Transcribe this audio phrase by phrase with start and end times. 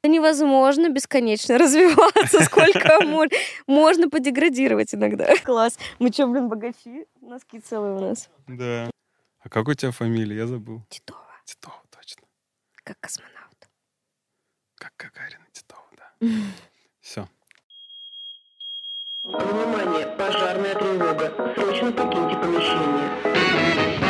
[0.00, 3.36] Это невозможно бесконечно развиваться, сколько можно.
[3.66, 5.34] Можно подеградировать иногда.
[5.44, 5.76] Класс.
[5.98, 7.06] Мы что, блин, богачи?
[7.20, 8.30] Носки целые у нас.
[8.46, 8.90] Да.
[9.40, 10.36] А как у тебя фамилия?
[10.36, 10.82] Я забыл.
[10.88, 12.22] Титова, Титова, точно.
[12.84, 13.68] как космонавт.
[14.76, 16.26] Как Гагарина Титова, да.
[17.00, 17.28] Все.
[19.24, 21.54] Внимание, пожарная тревога.
[21.56, 24.07] Срочно покиньте помещение.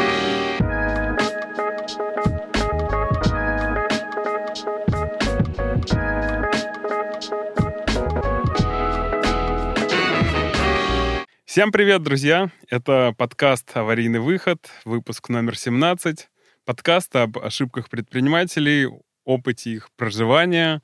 [11.59, 12.53] Всем привет, друзья!
[12.71, 16.29] Это подкаст «Аварийный выход», выпуск номер 17.
[16.65, 18.87] Подкаст об ошибках предпринимателей,
[19.25, 20.83] опыте их проживания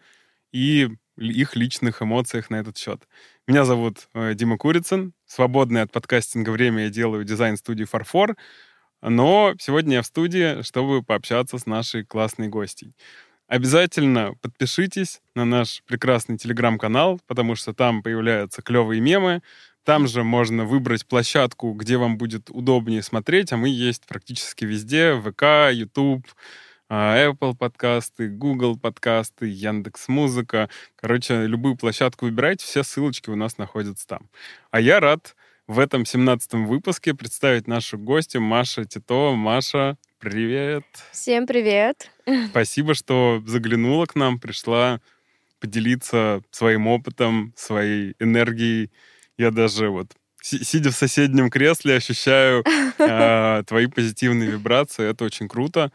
[0.50, 3.06] и их личных эмоциях на этот счет.
[3.46, 5.12] Меня зовут э, Дима Курицын.
[5.26, 8.34] Свободное от подкастинга время я делаю дизайн-студию «Фарфор»,
[9.00, 12.96] но сегодня я в студии, чтобы пообщаться с нашей классной гостьей.
[13.46, 19.42] Обязательно подпишитесь на наш прекрасный телеграм-канал, потому что там появляются клевые мемы,
[19.84, 25.14] там же можно выбрать площадку, где вам будет удобнее смотреть, а мы есть практически везде.
[25.20, 26.26] ВК, YouTube,
[26.88, 30.70] а, Apple подкасты, Google подкасты, Яндекс Музыка.
[30.96, 34.30] Короче, любую площадку выбирайте, все ссылочки у нас находятся там.
[34.70, 39.34] А я рад в этом 17-м выпуске представить нашу гостью Маша Титова.
[39.34, 40.84] Маша, привет!
[41.12, 42.10] Всем привет.
[42.50, 45.00] Спасибо, что заглянула к нам, пришла
[45.60, 48.90] поделиться своим опытом, своей энергией.
[49.38, 50.08] Я даже вот,
[50.42, 52.64] си- сидя в соседнем кресле, ощущаю
[52.98, 55.08] э, твои позитивные вибрации.
[55.10, 55.90] Это очень круто.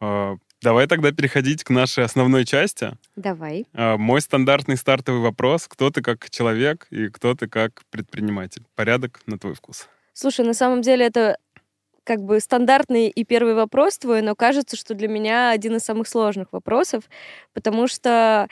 [0.00, 2.92] Э, давай тогда переходить к нашей основной части.
[3.16, 3.66] Давай.
[3.72, 5.68] Э, мой стандартный стартовый вопрос.
[5.68, 8.64] Кто ты как человек и кто ты как предприниматель?
[8.74, 9.88] Порядок на твой вкус.
[10.12, 11.36] Слушай, на самом деле это
[12.04, 16.08] как бы стандартный и первый вопрос твой, но кажется, что для меня один из самых
[16.08, 17.04] сложных вопросов,
[17.52, 18.48] потому что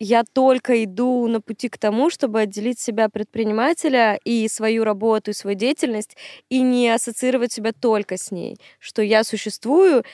[0.00, 5.34] я только иду на пути к тому, чтобы отделить себя предпринимателя и свою работу, и
[5.34, 6.16] свою деятельность,
[6.48, 10.04] и не ассоциировать себя только с ней, что я существую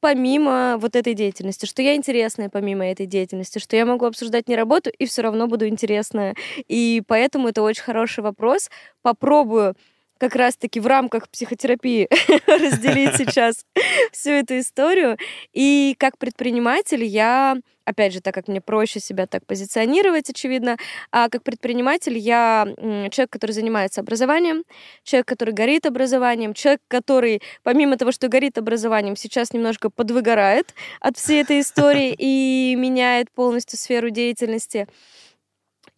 [0.00, 4.54] помимо вот этой деятельности, что я интересная помимо этой деятельности, что я могу обсуждать не
[4.56, 6.34] работу и все равно буду интересная.
[6.68, 8.70] И поэтому это очень хороший вопрос.
[9.02, 9.74] Попробую
[10.18, 12.08] как раз-таки в рамках психотерапии
[12.46, 13.64] разделить сейчас
[14.12, 15.16] всю эту историю.
[15.52, 20.76] И как предприниматель я, опять же, так как мне проще себя так позиционировать, очевидно,
[21.12, 22.66] а как предприниматель я
[23.10, 24.64] человек, который занимается образованием,
[25.04, 31.16] человек, который горит образованием, человек, который, помимо того, что горит образованием, сейчас немножко подвыгорает от
[31.16, 34.86] всей этой истории и меняет полностью сферу деятельности.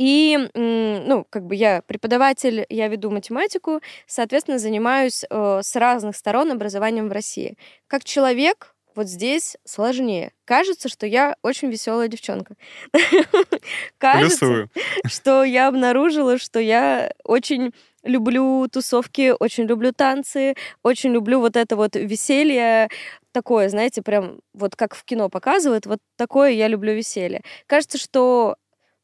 [0.00, 6.50] И, ну, как бы я преподаватель, я веду математику, соответственно, занимаюсь э, с разных сторон
[6.50, 7.58] образованием в России.
[7.86, 10.32] Как человек, вот здесь сложнее.
[10.46, 12.54] Кажется, что я очень веселая девчонка.
[13.98, 14.70] Кажется,
[15.04, 21.76] что я обнаружила, что я очень люблю тусовки, очень люблю танцы, очень люблю вот это
[21.76, 22.88] вот веселье,
[23.32, 27.42] такое, знаете, прям вот как в кино показывают, вот такое я люблю веселье.
[27.66, 28.56] Кажется, что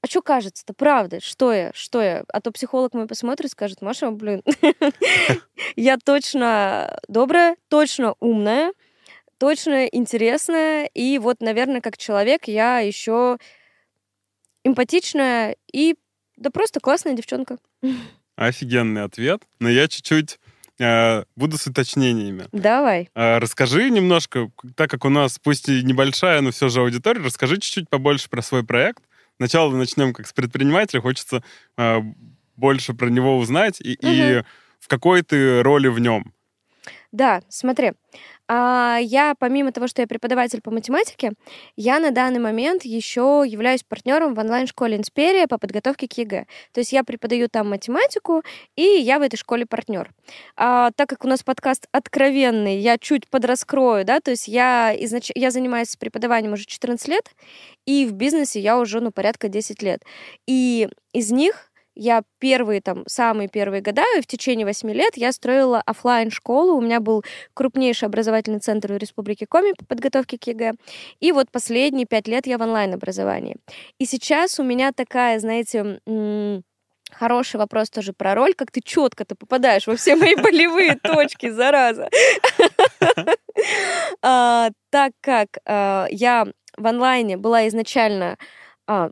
[0.06, 1.20] а что кажется-то, правда?
[1.20, 1.72] Что я?
[1.74, 2.24] Что я?
[2.28, 4.42] А то психолог мой посмотрит и скажет, Маша, блин,
[5.76, 8.72] я точно добрая, точно умная,
[9.38, 10.86] точно интересная.
[10.94, 13.38] И вот, наверное, как человек я еще
[14.62, 15.96] эмпатичная и
[16.36, 17.58] да просто классная девчонка.
[18.36, 19.42] Офигенный ответ.
[19.58, 20.38] Но я чуть-чуть
[20.78, 22.46] э, буду с уточнениями.
[22.52, 23.10] Давай.
[23.14, 27.56] А, Расскажи немножко, так как у нас пусть и небольшая, но все же аудитория, расскажи
[27.56, 29.02] чуть-чуть побольше про свой проект.
[29.36, 31.42] Сначала начнем как с предпринимателя, хочется
[31.76, 32.02] а,
[32.56, 34.42] больше про него узнать и, и
[34.80, 36.32] в какой ты роли в нем.
[37.12, 37.92] Да, смотри.
[38.48, 41.32] А, Я, помимо того, что я преподаватель по математике,
[41.76, 46.46] я на данный момент еще являюсь партнером в онлайн-школе Инсперия по подготовке к ЕГЭ.
[46.72, 48.42] То есть я преподаю там математику,
[48.76, 50.12] и я в этой школе партнер.
[50.56, 55.30] А, так как у нас подкаст откровенный, я чуть подраскрою, да, то есть я, изнач...
[55.34, 57.30] я занимаюсь преподаванием уже 14 лет,
[57.86, 60.02] и в бизнесе я уже, ну, порядка 10 лет.
[60.46, 65.32] И из них я первые, там, самые первые года, и в течение восьми лет я
[65.32, 70.46] строила оффлайн школу У меня был крупнейший образовательный центр в Республике Коми по подготовке к
[70.46, 70.74] ЕГЭ.
[71.20, 73.56] И вот последние пять лет я в онлайн-образовании.
[73.98, 76.00] И сейчас у меня такая, знаете,
[77.12, 81.50] Хороший вопрос тоже про роль, как ты четко ты попадаешь во все мои болевые точки,
[81.50, 82.08] зараза.
[84.22, 86.46] А, Так как а, я
[86.76, 88.36] в онлайне была изначально
[88.86, 89.10] а,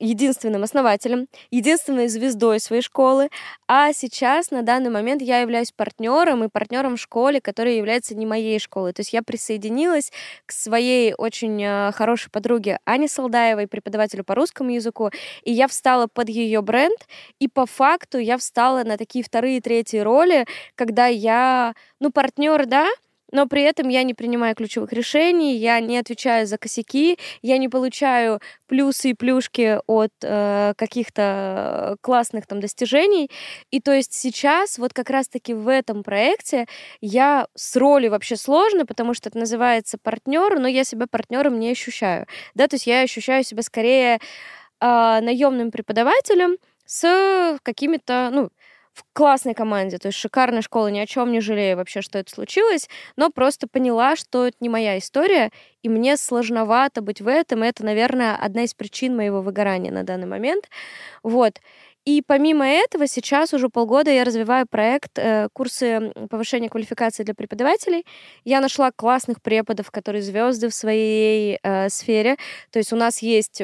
[0.00, 3.28] единственным основателем, единственной звездой своей школы,
[3.68, 8.26] а сейчас на данный момент я являюсь партнером и партнером в школе, которая является не
[8.26, 8.92] моей школой.
[8.92, 10.10] То есть я присоединилась
[10.46, 15.10] к своей очень э, хорошей подруге Ане Солдаевой, преподавателю по русскому языку,
[15.44, 16.98] и я встала под ее бренд,
[17.38, 22.88] и по факту я встала на такие вторые, третьи роли, когда я, ну, партнер, да,
[23.32, 27.68] но при этом я не принимаю ключевых решений, я не отвечаю за косяки, я не
[27.68, 33.30] получаю плюсы и плюшки от э, каких-то классных там достижений.
[33.70, 36.66] И то есть сейчас вот как раз-таки в этом проекте
[37.00, 41.70] я с роли вообще сложно, потому что это называется партнер, но я себя партнером не
[41.70, 42.26] ощущаю.
[42.54, 44.18] Да, то есть я ощущаю себя скорее э,
[44.80, 46.56] наемным преподавателем
[46.86, 48.50] с какими-то, ну,
[49.12, 52.88] классной команде, то есть шикарная школа, ни о чем не жалею вообще, что это случилось,
[53.16, 55.50] но просто поняла, что это не моя история,
[55.82, 60.04] и мне сложновато быть в этом, и это, наверное, одна из причин моего выгорания на
[60.04, 60.68] данный момент.
[61.22, 61.60] Вот.
[62.06, 68.06] И помимо этого, сейчас уже полгода я развиваю проект э, курсы повышения квалификации для преподавателей.
[68.44, 72.36] Я нашла классных преподов, которые звезды в своей э, сфере.
[72.70, 73.60] То есть у нас есть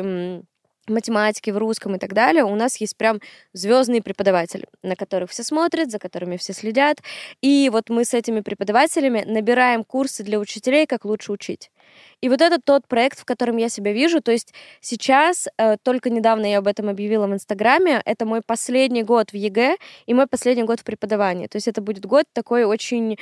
[0.91, 3.21] математике, в русском и так далее, у нас есть прям
[3.53, 6.99] звездные преподаватели, на которых все смотрят, за которыми все следят.
[7.41, 11.71] И вот мы с этими преподавателями набираем курсы для учителей, как лучше учить.
[12.21, 14.21] И вот это тот проект, в котором я себя вижу.
[14.21, 19.03] То есть сейчас, э, только недавно я об этом объявила в Инстаграме, это мой последний
[19.03, 21.47] год в ЕГЭ и мой последний год в преподавании.
[21.47, 23.17] То есть это будет год такой очень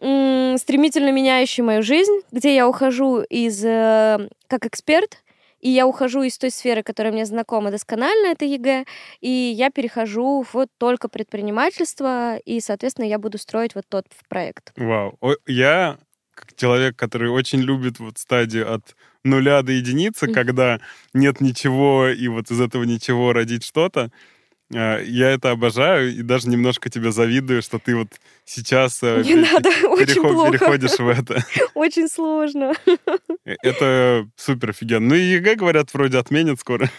[0.00, 5.18] стремительно меняющий мою жизнь, где я ухожу из э, как эксперт
[5.60, 8.84] и я ухожу из той сферы, которая мне знакома досконально, это ЕГЭ,
[9.20, 14.72] и я перехожу в только предпринимательство, и, соответственно, я буду строить вот тот проект.
[14.76, 15.18] Вау.
[15.46, 15.98] Я
[16.34, 18.94] как человек, который очень любит вот стадию от
[19.24, 20.80] нуля до единицы, когда
[21.12, 24.10] нет ничего, и вот из этого ничего родить что-то,
[24.70, 28.08] я это обожаю и даже немножко тебе завидую, что ты вот
[28.44, 31.42] сейчас э, Не пере- надо, переход- переходишь в это.
[31.74, 32.72] Очень сложно.
[33.44, 35.08] Э, это супер офигенно.
[35.08, 36.90] Ну и ЕГЭ, говорят, вроде отменят скоро.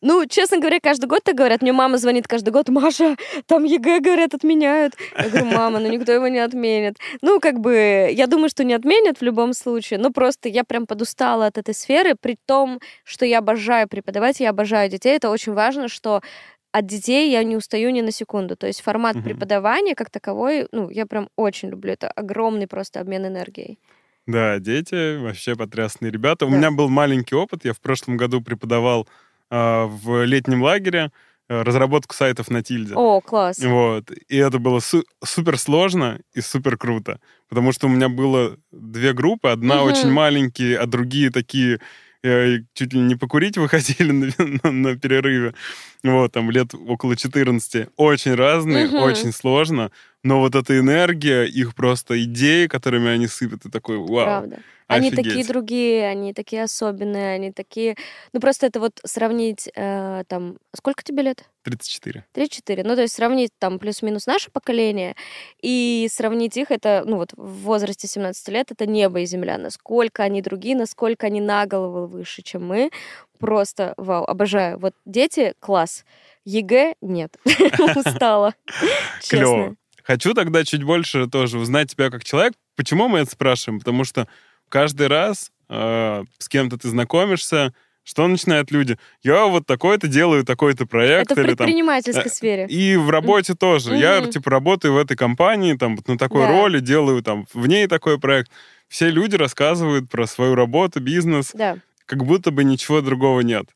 [0.00, 1.60] Ну, честно говоря, каждый год так говорят.
[1.60, 4.94] Мне мама звонит каждый год, Маша, там ЕГЭ, говорят, отменяют.
[5.18, 6.96] Я говорю, мама, ну никто его не отменит.
[7.20, 10.86] Ну, как бы, я думаю, что не отменят в любом случае, но просто я прям
[10.86, 15.16] подустала от этой сферы, при том, что я обожаю преподавать, я обожаю детей.
[15.16, 16.22] Это очень важно, что
[16.72, 18.56] от детей я не устаю ни на секунду.
[18.56, 19.24] То есть формат угу.
[19.24, 21.92] преподавания как таковой, ну, я прям очень люблю.
[21.92, 23.78] Это огромный просто обмен энергией.
[24.26, 26.46] Да, дети вообще потрясные ребята.
[26.46, 26.46] Да.
[26.46, 27.64] У меня был маленький опыт.
[27.64, 29.08] Я в прошлом году преподавал
[29.50, 31.10] э, в летнем лагере
[31.48, 32.94] э, разработку сайтов на Тильде.
[32.94, 33.58] О, класс.
[33.58, 34.10] Вот.
[34.28, 37.18] И это было су- супер сложно и супер круто.
[37.48, 39.48] Потому что у меня было две группы.
[39.48, 39.90] Одна угу.
[39.90, 41.80] очень маленькие, а другие такие
[42.22, 45.54] чуть ли не покурить выходили на, на, на перерыве.
[46.02, 47.88] Вот, там лет около 14.
[47.96, 48.98] Очень разные, угу.
[48.98, 49.90] очень сложно.
[50.22, 54.24] Но вот эта энергия, их просто идеи, которыми они сыпят, и такой, вау.
[54.24, 54.58] Правда.
[54.90, 57.96] Они такие другие, они такие особенные, они такие...
[58.32, 60.56] Ну, просто это вот сравнить, э, там...
[60.74, 61.44] Сколько тебе лет?
[61.62, 62.24] 34.
[62.32, 62.84] 34.
[62.84, 65.14] Ну, то есть сравнить там плюс-минус наше поколение
[65.62, 69.58] и сравнить их, это, ну, вот в возрасте 17 лет, это небо и земля.
[69.58, 72.90] Насколько они другие, насколько они на голову выше, чем мы.
[73.38, 74.78] Просто вау, обожаю.
[74.78, 76.04] Вот дети— класс.
[76.44, 77.36] ЕГЭ— нет.
[77.96, 78.54] Устала.
[79.28, 79.76] Клево.
[80.02, 82.54] Хочу тогда чуть больше тоже узнать тебя как человек.
[82.76, 83.78] Почему мы это спрашиваем?
[83.78, 84.26] Потому что
[84.70, 88.98] каждый раз э, с кем-то ты знакомишься, что начинают люди?
[89.22, 91.30] Я вот такой-то делаю, такой-то проект.
[91.30, 92.66] Это в предпринимательской там, сфере.
[92.66, 93.96] И в работе тоже.
[93.96, 96.48] Я, типа, работаю в этой компании, там, вот на такой да.
[96.48, 98.50] роли, делаю там в ней такой проект.
[98.88, 101.76] Все люди рассказывают про свою работу, бизнес, да.
[102.06, 103.66] как будто бы ничего другого нет.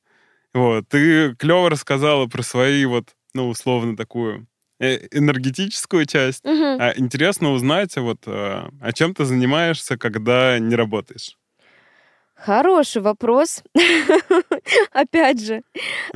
[0.54, 0.88] Вот.
[0.88, 6.44] Ты клево рассказала про свои вот, ну, условно, такую Э, энергетическую часть.
[6.44, 6.76] Угу.
[6.78, 11.36] А интересно узнать, вот, а, о чем ты занимаешься, когда не работаешь.
[12.34, 13.62] Хороший вопрос.
[14.92, 15.62] Опять же,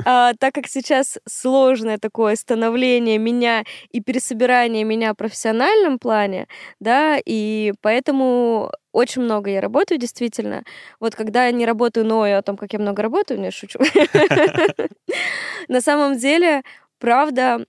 [0.05, 6.47] а, так как сейчас сложное такое становление меня и пересобирание меня в профессиональном плане,
[6.79, 10.63] да, и поэтому очень много я работаю, действительно.
[10.99, 13.79] Вот когда я не работаю, но я о том, как я много работаю, не шучу.
[15.67, 16.63] На самом деле
[16.99, 17.65] Правда,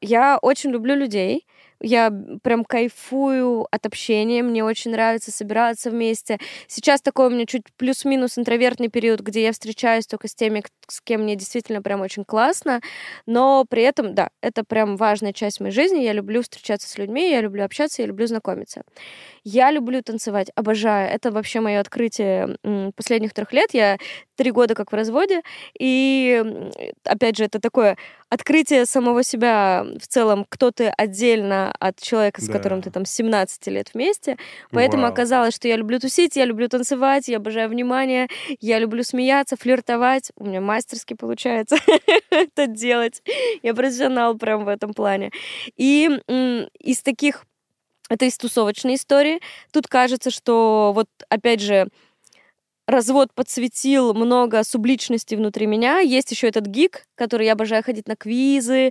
[0.00, 1.46] я очень люблю людей,
[1.80, 2.10] Я
[2.42, 6.38] прям кайфую от общения, мне очень нравится собираться вместе.
[6.66, 11.00] Сейчас такой у меня чуть плюс-минус интровертный период, где я встречаюсь только с теми, с
[11.00, 12.80] кем мне действительно прям очень классно,
[13.26, 16.02] но при этом, да, это прям важная часть моей жизни.
[16.02, 18.82] Я люблю встречаться с людьми, я люблю общаться, я люблю знакомиться.
[19.44, 21.10] Я люблю танцевать, обожаю.
[21.10, 22.56] Это вообще мое открытие
[22.96, 23.70] последних трех лет.
[23.72, 23.98] Я
[24.36, 25.42] три года как в разводе,
[25.78, 26.44] и
[27.04, 27.96] опять же, это такое
[28.28, 32.52] открытие самого себя в целом, кто ты отдельно от человека, с да.
[32.52, 34.36] которым ты там 17 лет вместе.
[34.70, 35.12] Поэтому Вау.
[35.12, 38.28] оказалось, что я люблю тусить, я люблю танцевать, я обожаю внимание,
[38.60, 40.30] я люблю смеяться, флиртовать.
[40.36, 41.76] У меня мастерски получается
[42.30, 43.22] это делать.
[43.62, 45.30] Я профессионал прям в этом плане.
[45.76, 46.08] И
[46.80, 47.44] из таких
[48.10, 49.40] это из тусовочной истории.
[49.70, 51.88] Тут кажется, что вот опять же
[52.88, 56.00] развод подсветил много субличности внутри меня.
[56.00, 58.90] Есть еще этот гик, который я обожаю ходить на квизы,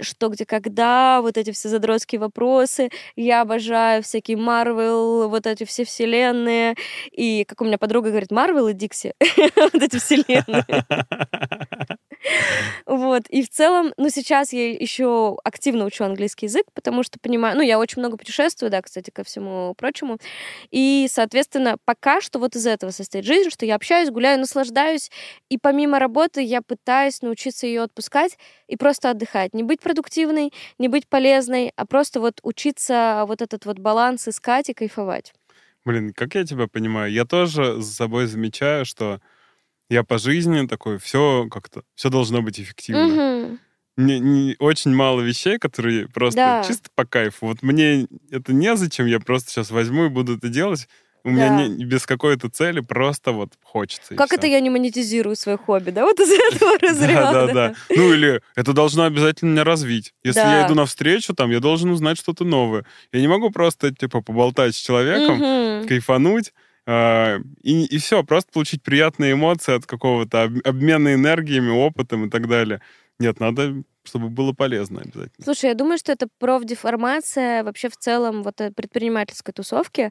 [0.00, 2.88] что, где, когда, вот эти все задротские вопросы.
[3.16, 6.74] Я обожаю всякие Марвел, вот эти все вселенные.
[7.12, 9.12] И, как у меня подруга говорит, Марвел и Дикси.
[9.56, 10.64] Вот эти вселенные.
[12.86, 13.26] Вот.
[13.28, 17.62] И в целом, ну, сейчас я еще активно учу английский язык, потому что понимаю, ну,
[17.62, 20.18] я очень много путешествую, да, кстати, ко всему прочему.
[20.70, 25.10] И, соответственно, пока что вот из этого состоит жизнь, что я общаюсь, гуляю, наслаждаюсь.
[25.48, 28.38] И помимо работы я пытаюсь научиться ее отпускать
[28.68, 29.54] и просто отдыхать.
[29.54, 34.68] Не быть продуктивной, не быть полезной, а просто вот учиться вот этот вот баланс искать
[34.70, 35.32] и кайфовать.
[35.84, 39.20] Блин, как я тебя понимаю, я тоже за собой замечаю, что
[39.88, 43.46] я по жизни такой, все как-то, все должно быть эффективно.
[43.46, 43.58] Угу.
[43.96, 46.64] Не, не, очень мало вещей, которые просто да.
[46.66, 47.46] чисто по кайфу.
[47.46, 50.88] Вот мне это незачем, я просто сейчас возьму и буду это делать.
[51.26, 51.32] У да.
[51.32, 54.14] меня не, без какой-то цели просто вот хочется.
[54.14, 56.04] Как это я не монетизирую свое хобби, да?
[56.04, 57.32] Вот из этого разряда.
[57.32, 57.74] Да, да, да.
[57.88, 60.12] Ну или это должно обязательно меня развить.
[60.22, 62.84] Если я иду навстречу, там, я должен узнать что-то новое.
[63.10, 66.52] Я не могу просто, типа, поболтать с человеком, кайфануть,
[66.86, 72.80] и, и все, просто получить приятные эмоции от какого-то обмена энергиями, опытом и так далее.
[73.18, 75.44] Нет, надо чтобы было полезно обязательно.
[75.44, 80.10] Слушай, я думаю, что это профдеформация вообще в целом вот предпринимательской тусовки,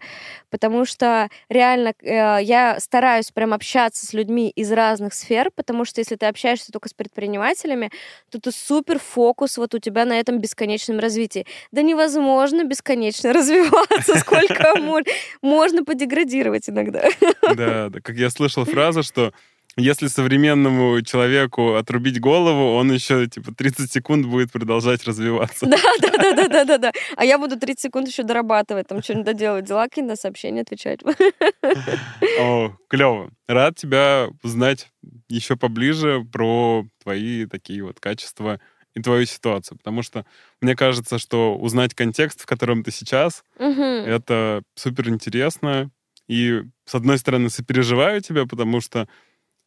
[0.49, 6.01] потому что реально э, я стараюсь прям общаться с людьми из разных сфер, потому что
[6.01, 7.91] если ты общаешься только с предпринимателями,
[8.29, 11.45] то ты супер фокус вот у тебя на этом бесконечном развитии.
[11.71, 14.73] Да невозможно бесконечно развиваться, сколько
[15.41, 17.07] можно подеградировать иногда.
[17.41, 19.33] Да, да, как я слышал фразу, что
[19.75, 25.65] если современному человеку отрубить голову, он еще типа 30 секунд будет продолжать развиваться.
[25.65, 26.91] Да, да, да, да, да, да, да.
[27.15, 30.99] А я буду 30 секунд еще дорабатывать, там что-нибудь доделать, дела какие на сообщения отвечать.
[32.39, 33.31] О, клево.
[33.47, 34.89] Рад тебя узнать
[35.27, 38.59] еще поближе про твои такие вот качества
[38.93, 40.25] и твою ситуацию, потому что
[40.61, 43.81] мне кажется, что узнать контекст, в котором ты сейчас, угу.
[43.81, 45.89] это супер интересно.
[46.27, 49.09] И, с одной стороны, сопереживаю тебя, потому что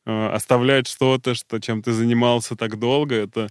[0.07, 3.49] оставлять что-то, что, чем ты занимался так долго, это,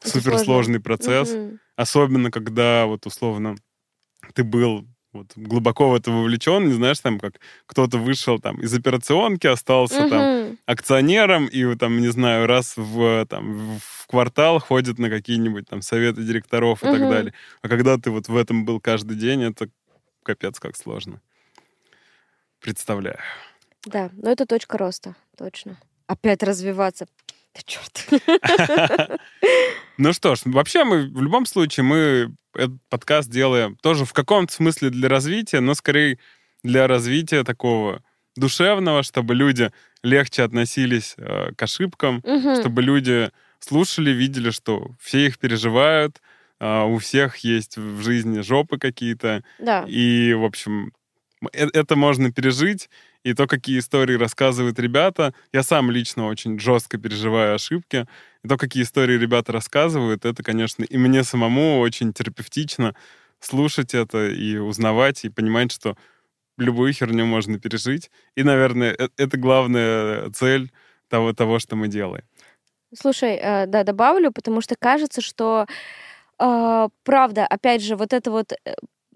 [0.00, 1.30] это суперсложный процесс.
[1.32, 1.58] Угу.
[1.76, 3.56] Особенно, когда вот условно
[4.34, 8.72] ты был вот, глубоко в это вовлечен, не знаешь, там, как кто-то вышел там из
[8.72, 10.10] операционки, остался угу.
[10.10, 15.82] там акционером, и там, не знаю, раз в, там, в квартал ходит на какие-нибудь там
[15.82, 16.96] советы директоров и угу.
[16.96, 17.34] так далее.
[17.62, 19.68] А когда ты вот в этом был каждый день, это
[20.22, 21.20] капец как сложно.
[22.60, 23.18] Представляю.
[23.84, 27.06] Да, но это точка роста, точно опять развиваться.
[27.54, 28.08] Да черт.
[29.98, 34.52] Ну что ж, вообще мы в любом случае мы этот подкаст делаем тоже в каком-то
[34.52, 36.18] смысле для развития, но скорее
[36.62, 38.02] для развития такого
[38.36, 39.70] душевного, чтобы люди
[40.02, 42.56] легче относились э, к ошибкам, угу.
[42.56, 46.20] чтобы люди слушали, видели, что все их переживают,
[46.60, 49.42] э, у всех есть в жизни жопы какие-то.
[49.58, 49.84] Да.
[49.88, 50.92] И, в общем,
[51.52, 52.90] э, это можно пережить,
[53.26, 55.34] и то, какие истории рассказывают ребята.
[55.52, 58.06] Я сам лично очень жестко переживаю ошибки.
[58.44, 62.94] И то, какие истории ребята рассказывают, это, конечно, и мне самому очень терапевтично
[63.40, 65.96] слушать это и узнавать, и понимать, что
[66.56, 68.12] любую херню можно пережить.
[68.36, 70.70] И, наверное, э, это главная цель
[71.08, 72.24] того, того что мы делаем.
[72.94, 75.66] Слушай, э, да, добавлю, потому что кажется, что
[76.38, 78.52] э, правда, опять же, вот это вот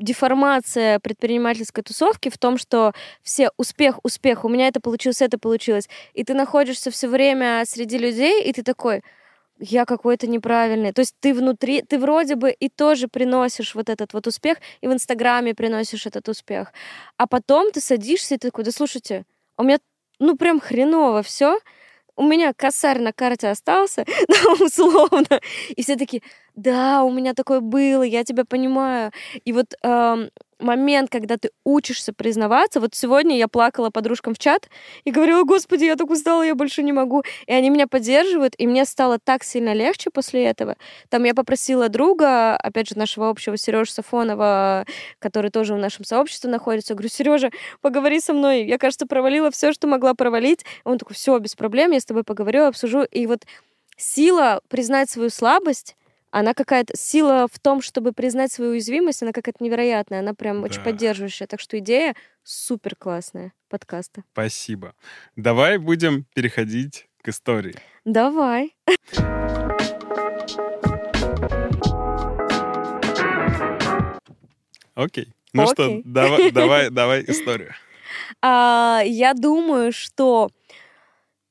[0.00, 2.92] деформация предпринимательской тусовки в том, что
[3.23, 5.88] все успех, успех, у меня это получилось, это получилось.
[6.14, 9.02] И ты находишься все время среди людей, и ты такой,
[9.59, 10.92] я какой-то неправильный.
[10.92, 14.88] То есть ты внутри, ты вроде бы и тоже приносишь вот этот вот успех, и
[14.88, 16.73] в Инстаграме приносишь этот успех.
[17.19, 19.25] А потом ты садишься и ты такой, да слушайте,
[19.59, 19.78] у меня
[20.19, 21.59] ну прям хреново все,
[22.21, 25.41] у меня косарь на карте остался, да, условно.
[25.71, 26.23] И все таки
[26.55, 29.11] да, у меня такое было, я тебя понимаю.
[29.47, 32.81] И вот эм, момент, когда ты учишься признаваться.
[32.81, 34.69] Вот сегодня я плакала подружкам в чат
[35.05, 37.23] и говорила, господи, я так устала, я больше не могу.
[37.47, 40.76] И они меня поддерживают, и мне стало так сильно легче после этого.
[41.09, 44.87] Там я попросила друга, опять же, нашего общего Сережи Сафонова,
[45.19, 46.93] который тоже в нашем сообществе находится.
[46.93, 47.50] Я говорю, Сережа,
[47.81, 48.64] поговори со мной.
[48.64, 50.64] Я, кажется, провалила все, что могла провалить.
[50.85, 53.02] Он такой, все, без проблем, я с тобой поговорю, обсужу.
[53.02, 53.45] И вот
[53.97, 55.97] сила признать свою слабость
[56.31, 60.67] она какая-то сила в том, чтобы признать свою уязвимость, она какая-то невероятная, она прям да.
[60.67, 61.47] очень поддерживающая.
[61.47, 64.23] Так что идея супер классная подкаста.
[64.33, 64.95] Спасибо.
[65.37, 67.75] Давай будем переходить к истории.
[68.05, 68.75] Давай.
[74.95, 75.33] Окей.
[75.53, 75.73] Ну Окей.
[75.73, 77.75] что, давай, давай, давай историю.
[78.41, 80.51] А, я думаю, что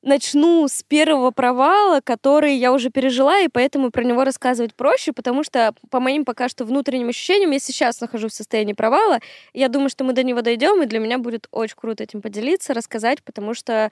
[0.02, 5.44] начну с первого провала, который я уже пережила, и поэтому про него рассказывать проще, потому
[5.44, 9.18] что по моим пока что внутренним ощущениям я сейчас нахожусь в состоянии провала.
[9.52, 12.74] Я думаю, что мы до него дойдем, и для меня будет очень круто этим поделиться,
[12.74, 13.90] рассказать, потому что,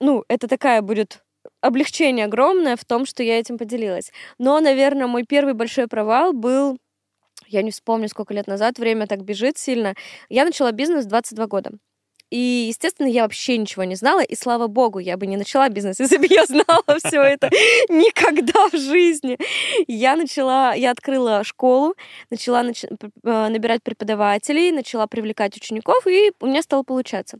[0.00, 1.22] ну, это такая будет
[1.60, 4.12] облегчение огромное в том, что я этим поделилась.
[4.38, 6.78] Но, наверное, мой первый большой провал был
[7.46, 9.94] я не вспомню, сколько лет назад, время так бежит сильно.
[10.28, 11.70] Я начала бизнес в 22 года.
[12.30, 15.98] И, естественно, я вообще ничего не знала, и слава богу, я бы не начала бизнес,
[16.00, 17.48] если бы я знала все это
[17.88, 19.36] никогда в жизни.
[19.88, 21.94] Я начала, я открыла школу,
[22.30, 22.84] начала нач...
[22.84, 27.38] Э, набирать преподавателей, начала привлекать учеников, и у меня стало получаться.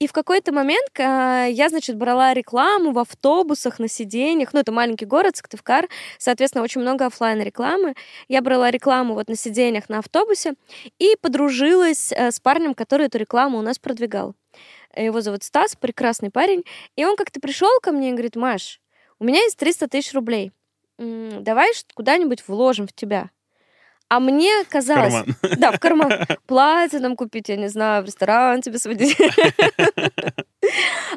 [0.00, 4.72] И в какой-то момент э, я, значит, брала рекламу в автобусах, на сиденьях, ну, это
[4.72, 7.94] маленький город, Сыктывкар, соответственно, очень много офлайн рекламы.
[8.28, 10.54] Я брала рекламу вот на сиденьях на автобусе
[10.98, 14.34] и подружилась э, с парнем, который эту рекламу у нас продвигал помогал.
[14.96, 16.64] Его зовут Стас, прекрасный парень.
[16.96, 18.80] И он как-то пришел ко мне и говорит, Маш,
[19.18, 20.52] у меня есть 300 тысяч рублей.
[20.98, 23.30] Давай куда-нибудь вложим в тебя.
[24.08, 25.14] А мне казалось...
[25.14, 25.58] В карман.
[25.58, 26.12] Да, в карман.
[26.46, 29.16] Платье нам купить, я не знаю, в ресторан тебе сводить.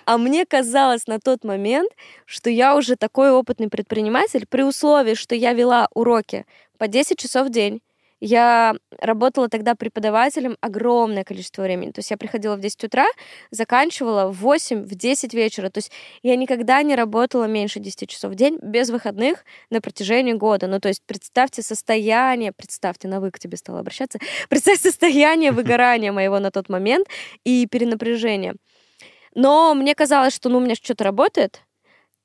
[0.05, 1.91] А мне казалось на тот момент,
[2.25, 6.45] что я уже такой опытный предприниматель, при условии, что я вела уроки
[6.77, 7.81] по 10 часов в день,
[8.19, 11.91] я работала тогда преподавателем огромное количество времени.
[11.91, 13.07] То есть я приходила в 10 утра,
[13.51, 15.69] заканчивала в 8, в 10 вечера.
[15.69, 15.91] То есть
[16.23, 20.67] я никогда не работала меньше 10 часов в день без выходных на протяжении года.
[20.67, 26.11] Ну, то есть представьте состояние, представьте, на вы к тебе стала обращаться, представьте состояние выгорания
[26.11, 27.07] моего на тот момент
[27.43, 28.55] и перенапряжения.
[29.35, 31.61] Но мне казалось, что ну, у меня что-то работает,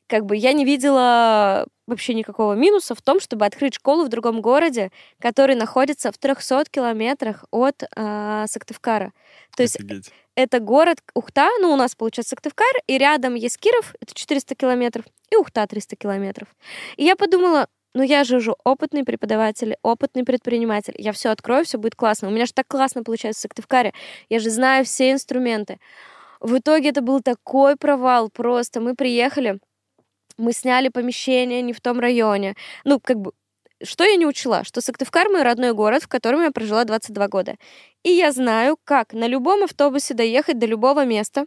[0.07, 4.41] как бы я не видела вообще никакого минуса в том, чтобы открыть школу в другом
[4.41, 4.91] городе,
[5.21, 9.13] который находится в 300 километрах от э, Сыктывкара.
[9.57, 10.11] То есть Офигеть.
[10.35, 15.05] это город Ухта, ну у нас получается Сыктывкар, и рядом есть Киров, это 400 километров,
[15.31, 16.49] и Ухта 300 километров.
[16.97, 21.79] И я подумала, ну я же уже опытный преподаватель, опытный предприниматель, я все открою, все
[21.79, 22.29] будет классно.
[22.29, 23.93] У меня же так классно получается в Сыктывкаре,
[24.29, 25.79] я же знаю все инструменты.
[26.41, 28.81] В итоге это был такой провал просто.
[28.81, 29.61] Мы приехали,
[30.37, 32.55] мы сняли помещение не в том районе.
[32.85, 33.33] Ну, как бы,
[33.83, 34.65] что я не учла?
[34.65, 37.57] Что Сыктывкар мой родной город, в котором я прожила 22 года.
[38.03, 41.45] И я знаю, как на любом автобусе доехать до любого места.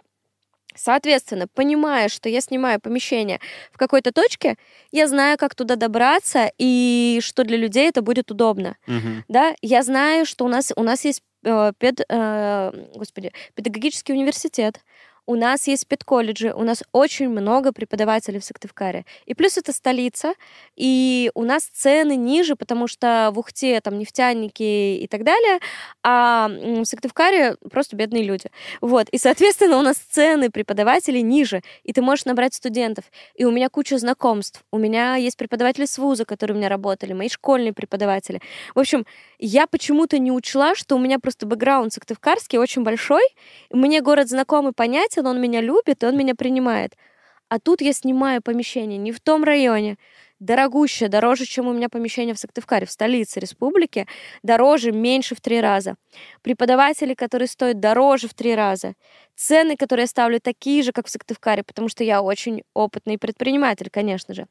[0.76, 3.40] Соответственно, понимая, что я снимаю помещение
[3.72, 4.58] в какой-то точке,
[4.92, 8.78] я знаю, как туда добраться и что для людей это будет удобно.
[8.88, 9.24] Угу.
[9.28, 14.82] Да, я знаю, что у нас у нас есть э, пед, э, господи, педагогический университет
[15.28, 19.06] у нас есть педколледжи, у нас очень много преподавателей в Сыктывкаре.
[19.26, 20.34] И плюс это столица,
[20.78, 25.60] и у нас цены ниже, потому что в Ухте там нефтяники и так далее,
[26.02, 28.50] а в Сыктывкаре просто бедные люди.
[28.80, 33.04] Вот, и, соответственно, у нас цены преподавателей ниже, и ты можешь набрать студентов.
[33.36, 34.64] И у меня куча знакомств.
[34.72, 38.42] У меня есть преподаватели с вуза, которые у меня работали, мои школьные преподаватели.
[38.74, 39.06] В общем,
[39.40, 43.24] я почему-то не учла, что у меня просто бэкграунд сыктывкарский очень большой,
[43.72, 46.96] мне город знакомый, понятен, согласен, он меня любит, и он меня принимает.
[47.50, 49.98] А тут я снимаю помещение не в том районе,
[50.40, 54.06] дорогущее, дороже, чем у меня помещение в Сыктывкаре, в столице республики,
[54.44, 55.96] дороже, меньше в три раза.
[56.42, 58.94] Преподаватели, которые стоят дороже в три раза.
[59.36, 63.90] Цены, которые я ставлю, такие же, как в Сыктывкаре, потому что я очень опытный предприниматель,
[63.90, 64.46] конечно же.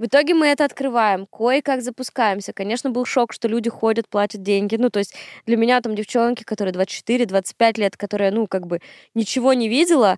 [0.00, 2.54] В итоге мы это открываем, кое-как запускаемся.
[2.54, 4.76] Конечно, был шок, что люди ходят, платят деньги.
[4.76, 8.80] Ну, то есть для меня там девчонки, которые 24-25 лет, которые, ну, как бы
[9.14, 10.16] ничего не видела,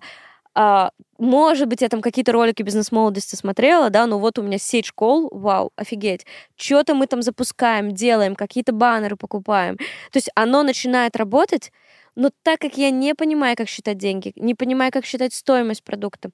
[0.55, 4.85] а, может быть, я там какие-то ролики бизнес-молодости смотрела, да, но вот у меня сеть
[4.85, 6.25] школ, вау, офигеть.
[6.55, 9.75] Что-то мы там запускаем, делаем, какие-то баннеры покупаем.
[9.75, 11.73] То есть оно начинает работать,
[12.15, 16.29] но так как я не понимаю, как считать деньги, не понимаю, как считать стоимость продукта,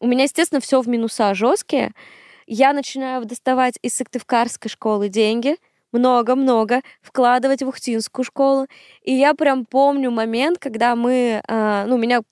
[0.00, 1.92] у меня, естественно, все в минуса жесткие.
[2.50, 5.56] Я начинаю доставать из Сыктывкарской школы деньги,
[5.92, 8.66] много-много, вкладывать в Ухтинскую школу.
[9.02, 12.22] И я прям помню момент, когда мы, э, ну, меня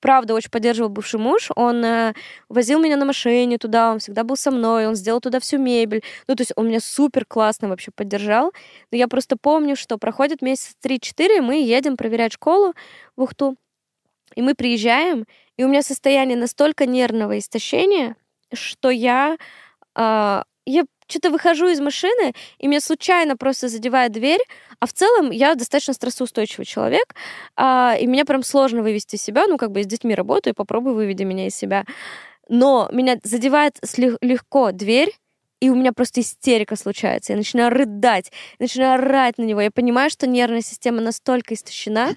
[0.00, 1.48] правда очень поддерживал бывший муж.
[1.56, 2.12] Он э,
[2.50, 6.04] возил меня на машине туда, он всегда был со мной, он сделал туда всю мебель.
[6.28, 8.52] Ну, то есть он меня супер классно вообще поддержал.
[8.90, 12.74] Но я просто помню, что проходит месяц 3-4, мы едем проверять школу
[13.16, 13.56] в Ухту.
[14.34, 15.24] И мы приезжаем,
[15.56, 18.16] и у меня состояние настолько нервного истощения,
[18.54, 19.36] что я,
[19.96, 24.40] э, я что-то выхожу из машины, и меня случайно просто задевает дверь,
[24.80, 27.14] а в целом я достаточно стрессоустойчивый человек,
[27.56, 30.94] а, и меня прям сложно вывести из себя, ну, как бы с детьми работаю, попробуй
[30.94, 31.84] выведи меня из себя.
[32.48, 33.78] Но меня задевает
[34.20, 35.12] легко дверь,
[35.60, 37.32] и у меня просто истерика случается.
[37.32, 39.60] Я начинаю рыдать, начинаю орать на него.
[39.60, 42.16] Я понимаю, что нервная система настолько истощена.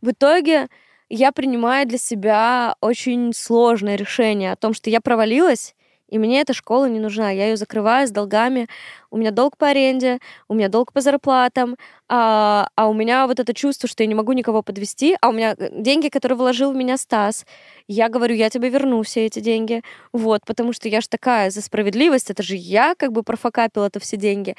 [0.00, 0.68] В итоге
[1.08, 5.74] я принимаю для себя очень сложное решение о том, что я провалилась,
[6.08, 7.30] и мне эта школа не нужна.
[7.30, 8.66] Я ее закрываю с долгами.
[9.10, 10.18] У меня долг по аренде,
[10.48, 11.76] у меня долг по зарплатам,
[12.08, 15.32] а, а у меня вот это чувство, что я не могу никого подвести, а у
[15.32, 17.44] меня э, деньги, которые вложил в меня Стас.
[17.88, 19.82] Я говорю, я тебе верну все эти деньги.
[20.12, 24.00] Вот, потому что я же такая за справедливость, это же я как бы профокапила это
[24.00, 24.56] все деньги.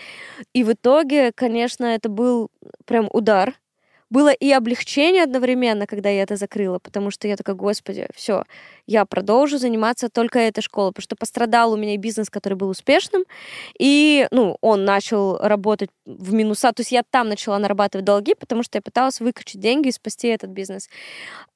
[0.54, 2.52] И в итоге, конечно, это был
[2.86, 3.56] прям удар
[4.10, 8.44] было и облегчение одновременно, когда я это закрыла, потому что я такая, господи, все,
[8.90, 13.24] я продолжу заниматься только этой школой, потому что пострадал у меня бизнес, который был успешным,
[13.78, 18.64] и, ну, он начал работать в минуса, то есть я там начала нарабатывать долги, потому
[18.64, 20.90] что я пыталась выкачать деньги и спасти этот бизнес.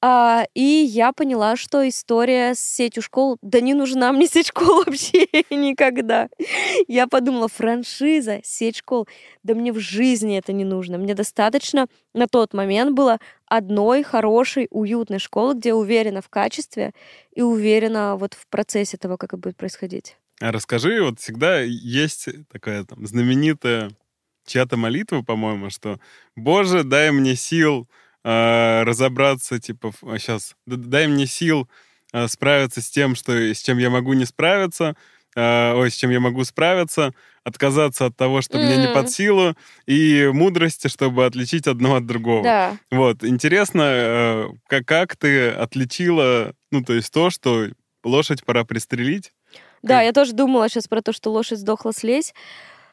[0.00, 4.84] А, и я поняла, что история с сетью школ, да не нужна мне сеть школ
[4.86, 6.28] вообще никогда.
[6.86, 9.08] Я подумала, франшиза, сеть школ,
[9.42, 10.98] да мне в жизни это не нужно.
[10.98, 13.18] Мне достаточно на тот момент было
[13.56, 16.92] одной хорошей, уютной школы, где уверена в качестве
[17.34, 20.16] и уверена вот в процессе того, как это будет происходить.
[20.40, 23.90] А расскажи, вот всегда есть такая там знаменитая
[24.46, 26.00] чья-то молитва, по-моему, что
[26.36, 27.88] «Боже, дай мне сил
[28.24, 31.68] э, разобраться, типа, сейчас, дай мне сил
[32.12, 34.96] э, справиться с тем, что, с чем я могу не справиться,
[35.36, 38.64] э, ой, с чем я могу справиться, отказаться от того, что mm.
[38.64, 39.54] мне не под силу,
[39.86, 42.42] и мудрости, чтобы отличить одно от другого.
[42.42, 42.76] Да.
[42.90, 47.68] Вот, интересно, э, как, как ты отличила, ну, то есть то, что
[48.02, 49.32] лошадь пора пристрелить?
[49.82, 50.04] Да, как...
[50.04, 52.34] я тоже думала сейчас про то, что лошадь сдохла слезь.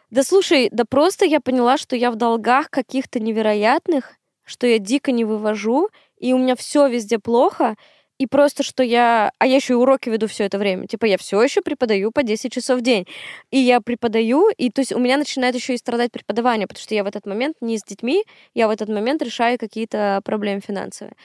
[0.10, 5.14] Да слушай, да просто я поняла, что я в долгах каких-то невероятных, что я дико
[5.14, 7.76] не вывожу, и у меня все везде плохо,
[8.22, 9.32] и просто, что я...
[9.40, 10.86] А я еще и уроки веду все это время.
[10.86, 13.08] Типа я все еще преподаю по 10 часов в день.
[13.50, 16.94] И я преподаю, и то есть у меня начинает еще и страдать преподавание, потому что
[16.94, 21.16] я в этот момент не с детьми, я в этот момент решаю какие-то проблемы финансовые.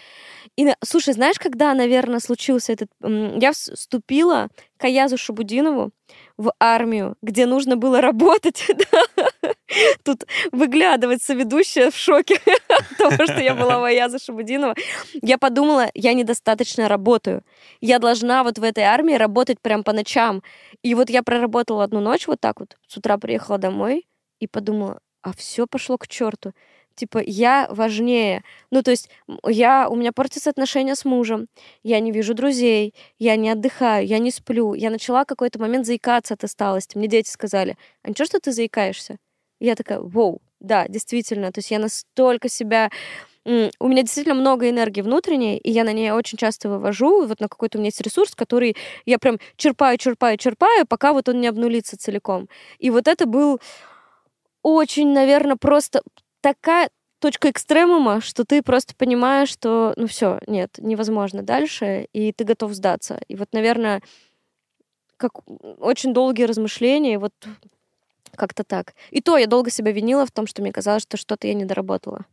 [0.57, 2.89] И, слушай, знаешь, когда, наверное, случился этот...
[3.03, 5.91] Я вступила к Аязу Шабудинову
[6.37, 8.67] в армию, где нужно было работать.
[10.05, 14.75] Тут выглядывать соведущая в шоке от того, что я была в Аяза Шабудинова.
[15.23, 17.43] Я подумала, я недостаточно работаю.
[17.81, 20.43] Я должна вот в этой армии работать прям по ночам.
[20.83, 22.77] И вот я проработала одну ночь вот так вот.
[22.87, 24.07] С утра приехала домой
[24.41, 26.53] и подумала, а все пошло к черту
[26.97, 28.43] типа, я важнее.
[28.71, 29.09] Ну, то есть
[29.47, 31.47] я, у меня портятся отношения с мужем,
[31.83, 34.75] я не вижу друзей, я не отдыхаю, я не сплю.
[34.75, 36.99] Я начала какой-то момент заикаться от усталости.
[36.99, 39.19] Мне дети сказали, а ничего, что ты заикаешься?
[39.61, 41.53] Я такая, вау, да, действительно.
[41.53, 42.91] То есть я настолько себя
[43.79, 47.27] у меня действительно много энергии внутренней, и я на ней очень часто вывожу.
[47.27, 51.29] Вот на какой-то у меня есть ресурс, который я прям черпаю, черпаю, черпаю, пока вот
[51.29, 52.49] он не обнулится целиком.
[52.81, 53.61] И вот это был
[54.63, 56.03] очень, наверное, просто
[56.47, 62.45] такая точка экстремума, что ты просто понимаешь, что, ну все, нет, невозможно дальше, и ты
[62.45, 63.19] готов сдаться.
[63.27, 64.01] И вот, наверное,
[65.17, 65.33] как
[65.81, 67.33] очень долгие размышления, вот
[68.37, 68.95] как-то так.
[69.11, 71.65] И то я долго себя винила в том, что мне казалось, что что-то я не
[71.65, 72.27] доработала.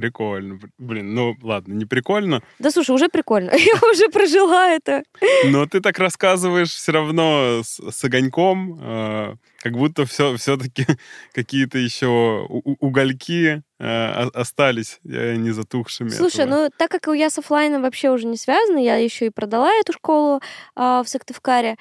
[0.00, 0.58] Прикольно.
[0.78, 2.42] Блин, ну ладно, не прикольно.
[2.58, 3.50] Да слушай, уже прикольно.
[3.54, 5.02] Я уже прожила это.
[5.44, 10.86] Но ты так рассказываешь все равно с, с огоньком, э, как будто все, все-таки
[11.34, 16.08] какие-то еще угольки э, остались э, не затухшими.
[16.08, 16.62] Слушай, этого.
[16.62, 19.92] ну так как я с офлайном вообще уже не связана, я еще и продала эту
[19.92, 20.40] школу
[20.76, 21.76] э, в Сыктывкаре,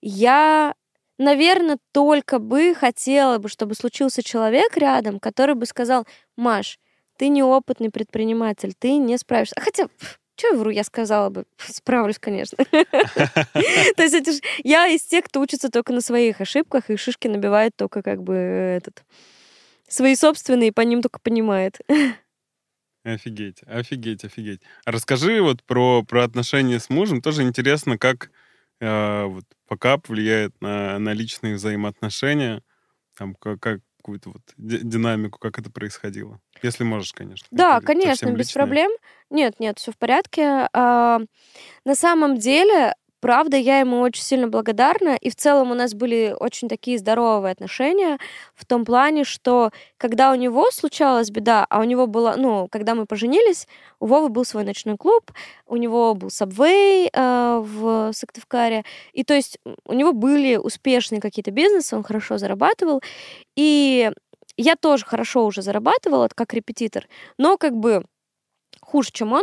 [0.00, 0.74] я
[1.18, 6.78] наверное, только бы хотела бы, чтобы случился человек рядом, который бы сказал, Маш,
[7.16, 9.54] ты неопытный предприниматель, ты не справишься.
[9.56, 9.88] А хотя,
[10.36, 12.56] что я вру, я сказала бы, справлюсь, конечно.
[12.64, 18.02] То есть я из тех, кто учится только на своих ошибках, и шишки набивает только
[18.02, 19.04] как бы этот
[19.88, 21.78] свои собственные, и по ним только понимает.
[23.04, 24.62] Офигеть, офигеть, офигеть.
[24.84, 27.22] А расскажи вот про, про отношения с мужем.
[27.22, 28.32] Тоже интересно, как
[28.80, 32.64] э, вот покап влияет на, на личные взаимоотношения,
[33.16, 36.38] там, как, как какую-то вот динамику, как это происходило.
[36.62, 37.46] Если можешь, конечно.
[37.50, 38.62] Да, конечно, без личное.
[38.62, 38.90] проблем.
[39.30, 40.68] Нет, нет, все в порядке.
[40.72, 41.20] А,
[41.84, 42.94] на самом деле,
[43.26, 45.16] правда, я ему очень сильно благодарна.
[45.20, 48.18] И в целом у нас были очень такие здоровые отношения
[48.54, 52.94] в том плане, что когда у него случалась беда, а у него была, ну, когда
[52.94, 53.66] мы поженились,
[53.98, 55.32] у Вовы был свой ночной клуб,
[55.66, 61.50] у него был Subway э, в Сыктывкаре, и то есть у него были успешные какие-то
[61.50, 63.02] бизнесы, он хорошо зарабатывал,
[63.56, 64.12] и
[64.56, 67.08] я тоже хорошо уже зарабатывала как репетитор,
[67.38, 68.04] но как бы
[68.80, 69.42] хуже, чем он,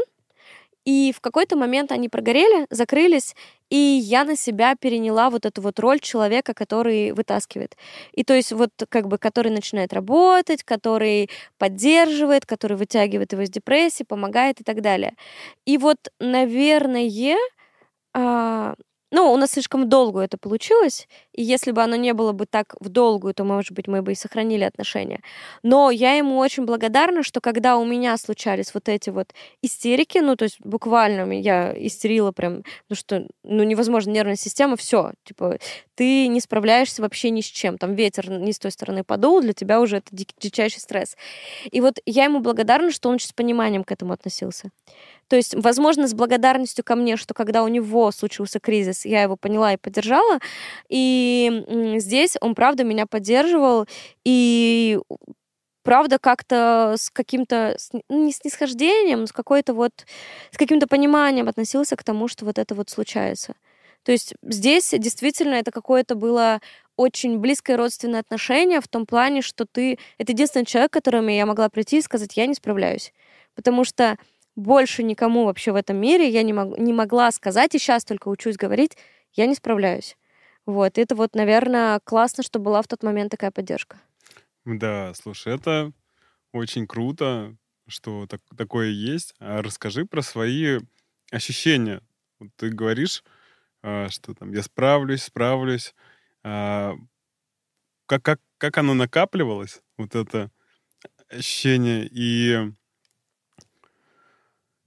[0.86, 3.36] и в какой-то момент они прогорели, закрылись,
[3.70, 7.76] и я на себя переняла вот эту вот роль человека, который вытаскивает.
[8.12, 13.50] И то есть вот как бы, который начинает работать, который поддерживает, который вытягивает его из
[13.50, 15.14] депрессии, помогает и так далее.
[15.66, 17.38] И вот, наверное,
[18.14, 18.76] а,
[19.14, 22.76] ну, у нас слишком долго это получилось, и если бы оно не было бы так
[22.80, 25.22] в долгую, то, может быть, мы бы и сохранили отношения.
[25.62, 29.28] Но я ему очень благодарна, что когда у меня случались вот эти вот
[29.62, 35.12] истерики, ну, то есть буквально я истерила прям, ну что, ну, невозможно, нервная система, все,
[35.26, 35.60] типа,
[35.94, 39.54] ты не справляешься вообще ни с чем, там ветер не с той стороны подул, для
[39.54, 41.16] тебя уже это дичайший стресс.
[41.70, 44.72] И вот я ему благодарна, что он с пониманием к этому относился.
[45.28, 49.36] То есть, возможно, с благодарностью ко мне, что когда у него случился кризис, я его
[49.36, 50.40] поняла и поддержала.
[50.90, 51.64] И
[51.98, 53.88] здесь он, правда, меня поддерживал.
[54.24, 55.00] И
[55.84, 57.78] правда, как-то с каким-то,
[58.10, 59.92] ну, не снисхождением, с какой-то вот,
[60.52, 63.56] с каким-то пониманием относился к тому, что вот это вот случается.
[64.04, 66.60] То есть здесь действительно это какое-то было
[66.98, 69.98] очень близкое родственное отношение в том плане, что ты...
[70.18, 73.14] Это единственный человек, которому я могла прийти и сказать, я не справляюсь.
[73.56, 74.18] Потому что
[74.56, 78.28] больше никому вообще в этом мире я не, мог, не могла сказать, и сейчас только
[78.30, 78.98] учусь говорить,
[79.34, 80.18] я не справляюсь.
[80.66, 84.00] Вот, это вот, наверное, классно, что была в тот момент такая поддержка.
[84.66, 85.92] Да, слушай, это
[86.54, 87.56] очень круто,
[87.88, 89.34] что так, такое есть.
[89.40, 90.80] А расскажи про свои
[91.32, 92.02] ощущения.
[92.40, 93.24] Вот ты говоришь,
[93.82, 95.94] а, что там я справлюсь, справлюсь.
[96.44, 96.94] А,
[98.06, 100.52] как, как, как оно накапливалось, вот это
[101.30, 102.72] ощущение, и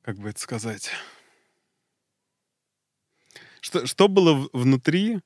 [0.07, 0.93] как бы это сказать,
[3.61, 5.19] что, что было внутри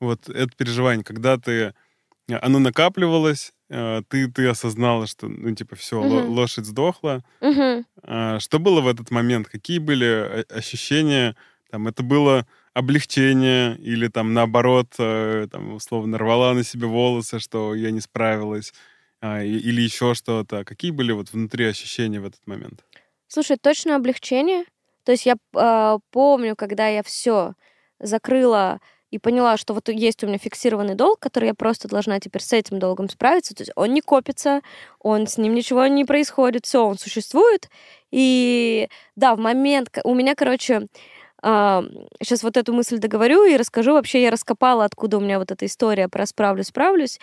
[0.00, 1.72] вот это переживание, когда ты
[2.28, 6.32] оно накапливалось, э, ты ты осознала, что ну типа все угу.
[6.32, 7.24] лошадь сдохла.
[7.40, 7.84] Угу.
[8.40, 9.48] Что было в этот момент?
[9.48, 11.36] Какие были ощущения?
[11.70, 17.76] Там это было облегчение или там наоборот, э, там условно рвала на себе волосы, что
[17.76, 18.74] я не справилась,
[19.20, 20.64] а, или еще что-то.
[20.64, 22.84] Какие были вот внутри ощущения в этот момент?
[23.32, 24.66] Слушай, точно облегчение.
[25.04, 27.54] То есть я э, помню, когда я все
[27.98, 28.78] закрыла
[29.10, 32.52] и поняла, что вот есть у меня фиксированный долг, который я просто должна теперь с
[32.52, 33.54] этим долгом справиться.
[33.54, 34.60] То есть он не копится,
[34.98, 37.70] он с ним ничего не происходит, все, он существует.
[38.10, 40.88] И да, в момент у меня, короче,
[41.42, 41.82] э,
[42.22, 43.94] сейчас вот эту мысль договорю и расскажу.
[43.94, 47.18] Вообще я раскопала, откуда у меня вот эта история про справлюсь, справлюсь.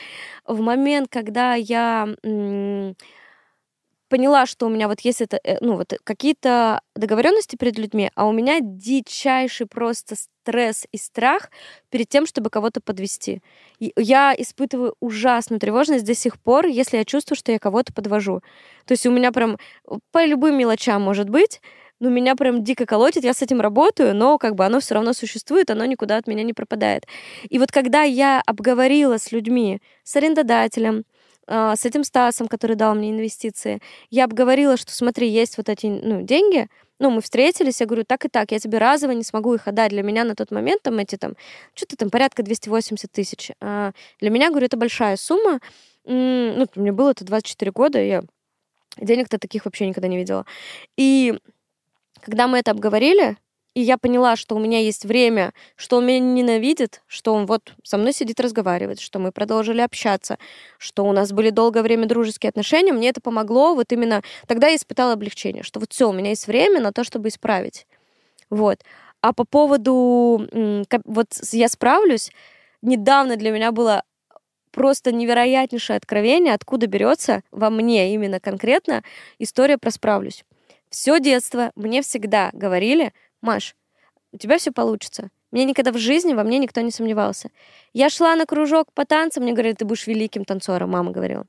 [0.47, 2.07] В момент, когда я
[4.09, 8.27] поняла, что у меня вот есть это, э, ну вот какие-то договоренности перед людьми, а
[8.27, 11.49] у меня дичайший просто стресс и страх
[11.89, 13.41] перед тем, чтобы кого-то подвести.
[13.79, 18.41] Я испытываю ужасную тревожность до сих пор, если я чувствую, что я кого-то подвожу.
[18.85, 19.57] То есть у меня прям
[20.11, 21.61] по любым мелочам может быть,
[21.99, 25.13] но меня прям дико колотит, я с этим работаю, но как бы оно все равно
[25.13, 27.05] существует, оно никуда от меня не пропадает.
[27.49, 31.03] И вот когда я обговорила с людьми, с арендодателем,
[31.49, 33.81] с этим Стасом, который дал мне инвестиции,
[34.11, 36.67] я обговорила, что смотри, есть вот эти ну, деньги,
[36.99, 39.91] ну, мы встретились, я говорю, так и так, я тебе разово не смогу их отдать.
[39.91, 41.35] Для меня на тот момент там эти там,
[41.73, 43.51] что-то там порядка 280 тысяч.
[43.61, 45.59] А для меня, говорю, это большая сумма.
[46.05, 48.23] Ну, мне было это 24 года, я
[48.97, 50.45] денег-то таких вообще никогда не видела.
[50.97, 51.39] И
[52.21, 53.37] когда мы это обговорили,
[53.73, 57.73] и я поняла, что у меня есть время, что он меня ненавидит, что он вот
[57.83, 60.37] со мной сидит разговаривает, что мы продолжили общаться,
[60.77, 64.75] что у нас были долгое время дружеские отношения, мне это помогло, вот именно тогда я
[64.75, 67.85] испытала облегчение, что вот все, у меня есть время на то, чтобы исправить.
[68.49, 68.79] Вот.
[69.21, 70.47] А по поводу
[71.05, 72.31] вот я справлюсь,
[72.81, 74.03] недавно для меня было
[74.71, 79.03] просто невероятнейшее откровение, откуда берется во мне именно конкретно
[79.37, 80.43] история про справлюсь.
[80.89, 83.75] Все детство мне всегда говорили, Маш,
[84.31, 85.29] у тебя все получится.
[85.51, 87.49] Мне никогда в жизни во мне никто не сомневался.
[87.93, 91.45] Я шла на кружок по танцам, мне говорили, ты будешь великим танцором, мама говорила.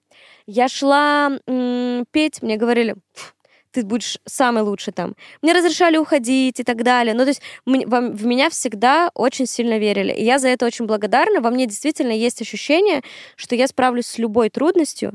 [0.47, 1.31] Я шла
[2.11, 2.97] петь, мне говорили,
[3.73, 5.15] ты будешь самый лучший там.
[5.43, 7.15] Мне разрешали уходить и так далее.
[7.15, 10.13] Ну, то есть м- во- в меня всегда очень сильно верили.
[10.13, 11.41] И я за это очень благодарна.
[11.41, 13.03] Во мне действительно есть ощущение,
[13.37, 15.13] что я справлюсь с любой трудностью.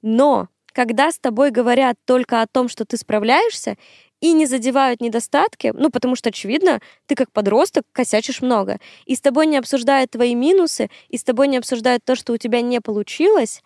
[0.00, 3.76] Но когда с тобой говорят только о том, что ты справляешься,
[4.22, 9.20] и не задевают недостатки, ну, потому что, очевидно, ты как подросток косячишь много, и с
[9.20, 12.80] тобой не обсуждают твои минусы, и с тобой не обсуждают то, что у тебя не
[12.80, 13.62] получилось,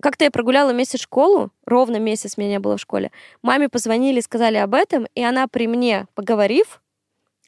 [0.00, 3.10] как-то я прогуляла месяц школу, ровно месяц меня не было в школе.
[3.42, 6.80] Маме позвонили, сказали об этом, и она при мне, поговорив,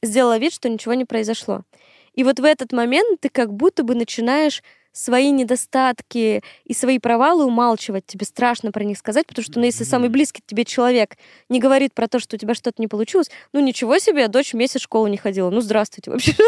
[0.03, 1.63] сделала вид, что ничего не произошло.
[2.15, 4.65] И вот в этот момент ты как будто бы начинаешь
[4.99, 8.05] свои недостатки и свои провалы умалчивать.
[8.07, 11.17] Тебе страшно про них сказать, потому что, ну, если самый близкий тебе человек
[11.49, 14.81] не говорит про то, что у тебя что-то не получилось, ну, ничего себе, дочь месяц
[14.81, 15.51] в школу не ходила.
[15.51, 16.35] Ну, здравствуйте вообще.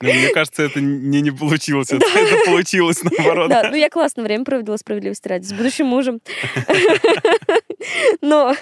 [0.00, 2.04] Ну, мне кажется, это не не получилось, это
[2.46, 3.48] получилось наоборот.
[3.48, 6.20] Да, ну я классно время проводила справедливости ради с будущим мужем.
[8.20, 8.54] Но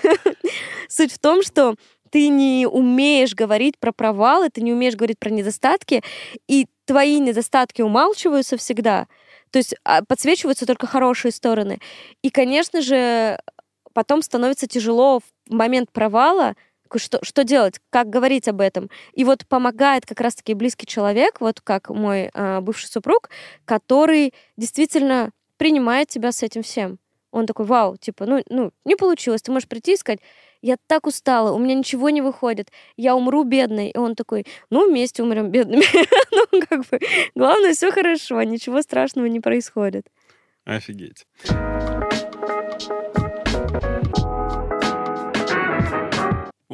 [0.89, 1.75] суть в том, что
[2.11, 6.03] ты не умеешь говорить про провалы, ты не умеешь говорить про недостатки,
[6.47, 9.07] и твои недостатки умалчиваются всегда.
[9.53, 11.79] То есть а, подсвечиваются только хорошие стороны.
[12.23, 13.39] И, конечно же,
[13.93, 16.57] потом становится тяжело в момент провала,
[16.97, 18.91] что, что делать, как говорить об этом.
[19.13, 23.31] И вот помогает как раз-таки близкий человек, вот как мой а, бывший супруг,
[23.65, 26.99] который действительно принимает тебя с этим всем.
[27.31, 29.43] Он такой, вау, типа, ну, ну, не получилось.
[29.43, 30.21] Ты можешь прийти и сказать,
[30.63, 33.91] я так устала, у меня ничего не выходит, я умру бедной.
[33.91, 35.85] И он такой, ну, вместе умрем бедными.
[36.31, 37.01] ну, как бы,
[37.35, 40.07] главное, все хорошо, ничего страшного не происходит.
[40.65, 41.27] Офигеть.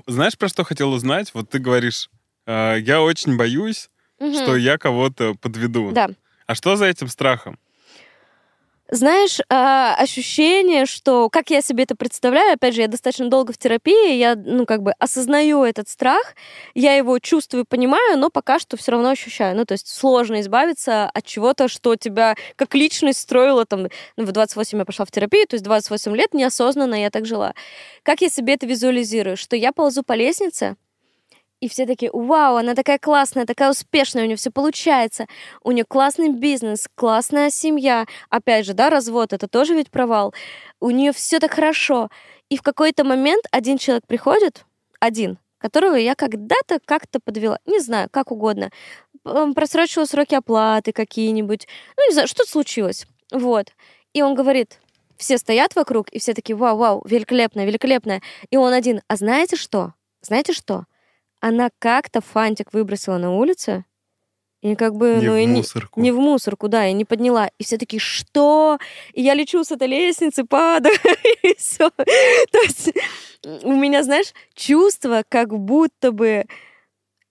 [0.07, 1.33] Знаешь, про что хотел узнать?
[1.35, 2.11] Вот ты говоришь,
[2.47, 4.57] э, я очень боюсь, что Мгм.
[4.57, 5.91] я кого-то подведу.
[5.93, 6.11] Да.
[6.47, 7.59] А что за этим страхом?
[8.91, 13.59] Знаешь, а, ощущение, что, как я себе это представляю, опять же, я достаточно долго в
[13.59, 16.35] терапии, я, ну, как бы осознаю этот страх,
[16.75, 19.55] я его чувствую, понимаю, но пока что все равно ощущаю.
[19.57, 24.33] Ну, то есть сложно избавиться от чего-то, что тебя как личность строила там, ну, в
[24.33, 27.53] 28 я пошла в терапию, то есть 28 лет неосознанно я так жила.
[28.03, 29.37] Как я себе это визуализирую?
[29.37, 30.77] Что я ползу по лестнице,
[31.61, 35.27] и все такие, вау, она такая классная, такая успешная, у нее все получается,
[35.63, 38.07] у нее классный бизнес, классная семья.
[38.31, 40.35] Опять же, да, развод, это тоже ведь провал.
[40.81, 42.11] У нее все так хорошо.
[42.49, 44.65] И в какой-то момент один человек приходит,
[45.01, 48.71] один, которого я когда-то как-то подвела, не знаю, как угодно,
[49.25, 51.67] просрочила сроки оплаты какие-нибудь,
[51.97, 53.07] ну, не знаю, что случилось.
[53.33, 53.73] Вот.
[54.13, 54.81] И он говорит,
[55.17, 58.21] все стоят вокруг, и все такие, вау, вау, великолепно, великолепно.
[58.51, 59.93] И он один, а знаете что?
[60.23, 60.85] Знаете что?
[61.41, 63.85] Она как-то фантик выбросила на улице,
[64.61, 66.01] и как бы, Не ну, в и не, мусорку.
[66.01, 67.49] не в мусорку, да, и не подняла.
[67.59, 68.79] И все такие, что?
[69.13, 70.97] И я лечу с этой лестницы, падаю,
[71.43, 71.91] и все.
[71.91, 72.93] То есть
[73.63, 76.45] у меня, знаешь, чувство, как будто бы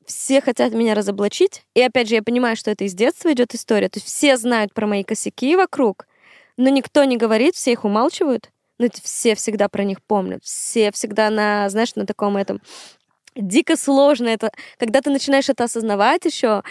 [0.05, 1.63] все хотят меня разоблачить.
[1.73, 3.89] И опять же, я понимаю, что это из детства идет история.
[3.89, 6.07] То есть все знают про мои косяки вокруг,
[6.55, 8.51] но никто не говорит, все их умалчивают.
[8.79, 10.43] Но это все всегда про них помнят.
[10.45, 12.61] Все всегда на, знаешь, на таком этом
[13.37, 14.51] дико сложно это.
[14.77, 16.63] Когда ты начинаешь это осознавать еще,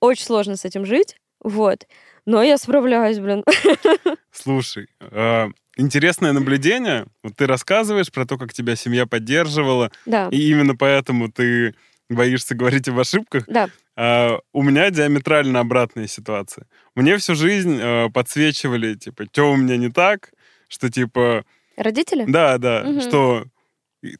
[0.00, 1.16] очень сложно с этим жить.
[1.42, 1.86] Вот.
[2.26, 3.44] Но я справляюсь, блин.
[4.32, 7.06] Слушай, э, интересное наблюдение.
[7.22, 11.74] Вот ты рассказываешь про то, как тебя семья поддерживала, Да, и именно поэтому ты
[12.08, 13.44] боишься говорить об ошибках.
[13.46, 13.68] да.
[13.96, 16.66] А у меня диаметрально обратная ситуация.
[16.94, 20.30] Мне всю жизнь э, подсвечивали, типа, что у меня не так,
[20.68, 21.44] что, типа,
[21.76, 22.24] Родители?
[22.26, 23.00] да, да, Мгм.
[23.02, 23.44] что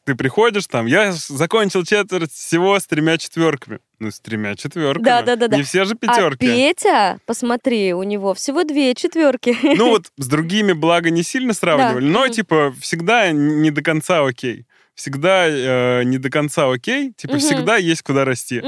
[0.03, 3.79] ты приходишь там, я закончил четверть всего с тремя четверками.
[3.99, 5.03] Ну, с тремя четверками.
[5.05, 5.57] Да, да, да, да.
[5.57, 6.45] Не все же А пятерки.
[6.45, 9.57] Петя, посмотри, у него всего две четверки.
[9.75, 12.31] Ну вот с другими, благо, не сильно сравнивали, но, Мгм.
[12.33, 14.65] типа, всегда не до конца окей.
[14.93, 17.39] Всегда э, не до конца окей, типа, Мгм.
[17.41, 18.61] всегда есть куда расти.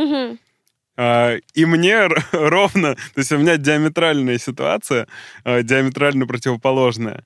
[0.95, 5.07] А, и мне ровно, то есть у меня диаметральная ситуация,
[5.43, 7.23] а, диаметрально противоположная.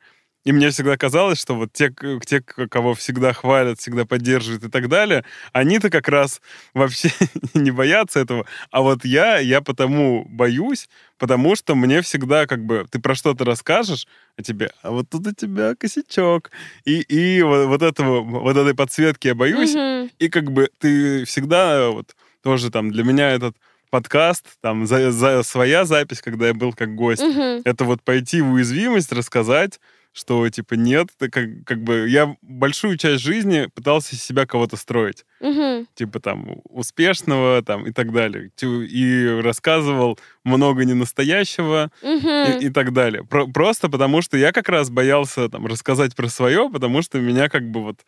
[0.47, 1.93] И мне всегда казалось, что вот те,
[2.25, 6.39] те, кого всегда хвалят, всегда поддерживают и так далее, они-то как раз
[6.73, 7.10] вообще
[7.53, 8.45] не боятся этого.
[8.71, 13.43] А вот я, я потому боюсь, потому что мне всегда как бы, ты про что-то
[13.43, 14.07] расскажешь,
[14.38, 16.51] а тебе, а вот тут у тебя косячок.
[16.86, 20.10] И, и вот, вот этого, вот этой подсветки я боюсь, Мгм.
[20.17, 23.57] и как бы ты всегда вот тоже там для меня этот
[23.89, 27.63] подкаст, там за, за- своя запись, когда я был как гость, Мгм.
[27.65, 29.81] это вот пойти в уязвимость, рассказать,
[30.17, 34.75] что типа нет, ты как, как бы я большую часть жизни пытался из себя кого-то
[34.75, 35.88] строить, Мгм.
[35.93, 42.47] типа там успешного там и так далее, и рассказывал много ненастоящего Мгм.
[42.60, 43.23] и, и так далее.
[43.25, 47.47] Про- просто потому что я как раз боялся там рассказать про свое, потому что меня
[47.47, 47.99] как бы вот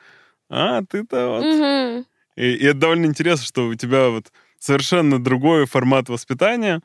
[0.50, 1.46] а, ты-то вот...
[1.46, 2.06] Мгм.
[2.36, 6.82] И, и это довольно интересно, что у тебя вот совершенно другой формат воспитания,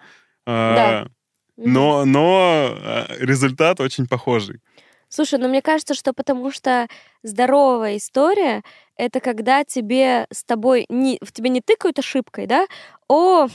[0.47, 1.07] а,
[1.57, 1.73] Мгм.
[1.73, 4.61] но, но а, результат очень похожий.
[5.15, 6.89] Слушай, ну мне кажется, что потому что
[7.23, 8.65] здоровая история
[8.97, 12.67] это когда тебе с тобой не, в тебе не тыкают ошибкой, да,
[13.09, 13.49] о,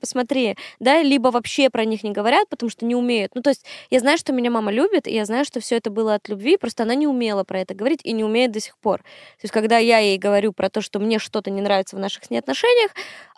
[0.00, 3.34] посмотри, да, либо вообще про них не говорят, потому что не умеют.
[3.34, 5.90] Ну, то есть я знаю, что меня мама любит, и я знаю, что все это
[5.90, 8.76] было от любви, просто она не умела про это говорить и не умеет до сих
[8.78, 8.98] пор.
[9.00, 12.24] То есть когда я ей говорю про то, что мне что-то не нравится в наших
[12.24, 12.90] с ней отношениях,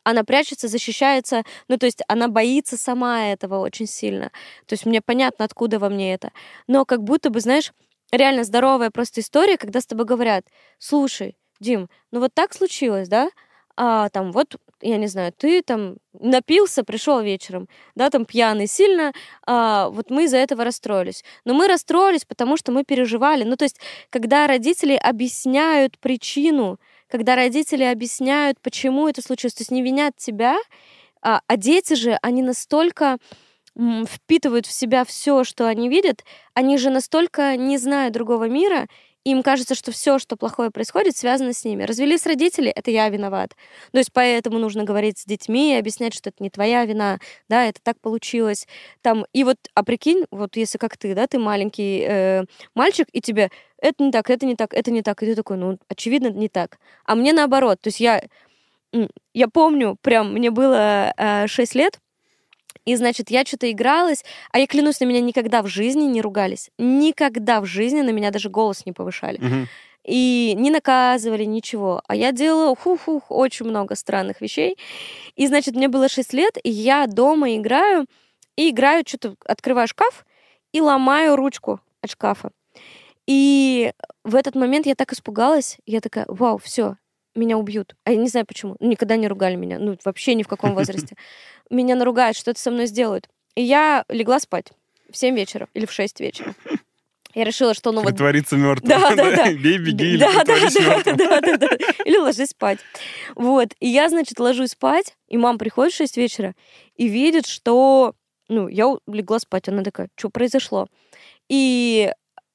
[0.05, 4.31] она прячется, защищается, ну, то есть она боится сама этого очень сильно.
[4.67, 6.33] То есть мне понятно, откуда во мне это.
[6.67, 7.73] Но как будто бы, знаешь,
[8.11, 10.45] реально здоровая просто история, когда с тобой говорят,
[10.79, 13.31] слушай, Дим, ну вот так случилось, да?
[13.75, 19.13] А там вот, я не знаю, ты там напился, пришел вечером, да, там пьяный сильно,
[19.47, 21.25] а, вот мы из-за этого расстроились.
[21.47, 23.45] Но мы расстроились, потому что мы переживали.
[23.45, 29.71] Ну, то есть, когда родители объясняют причину, когда родители объясняют, почему это случилось, то есть
[29.71, 30.59] не винят тебя,
[31.23, 33.17] а, а дети же, они настолько
[34.07, 38.87] впитывают в себя все, что они видят, они же настолько не знают другого мира,
[39.25, 41.85] им кажется, что все, что плохое происходит, связано с ними.
[41.85, 43.55] Развелись родители, это я виноват.
[43.93, 47.19] То есть поэтому нужно говорить с детьми и объяснять, что это не твоя вина,
[47.49, 48.67] да, это так получилось.
[49.01, 52.45] Там, и вот, а прикинь, вот если как ты, да, ты маленький э,
[52.75, 55.57] мальчик, и тебе это не так, это не так, это не так, и ты такой,
[55.57, 56.79] ну, очевидно, не так.
[57.05, 58.23] А мне наоборот, то есть я,
[59.35, 61.99] я помню, прям, мне было э, 6 лет,
[62.85, 66.71] и, значит, я что-то игралась, а я клянусь, на меня никогда в жизни не ругались.
[66.79, 69.39] Никогда в жизни на меня даже голос не повышали.
[69.39, 69.69] Мгм.
[70.05, 72.03] И не наказывали, ничего.
[72.09, 74.77] А я делала хух-хух очень много странных вещей.
[75.37, 78.07] И, значит, мне было 6 лет, и я дома играю,
[78.57, 80.27] и играю, что-то открываю шкаф
[80.73, 82.51] и ломаю ручку от шкафа.
[83.29, 83.93] И
[84.25, 86.97] в этот момент я так испугалась, я такая, вау, все,
[87.35, 87.95] меня убьют.
[88.05, 88.77] А я не знаю почему.
[88.81, 89.79] Ну, Никогда не ругали меня.
[89.79, 91.17] Ну, вообще ни в каком возрасте.
[91.71, 93.29] Меня наругают, что-то со мной сделают.
[93.55, 94.73] И я легла спать
[95.11, 96.55] в 7 вечера или в 6 вечера.
[97.35, 98.89] Я решила, что ну вот Притвориться мертвым.
[98.89, 99.53] Да, да, да.
[99.55, 101.69] Бей, беги или да, да, да, да, да, да.
[102.05, 102.79] Или ложись спать.
[103.35, 103.69] Вот.
[103.81, 106.55] И я, значит, ложусь спать, и мама приходит в 6 вечера
[106.97, 108.15] и видит, что...
[108.49, 109.69] Ну, я легла спать.
[109.69, 110.89] Она такая, что произошло?
[111.49, 112.13] И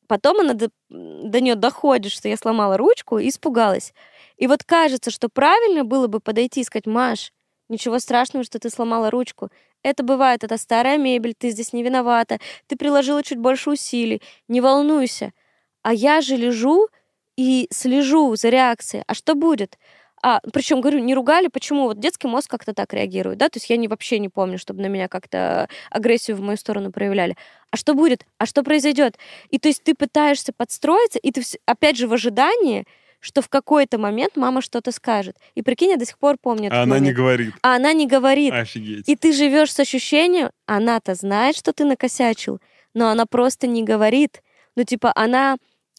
[0.08, 3.94] потом она до, до нее доходит, что я сломала ручку и испугалась.
[4.38, 7.32] И вот кажется, что правильно было бы подойти и сказать, Маш,
[7.70, 9.50] ничего страшного, что ты сломала ручку.
[9.84, 14.62] Это бывает, это старая мебель, ты здесь не виновата, ты приложила чуть больше усилий, не
[14.62, 15.34] волнуйся.
[15.82, 16.88] А я же лежу
[17.36, 19.04] и слежу за реакцией.
[19.08, 19.78] А что будет?
[20.24, 21.84] А, причем, говорю, не ругали, почему?
[21.84, 24.82] Вот детский мозг как-то так реагирует, да, то есть я не, вообще не помню, чтобы
[24.82, 27.38] на меня как-то агрессию в мою сторону проявляли.
[27.70, 28.26] А что будет?
[28.40, 29.18] А что произойдет?
[29.52, 32.86] И то есть ты пытаешься подстроиться, и ты опять же в ожидании,
[33.28, 35.36] что в какой-то момент мама что-то скажет.
[35.54, 37.54] И прикинь, я до сих пор помню А она не говорит.
[37.62, 38.54] А она не говорит.
[38.54, 39.10] Офигеть.
[39.10, 42.60] И ты живешь с ощущением, она-то знает, что ты накосячил,
[42.94, 44.42] но она просто не говорит.
[44.78, 45.58] Ну, типа, она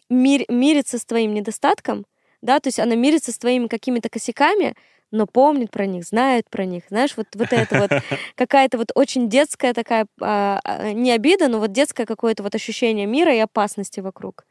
[0.08, 2.06] мир- мирится с твоим недостатком,
[2.40, 4.74] да, то есть она мирится с твоими какими-то косяками,
[5.10, 6.84] но помнит про них, знает про них.
[6.88, 7.90] Знаешь, вот, вот это вот
[8.36, 13.04] какая-то вот очень детская такая, а, а, не обида, но вот детское какое-то вот ощущение
[13.04, 14.46] мира и опасности вокруг.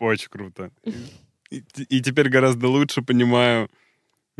[0.00, 0.72] Очень круто.
[1.50, 3.68] И, и теперь гораздо лучше понимаю,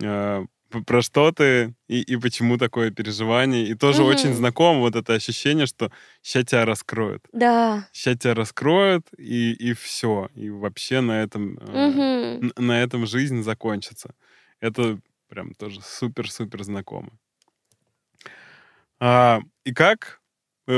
[0.02, 0.44] э,
[0.86, 3.66] про что ты и, и почему такое переживание.
[3.66, 5.90] И тоже очень знакомо вот это ощущение, что
[6.22, 7.26] сейчас тебя раскроют.
[7.32, 7.88] Да.
[7.92, 10.28] Сейчас тебя раскроют, и, и все.
[10.34, 14.14] И вообще на этом, э, на этом жизнь закончится.
[14.60, 14.98] Это
[15.28, 17.10] прям тоже супер-супер знакомо.
[19.00, 20.19] А, и как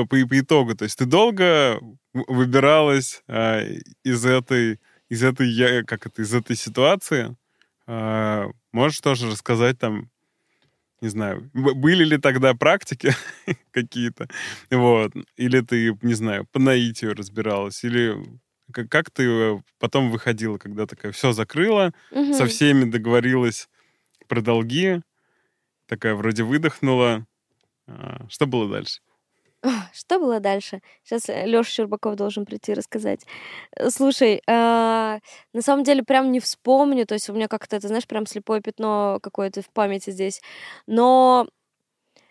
[0.06, 0.74] по, по итогу?
[0.74, 1.80] То есть ты долго
[2.12, 3.62] выбиралась а,
[4.04, 7.36] из этой, из этой, я- как это, из этой ситуации?
[7.86, 10.10] А, можешь тоже рассказать там,
[11.00, 13.12] не знаю, были ли тогда практики
[13.72, 14.28] какие-то,
[14.70, 18.16] вот, или ты, не знаю, по наитию разбиралась, или
[18.72, 22.32] как, как ты э, потом выходила, когда такая все закрыла, Мгм.
[22.34, 23.68] со всеми договорилась
[24.28, 25.00] про долги,
[25.86, 27.26] такая вроде выдохнула.
[27.88, 29.00] А, Что было дальше?
[29.92, 30.80] Что было дальше?
[31.04, 33.26] Сейчас Леша Щербаков должен прийти рассказать.
[33.76, 35.18] Э, Слушай, а,
[35.52, 38.60] на самом деле прям не вспомню, то есть у меня как-то, ты знаешь, прям слепое
[38.60, 40.42] пятно какое-то в памяти здесь.
[40.86, 41.46] Но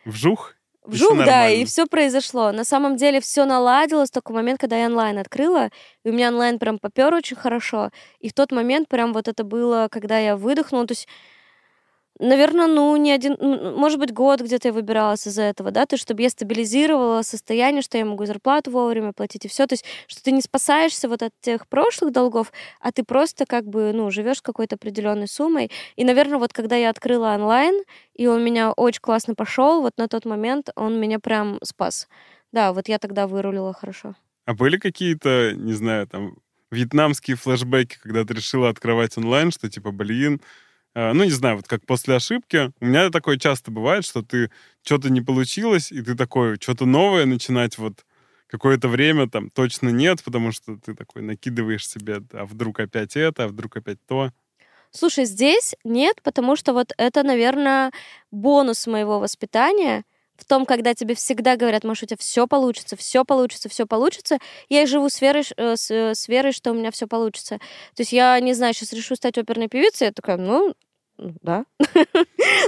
[0.06, 0.56] Вжух?
[0.88, 2.52] И вжух, да, и все произошло.
[2.52, 5.70] На самом деле все наладилось в момент, когда я онлайн открыла,
[6.04, 7.92] и у меня онлайн прям попер очень хорошо.
[8.20, 11.08] И в тот момент прям вот это было, когда я выдохнула, то есть
[12.22, 16.04] Наверное, ну, не один, может быть, год где-то я выбиралась из-за этого, да, то есть
[16.04, 20.22] чтобы я стабилизировала состояние, что я могу зарплату вовремя платить и все, то есть что
[20.22, 24.44] ты не спасаешься вот от тех прошлых долгов, а ты просто как бы, ну, живешь
[24.44, 25.72] какой-то определенной суммой.
[25.96, 27.82] И, наверное, вот когда я открыла онлайн,
[28.14, 32.08] и он меня очень классно пошел, вот на тот момент он меня прям спас.
[32.52, 34.14] Да, вот я тогда вырулила хорошо.
[34.46, 36.36] А были какие-то, не знаю, там,
[36.70, 40.40] вьетнамские флешбеки, когда ты решила открывать онлайн, что типа, блин,
[40.94, 42.72] ну, не знаю, вот как после ошибки.
[42.80, 44.52] У меня такое часто бывает, что ты
[44.84, 48.06] что-то не получилось, и ты такой, что-то новое начинать вот
[48.48, 53.46] какое-то время там точно нет, потому что ты такой накидываешь себе, а вдруг опять это,
[53.46, 54.32] а вдруг опять то.
[54.92, 57.92] Слушай, здесь нет, потому что вот это, наверное,
[58.30, 60.04] бонус моего воспитания
[60.36, 64.39] в том, когда тебе всегда говорят, может, у тебя все получится, все получится, все получится.
[64.70, 67.60] Я и живу с верой, э, с, э, с верой, что у меня все получится.
[67.96, 70.74] То есть я, не знаю, сейчас решу стать оперной певицей, я такая, ну,
[71.22, 71.66] да.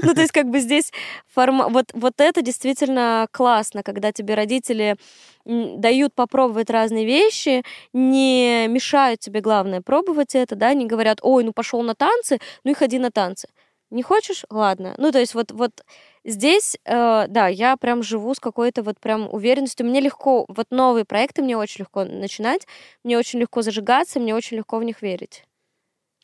[0.04, 0.91] Ну, то есть как бы здесь
[1.28, 1.70] форма...
[1.70, 4.97] Вот, вот это действительно классно, когда тебе родители
[5.45, 11.54] дают попробовать разные вещи, не мешают тебе, главное, пробовать это, да, не говорят, ой, ну
[11.54, 13.47] пошел на танцы, ну и ходи на танцы.
[13.91, 14.43] Не хочешь?
[14.49, 14.95] Ладно.
[14.97, 15.84] Ну, то есть вот, вот
[16.26, 19.86] здесь, э, да, я прям живу с какой-то вот прям уверенностью.
[19.86, 22.66] Мне легко, вот новые проекты мне очень легко начинать,
[23.04, 25.43] мне очень легко зажигаться, мне очень легко в них верить.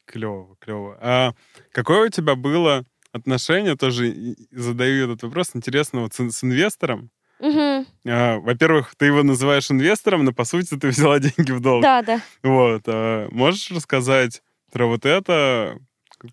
[0.09, 0.97] Клево, клево.
[1.01, 1.33] А
[1.71, 7.11] какое у тебя было отношение, тоже задаю этот вопрос, интересно, вот с, с инвестором?
[7.39, 7.85] Мгм.
[8.07, 11.83] А, во-первых, ты его называешь инвестором, но по сути ты взяла деньги в долг.
[11.83, 12.21] Да, да.
[12.41, 12.83] Вот.
[12.87, 14.41] а можешь рассказать
[14.71, 15.77] про вот это?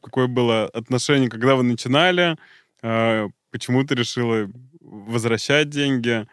[0.02, 2.36] Какое было отношение, когда вы начинали?
[2.82, 4.50] А, Почему ты решила
[4.80, 6.26] возвращать деньги?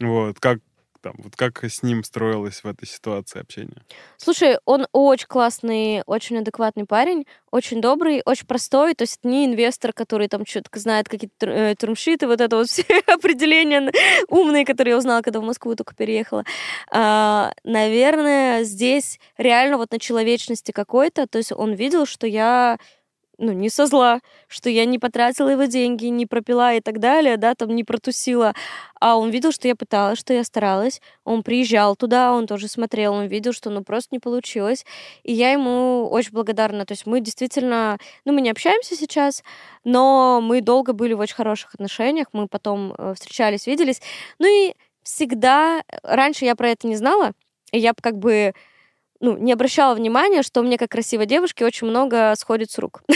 [0.00, 0.38] Вот.
[0.40, 0.58] Как
[1.06, 3.76] там, вот как с ним строилось в этой ситуации общение?
[4.16, 8.94] Слушай, он очень классный, очень адекватный парень, очень добрый, очень простой.
[8.94, 12.82] То есть не инвестор, который там что-то знает какие-то э, термшиты, вот это вот все
[13.06, 13.92] определения
[14.28, 16.42] умные, которые я узнала, когда в Москву только переехала.
[16.90, 21.28] А, наверное, здесь реально вот на человечности какой-то.
[21.28, 22.78] То есть он видел, что я
[23.38, 27.36] ну, не со зла, что я не потратила его деньги, не пропила и так далее,
[27.36, 28.54] да, там не протусила.
[29.00, 31.00] А он видел, что я пыталась, что я старалась.
[31.24, 34.86] Он приезжал туда, он тоже смотрел, он видел, что ну просто не получилось.
[35.22, 36.86] И я ему очень благодарна.
[36.86, 39.42] То есть мы действительно, ну, мы не общаемся сейчас,
[39.84, 44.00] но мы долго были в очень хороших отношениях, мы потом э, встречались, виделись.
[44.38, 47.32] Ну и всегда, раньше я про это не знала,
[47.70, 48.54] и я как бы
[49.20, 53.02] ну, не обращала внимания, что мне, как красивой девушке, очень много сходит с рук.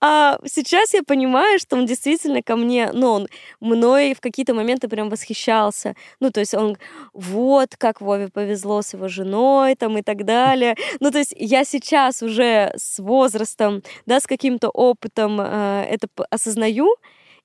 [0.00, 3.28] А сейчас я понимаю, что он действительно ко мне, ну, он
[3.60, 5.94] мной в какие-то моменты прям восхищался.
[6.20, 6.76] Ну, то есть он,
[7.14, 10.76] вот, как Вове повезло с его женой, там, и так далее.
[11.00, 16.96] Ну, то есть я сейчас уже с возрастом, да, с каким-то опытом э, это осознаю,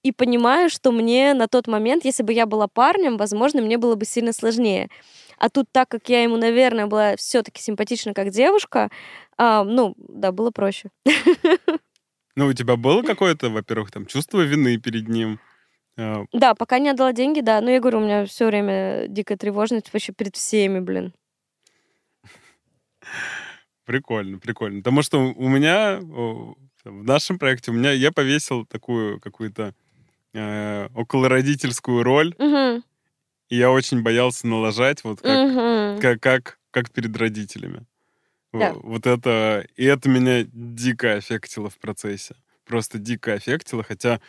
[0.05, 3.95] и понимаю, что мне на тот момент, если бы я была парнем, возможно, мне было
[3.95, 4.89] бы сильно сложнее.
[5.37, 8.89] А тут, так как я ему, наверное, была все-таки симпатична как девушка,
[9.37, 10.89] а, ну, да, было проще.
[12.35, 15.39] Ну, у тебя было какое-то, во-первых, там чувство вины перед ним?
[15.97, 17.61] А, Да, пока не отдала деньги, да.
[17.61, 21.13] Но я говорю, у меня все время дикая тревожность вообще перед всеми, блин.
[23.85, 24.79] Прикольно, прикольно.
[24.79, 26.55] Потому что у меня в
[27.03, 29.73] нашем проекте у меня я повесил такую какую-то
[30.33, 32.83] э, околородительскую роль, Мгм,
[33.49, 36.01] и я очень боялся налажать, вот как, мгм.
[36.01, 37.85] как, как, как перед родителями.
[38.53, 38.73] Да.
[38.73, 39.67] Вот это...
[39.75, 42.35] И это меня дико аффектило в процессе.
[42.65, 44.21] Просто дико аффектило, хотя,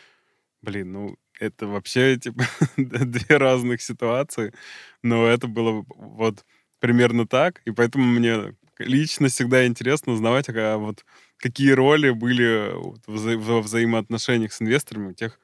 [0.61, 2.43] блин, ну, это вообще, типа,
[2.77, 4.53] две разных ситуации.
[5.01, 6.45] Но это было вот
[6.79, 11.05] примерно так, и поэтому мне лично всегда интересно узнавать, а вот
[11.37, 15.39] какие роли были вот вза- во взаимоотношениях с инвесторами у тех,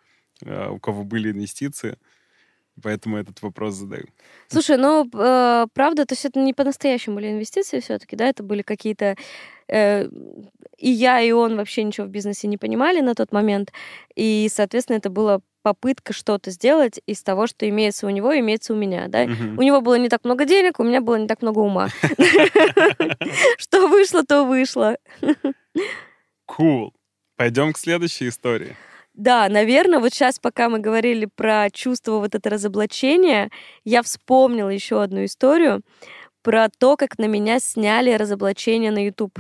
[0.46, 1.98] а, у кого были инвестиции.
[2.82, 4.06] Поэтому этот вопрос задаю.
[4.48, 8.62] Слушай, ну, э, правда, то есть это не по-настоящему были инвестиции все-таки, да, это были
[8.62, 9.16] какие-то...
[9.68, 10.10] э,
[10.78, 13.72] и я, и он вообще ничего в бизнесе не понимали на тот момент,
[14.16, 18.76] и, соответственно, это была попытка что-то сделать из того, что имеется у него, имеется у
[18.76, 19.26] меня, да.
[19.26, 19.58] Мгм.
[19.58, 21.90] У него было не так много денег, у меня было не так много ума.
[23.58, 24.98] Что вышло, то вышло.
[26.46, 26.92] Cool.
[27.36, 28.76] Пойдем к следующей истории.
[29.14, 33.52] Да, наверное, вот сейчас, пока мы говорили про чувство вот это разоблачения,
[33.84, 35.82] я вспомнила еще одну историю
[36.42, 39.40] про то, как на меня сняли разоблачение на YouTube.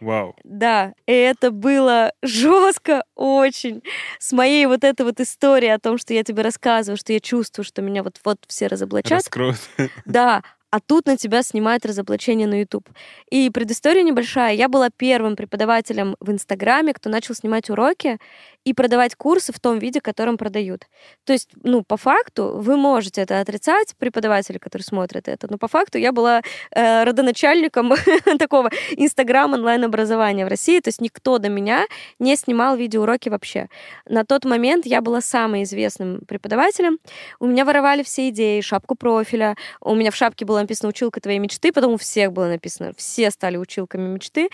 [0.00, 0.34] Вау.
[0.44, 3.82] Да, и это было жестко очень.
[4.18, 7.64] С моей вот этой вот историей о том, что я тебе рассказываю, что я чувствую,
[7.64, 9.18] что меня вот-вот все разоблачат.
[9.18, 9.58] Раскроют.
[10.06, 12.88] Да, а тут на тебя снимают разоблачение на YouTube.
[13.28, 14.54] И предыстория небольшая.
[14.54, 18.18] Я была первым преподавателем в Инстаграме, кто начал снимать уроки
[18.64, 20.86] и продавать курсы в том виде, в котором продают.
[21.24, 25.66] То есть, ну, по факту, вы можете это отрицать, преподаватели, которые смотрят это, но по
[25.66, 27.92] факту я была э, родоначальником
[28.38, 31.86] такого Инстаграм онлайн-образования в России, то есть никто до меня
[32.18, 33.68] не снимал видеоуроки вообще.
[34.06, 36.98] На тот момент я была самым известным преподавателем.
[37.38, 41.38] У меня воровали все идеи, шапку профиля, у меня в шапке было написано «Училка твоей
[41.38, 44.50] мечты», потом у всех было написано, все стали училками мечты.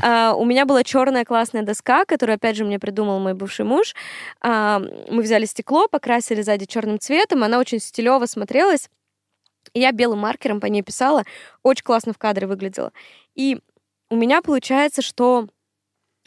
[0.00, 3.94] А, у меня была черная классная доска, которую, опять же, мне придумал мой бывший муж.
[4.40, 4.80] А,
[5.10, 8.88] мы взяли стекло, покрасили сзади черным цветом, она очень стилево смотрелась.
[9.74, 11.24] Я белым маркером по ней писала,
[11.62, 12.92] очень классно в кадре выглядела.
[13.34, 13.58] И
[14.10, 15.48] у меня получается, что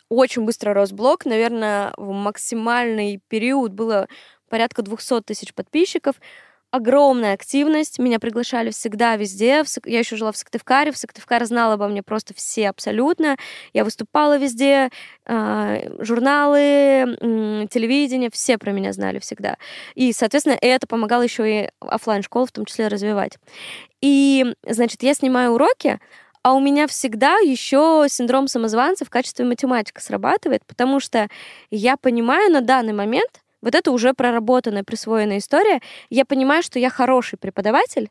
[0.09, 1.25] очень быстро рос блог.
[1.25, 4.07] Наверное, в максимальный период было
[4.49, 6.17] порядка 200 тысяч подписчиков
[6.71, 9.63] огромная активность, меня приглашали всегда везде.
[9.85, 13.37] Я еще жила в Сыктывкаре, в Сыктывкаре знала обо мне просто все абсолютно.
[13.73, 14.89] Я выступала везде,
[15.25, 17.17] а, журналы,
[17.69, 19.57] телевидение, все про меня знали всегда.
[19.95, 23.37] И, соответственно, это помогало еще и офлайн школу в том числе развивать.
[24.01, 25.99] И, значит, я снимаю уроки,
[26.43, 31.27] а у меня всегда еще синдром самозванца в качестве математика срабатывает, потому что
[31.69, 35.81] я понимаю на данный момент, вот это уже проработанная, присвоенная история.
[36.09, 38.09] Я понимаю, что я хороший преподаватель,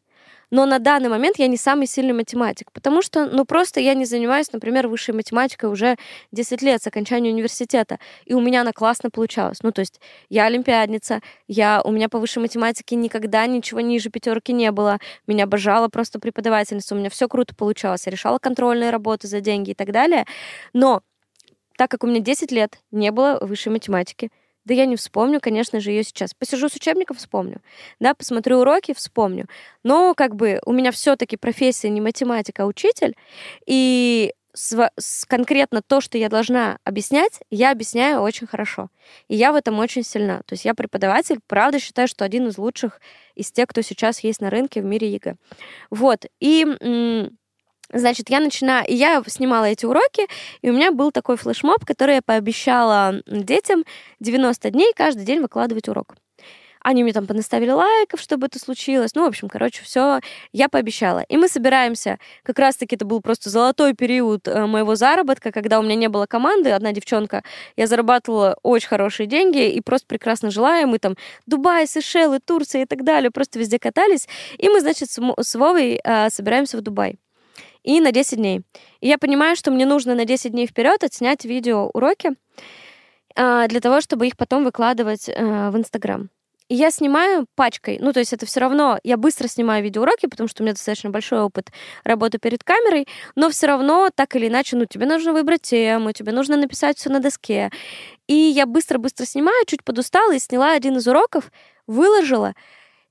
[0.51, 4.05] но на данный момент я не самый сильный математик, потому что, ну, просто я не
[4.05, 5.97] занимаюсь, например, высшей математикой уже
[6.33, 9.63] 10 лет с окончания университета, и у меня она классно получалась.
[9.63, 14.53] Ну, то есть я олимпиадница, я, у меня по высшей математике никогда ничего ниже пятерки
[14.53, 19.29] не было, меня обожала просто преподавательница, у меня все круто получалось, я решала контрольные работы
[19.29, 20.27] за деньги и так далее,
[20.73, 21.03] но
[21.77, 24.31] так как у меня 10 лет не было высшей математики,
[24.65, 26.35] да я не вспомню, конечно же, ее сейчас.
[26.35, 27.61] Посижу с учебником, вспомню.
[27.99, 29.47] Да, посмотрю уроки, вспомню.
[29.83, 33.17] Но как бы у меня все-таки профессия не математика, а учитель.
[33.67, 38.89] И с, с, конкретно то, что я должна объяснять, я объясняю очень хорошо.
[39.29, 40.43] И я в этом очень сильна.
[40.47, 43.01] То есть я преподаватель, правда считаю, что один из лучших
[43.35, 45.37] из тех, кто сейчас есть на рынке в мире ЕГЭ.
[45.91, 46.27] Вот.
[46.41, 46.67] И
[47.93, 50.27] Значит, я начинаю, я снимала эти уроки,
[50.63, 53.85] и у меня был такой флешмоб, который я пообещала детям
[54.21, 56.15] 90 дней каждый день выкладывать урок.
[56.83, 59.15] Они мне там понаставили лайков, чтобы это случилось.
[59.15, 60.21] Ну, в общем, короче, все
[60.53, 61.25] я пообещала.
[61.29, 62.19] И мы собираемся.
[62.43, 66.25] Как раз-таки это был просто золотой период э, моего заработка, когда у меня не было
[66.25, 66.71] команды.
[66.71, 67.43] Одна девчонка,
[67.77, 70.81] я зарабатывала очень хорошие деньги и просто прекрасно жила.
[70.81, 71.17] И мы там
[71.47, 74.27] Дубай, Сейшелы, Турция и так далее, просто везде катались.
[74.57, 77.19] И мы, значит, с Вовой э, собираемся в Дубай
[77.83, 78.63] и на 10 дней.
[79.01, 82.31] И я понимаю, что мне нужно на 10 дней вперед отснять видео уроки
[83.37, 86.31] а, для того, чтобы их потом выкладывать а, в Инстаграм.
[86.71, 87.99] И я снимаю пачкой.
[88.01, 89.01] Ну, то есть это все равно...
[89.03, 91.73] Я быстро снимаю видеоуроки, потому что у меня достаточно большой опыт
[92.05, 96.31] работы перед камерой, но все равно, так или иначе, ну, тебе нужно выбрать тему, тебе
[96.31, 97.71] нужно написать все на доске.
[98.29, 101.51] И я быстро-быстро снимаю, чуть подустала и сняла один из уроков,
[101.89, 102.55] выложила,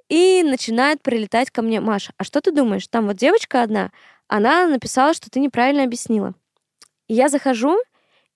[0.10, 2.14] и начинает прилетать ко мне Маша.
[2.18, 2.88] А что ты думаешь?
[2.88, 3.91] Там вот девочка одна,
[4.28, 6.34] она написала, что ты неправильно объяснила.
[7.07, 7.78] И я захожу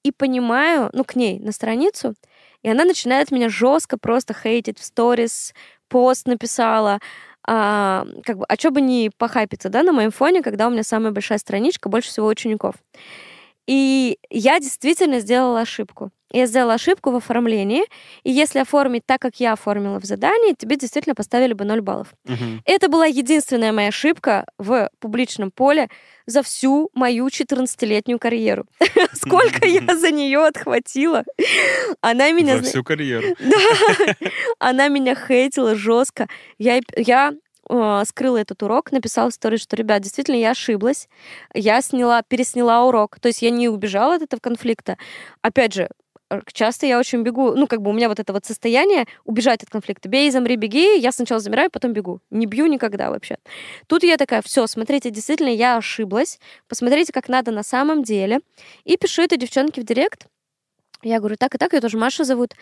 [0.04, 2.14] и понимаю, ну, к ней на страницу,
[2.62, 5.54] и она начинает меня жестко просто хейтить в сторис,
[5.90, 7.00] пост написала,
[7.46, 10.84] а, как бы, а что бы не похайпиться, да, на моем фоне, когда у меня
[10.84, 12.76] самая большая страничка, больше всего учеников.
[13.68, 16.12] И я действительно сделала ошибку.
[16.34, 17.84] Я сделала ошибку в оформлении,
[18.24, 22.08] и если оформить так, как я оформила в задании, тебе действительно поставили бы 0 баллов.
[22.26, 22.64] Угу.
[22.66, 25.90] Это была единственная моя ошибка в публичном поле
[26.26, 28.66] за всю мою 14-летнюю карьеру.
[29.14, 31.24] Сколько я за нее отхватила.
[32.02, 32.58] Она меня...
[32.58, 33.28] За всю карьеру.
[33.40, 34.16] Да.
[34.58, 36.28] Она меня хейтила жестко.
[36.58, 37.34] Я, я
[37.70, 41.08] э, скрыла этот урок, написала в сторис, что, ребят, действительно, я ошиблась.
[41.54, 43.20] Я сняла, пересняла урок.
[43.20, 44.98] То есть я не убежала от этого конфликта.
[45.42, 45.90] Опять же,
[46.30, 49.64] э, часто я очень бегу, ну, как бы у меня вот это вот состояние убежать
[49.64, 50.10] от конфликта.
[50.10, 52.20] Бей, замри, беги, я сначала замираю, потом бегу.
[52.30, 53.38] Не бью никогда вообще.
[53.88, 58.40] Тут я такая, все, смотрите, действительно, я ошиблась, посмотрите, как надо на самом деле.
[58.84, 60.28] И пишу это девчонке в директ.
[61.04, 62.54] Я говорю, так и так, ее тоже Маша зовут.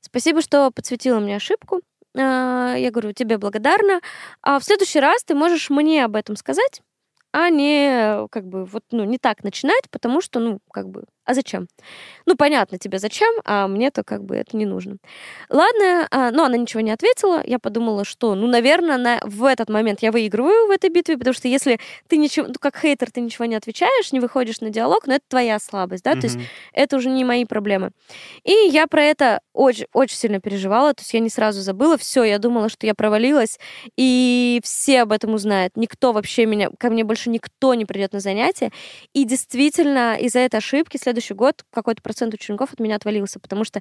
[0.00, 1.82] Спасибо, что подсветила мне ошибку.
[2.16, 4.00] А, я говорю, тебе благодарна.
[4.42, 6.80] А в следующий раз ты можешь мне об этом сказать,
[7.32, 11.34] а не как бы вот ну не так начинать, потому что ну как бы А
[11.34, 11.68] зачем?
[12.26, 14.96] Ну, понятно тебе зачем, а мне-то как бы это не нужно.
[15.48, 17.40] Ладно, а, но она ничего не ответила.
[17.46, 21.32] Я подумала, что, ну, наверное, на, в этот момент я выигрываю в этой битве, потому
[21.32, 21.78] что если
[22.08, 25.24] ты ничего, ну, как хейтер, ты ничего не отвечаешь, не выходишь на диалог, но это
[25.28, 26.38] твоя слабость, да, то есть
[26.72, 27.92] это уже не мои проблемы.
[28.42, 32.24] И я про это очень, очень сильно переживала, то есть я не сразу забыла, все,
[32.24, 33.60] я думала, что я провалилась,
[33.96, 35.76] и все об этом узнают.
[35.76, 38.72] Никто вообще меня, ко мне больше никто не придет на занятия.
[39.12, 43.80] И действительно, из-за этой ошибки следующий год какой-то процент учеников от меня отвалился, потому что,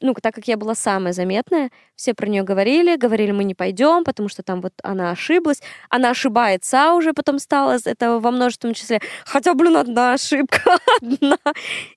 [0.00, 4.04] ну, так как я была самая заметная, все про нее говорили, говорили, мы не пойдем,
[4.04, 5.62] потому что там вот она ошиблась.
[5.88, 9.00] Она ошибается уже потом стала, это во множественном числе.
[9.24, 11.38] Хотя, блин, одна ошибка, одна.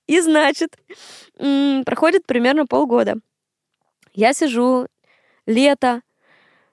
[0.08, 0.78] И значит,
[1.86, 3.16] проходит примерно полгода.
[4.14, 4.88] Я сижу,
[5.46, 6.02] лето,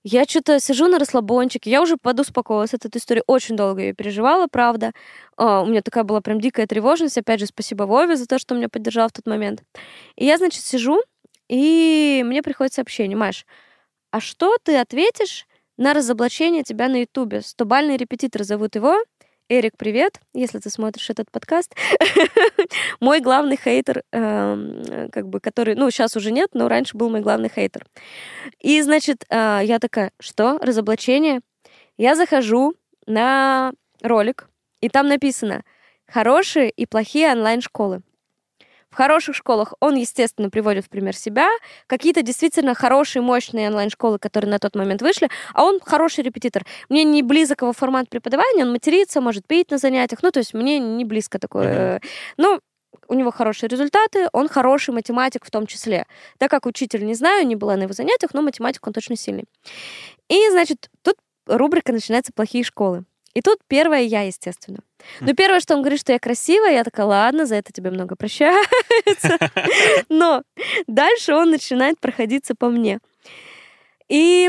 [0.09, 4.47] я что-то сижу на расслабончике, я уже подуспокоилась от этой истории, очень долго ее переживала,
[4.47, 4.93] правда.
[5.37, 8.55] А, У меня такая была прям дикая тревожность, опять же, спасибо Вове за то, что
[8.55, 9.65] меня поддержал в тот момент.
[10.15, 11.03] И я, значит, сижу,
[11.49, 13.47] и мне приходит сообщение, Маш,
[14.13, 15.45] а что ты ответишь
[15.77, 17.43] на разоблачение тебя на Ютубе?
[17.43, 18.97] Стобальный репетитор зовут его.
[19.49, 21.73] Эрик, привет, если ты смотришь этот подкаст.
[23.01, 27.21] мой главный хейтер, эм, как бы, который, ну, сейчас уже нет, но раньше был мой
[27.21, 27.87] главный хейтер.
[28.59, 31.43] И, значит, э, я такая, что, разоблачение?
[31.97, 32.75] Я захожу
[33.07, 33.73] на
[34.03, 34.49] ролик,
[34.81, 35.63] и там написано
[36.09, 38.03] «Хорошие и плохие онлайн-школы».
[38.97, 41.51] В хороших школах он, естественно, приводит в пример себя,
[41.87, 46.65] какие-то действительно хорошие, мощные онлайн-школы, которые на тот момент вышли, а он хороший репетитор.
[46.89, 50.55] Мне не близок его формат преподавания, он матерится, может петь на занятиях, ну, то есть
[50.55, 52.01] мне не близко такое.
[52.39, 52.59] Ну,
[53.09, 56.07] у него хорошие результаты, он хороший математик в том числе.
[56.39, 59.45] Так как учитель, не знаю, не была на его занятиях, но математик он точно сильный.
[60.31, 61.17] И, значит, тут
[61.47, 63.05] рубрика начинается «Плохие школы».
[63.37, 64.79] И тут первое я, естественно.
[65.21, 68.17] Но первое, что он говорит, что я красивая, я такая, ладно, за это тебе много
[68.17, 69.37] прощается.
[70.09, 70.43] Но
[70.87, 72.99] дальше он начинает проходиться по мне.
[74.09, 74.49] И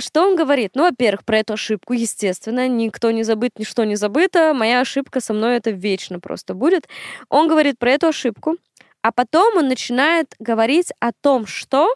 [0.00, 0.70] что он говорит?
[0.74, 4.54] Ну, во-первых, про эту ошибку, естественно, никто не забыт, ничто не забыто.
[4.54, 6.88] Моя ошибка со мной это вечно просто будет.
[7.28, 8.56] Он говорит про эту ошибку,
[9.02, 11.94] а потом он начинает говорить о том, что...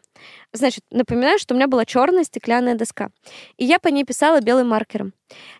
[0.53, 3.11] Значит, напоминаю, что у меня была черная стеклянная доска.
[3.57, 5.13] И я по ней писала белым маркером.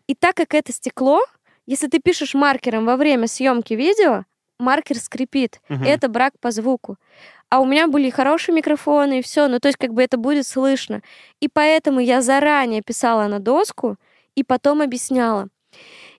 [0.07, 1.25] И так как это стекло,
[1.67, 4.25] если ты пишешь маркером во время съемки видео,
[4.59, 5.61] маркер скрипит.
[5.69, 5.85] Мгм.
[5.85, 6.97] Это брак по звуку.
[7.49, 10.47] А у меня были хорошие микрофоны и все, ну то есть как бы это будет
[10.47, 11.03] слышно.
[11.41, 13.97] И поэтому я заранее писала на доску
[14.35, 15.49] и потом объясняла.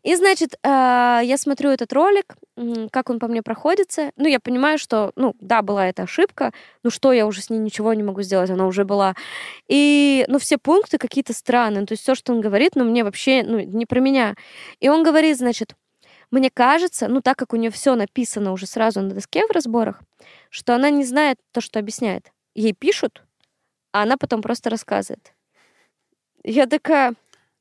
[0.07, 0.69] И, значит, э,
[1.25, 2.37] я смотрю этот ролик,
[2.91, 4.11] как он по мне проходится.
[4.15, 6.53] Ну, я понимаю, что, ну, да, была эта ошибка.
[6.81, 9.15] Ну, что, я уже с ней ничего не могу сделать, она уже была.
[9.67, 11.85] И, ну, все пункты какие-то странные.
[11.85, 14.35] То есть все, что он говорит, ну, мне вообще, ну, не про меня.
[14.79, 15.75] И он говорит, значит,
[16.31, 19.99] мне кажется, ну, так как у нее все написано уже сразу на доске в разборах,
[20.49, 22.31] что она не знает то, что объясняет.
[22.55, 23.23] Ей пишут,
[23.91, 25.33] а она потом просто рассказывает.
[26.45, 27.13] Я такая,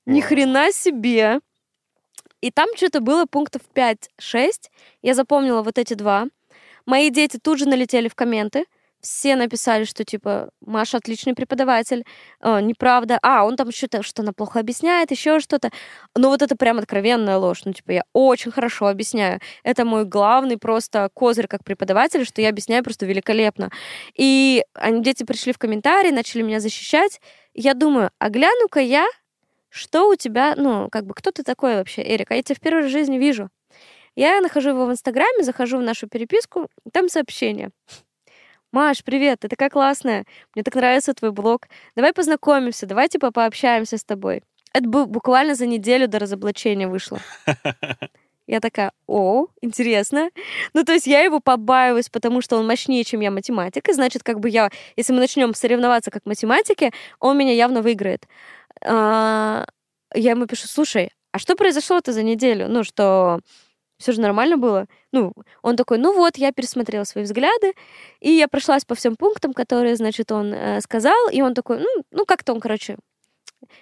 [0.06, 1.40] ни хрена себе.
[2.40, 4.70] И там что-то было пунктов 5-6.
[5.02, 6.26] Я запомнила вот эти два.
[6.86, 8.64] Мои дети тут же налетели в комменты.
[9.00, 12.04] Все написали, что типа Маша отличный преподаватель,
[12.40, 13.18] э, неправда.
[13.22, 15.70] А, он там что-то, что она плохо объясняет, еще что-то.
[16.16, 17.62] Ну вот это прям откровенная ложь.
[17.64, 19.40] Ну типа я очень хорошо объясняю.
[19.62, 23.70] Это мой главный просто козырь как преподаватель, что я объясняю просто великолепно.
[24.16, 27.20] И они, дети пришли в комментарии, начали меня защищать.
[27.54, 29.06] Я думаю, а гляну-ка я,
[29.68, 32.30] что у тебя, ну, как бы, кто ты такой вообще, Эрик?
[32.30, 33.50] А я тебя в первой жизни вижу.
[34.14, 37.70] Я нахожу его в Инстаграме, захожу в нашу переписку, там сообщение.
[38.72, 41.68] Маш, привет, ты такая классная, мне так нравится твой блог.
[41.94, 44.42] Давай познакомимся, давай типа пообщаемся с тобой.
[44.72, 47.20] Это бу- буквально за неделю до разоблачения вышло.
[48.46, 50.30] Я такая, о, интересно.
[50.72, 53.88] Ну, то есть я его побаиваюсь, потому что он мощнее, чем я математик.
[53.88, 58.28] И значит, как бы я, если мы начнем соревноваться как математики, он меня явно выиграет.
[58.84, 59.66] А,
[60.14, 62.68] Я ему пишу, слушай, а что произошло-то за неделю?
[62.68, 63.40] Ну, что
[63.98, 64.86] все же нормально было?
[65.12, 67.74] Ну, он такой, ну вот, я пересмотрела свои взгляды,
[68.20, 71.88] и я прошлась по всем пунктам, которые, значит, он э, сказал, и он такой, ну,
[72.10, 72.96] ну как-то он, короче,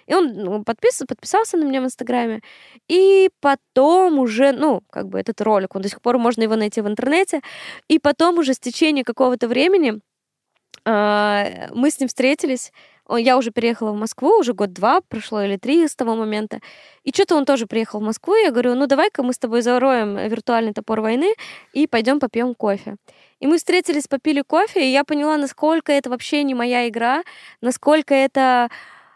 [0.07, 2.41] и он ну, подпис, подписался на меня в Инстаграме.
[2.87, 6.81] И потом уже, ну, как бы этот ролик, он до сих пор можно его найти
[6.81, 7.41] в интернете.
[7.87, 9.99] И потом уже с течением какого-то времени
[10.85, 12.71] а, мы с ним встретились.
[13.09, 16.59] Я уже переехала в Москву, уже год-два прошло или три с того момента.
[17.03, 18.35] И что-то он тоже приехал в Москву.
[18.35, 21.33] и Я говорю, ну давай-ка мы с тобой зароем виртуальный топор войны
[21.73, 22.95] и пойдем попьем кофе.
[23.39, 27.23] И мы встретились, попили кофе, и я поняла, насколько это вообще не моя игра,
[27.61, 28.69] насколько это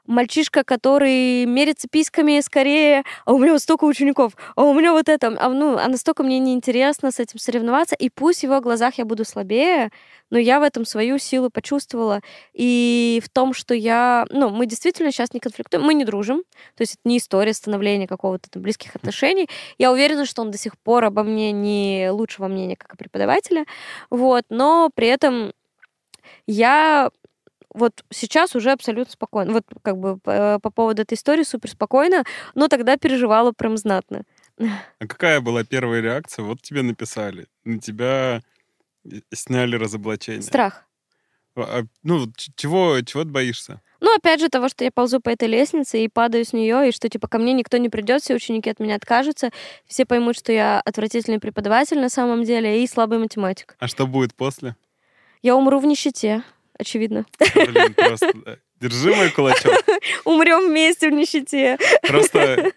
[0.10, 5.08] мальчишка, который мерится письками скорее, а у меня вот столько учеников, а у меня вот
[5.08, 8.98] это, а, ну, а настолько мне неинтересно с этим соревноваться, и пусть в его глазах
[8.98, 9.92] я буду слабее,
[10.32, 12.22] но я в этом свою силу почувствовала.
[12.54, 14.26] И в том, что я...
[14.30, 16.44] Ну, мы действительно сейчас не конфликтуем, мы не дружим.
[16.76, 19.50] То есть это не история становления какого-то там близких отношений.
[19.78, 23.66] Я уверена, что он до сих пор обо мне не лучшего мнения, как о преподавателя.
[24.10, 24.44] Вот.
[24.50, 25.52] Но при этом
[26.46, 27.10] я
[27.74, 29.54] вот сейчас уже абсолютно спокойно.
[29.54, 32.24] Вот как бы по, по поводу этой истории супер спокойно,
[32.56, 34.24] но тогда переживала прям знатно.
[34.58, 36.44] А какая была первая реакция?
[36.44, 38.42] Вот тебе написали, на тебя
[39.34, 40.42] сняли разоблачение.
[40.42, 40.86] Страх.
[41.56, 43.82] А, ну, чего, чего ты боишься?
[44.00, 46.92] Ну, опять же, того, что я ползу по этой лестнице и падаю с нее, и
[46.92, 49.52] что, типа, ко мне никто не придет, все ученики от меня откажутся,
[49.86, 53.76] все поймут, что я отвратительный преподаватель на самом деле и слабый математик.
[53.80, 54.76] А что будет после?
[55.42, 56.44] Я умру в нищете,
[56.80, 57.26] очевидно.
[57.54, 58.60] Блин, просто.
[58.80, 59.74] Держи мой кулачок.
[60.26, 61.78] Умрем вместе в нищете.
[62.08, 62.72] Просто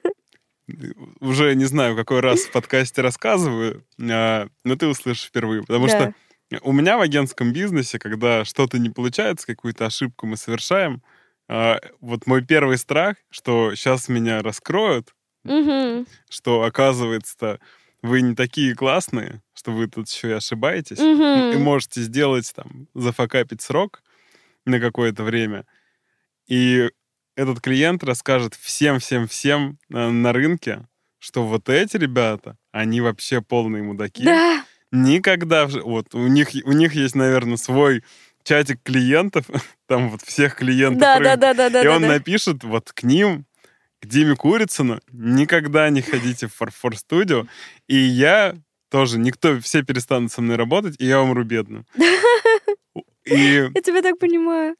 [1.20, 5.92] уже не знаю, какой раз в подкасте рассказываю, а, но ты услышишь впервые, потому да.
[5.92, 6.14] что
[6.62, 11.03] у меня в агентском бизнесе, когда что-то не получается, какую-то ошибку мы совершаем,
[11.48, 16.07] а, вот мой первый страх, что сейчас меня раскроют, угу.
[16.28, 17.61] что оказывается-то
[18.03, 21.53] вы не такие классные, что вы тут еще и ошибаетесь, угу.
[21.53, 24.03] и можете сделать там, зафакапить срок
[24.64, 25.64] на какое-то время.
[26.46, 26.90] И
[27.36, 30.86] этот клиент расскажет всем-всем-всем на, на рынке,
[31.18, 34.24] что вот эти ребята, они вообще полные мудаки.
[34.24, 34.64] Да.
[34.90, 35.66] Никогда...
[35.66, 38.03] Вот у них, у них есть, наверное, свой
[38.42, 39.46] чатик клиентов,
[39.86, 41.00] там вот всех клиентов.
[41.00, 41.82] Да, да, да, да, да.
[41.82, 42.09] И он да.
[42.09, 43.46] напишет вот к ним,
[44.03, 47.46] к Диме Курицыну, никогда не ходите в Фарфор студио.
[47.88, 48.57] И я
[48.90, 51.86] тоже, никто, все перестанут со мной работать, и я умру бедным.
[53.24, 53.70] И...
[53.72, 54.74] Я тебя так понимаю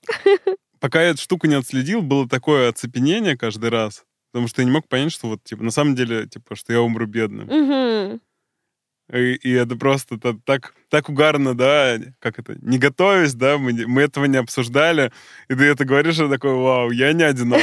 [0.83, 4.05] пока я эту штуку не отследил, было такое оцепенение каждый раз.
[4.33, 6.81] Потому что я не мог понять, что вот, типа, на самом деле, типа, что я
[6.81, 7.49] умру бедным.
[7.49, 8.21] Угу.
[9.13, 13.75] И, и это просто это, так, так угарно, да, как это, не готовясь, да, мы,
[13.87, 15.13] мы этого не обсуждали,
[15.49, 17.61] и ты это говоришь, и такой, вау, я не одинок.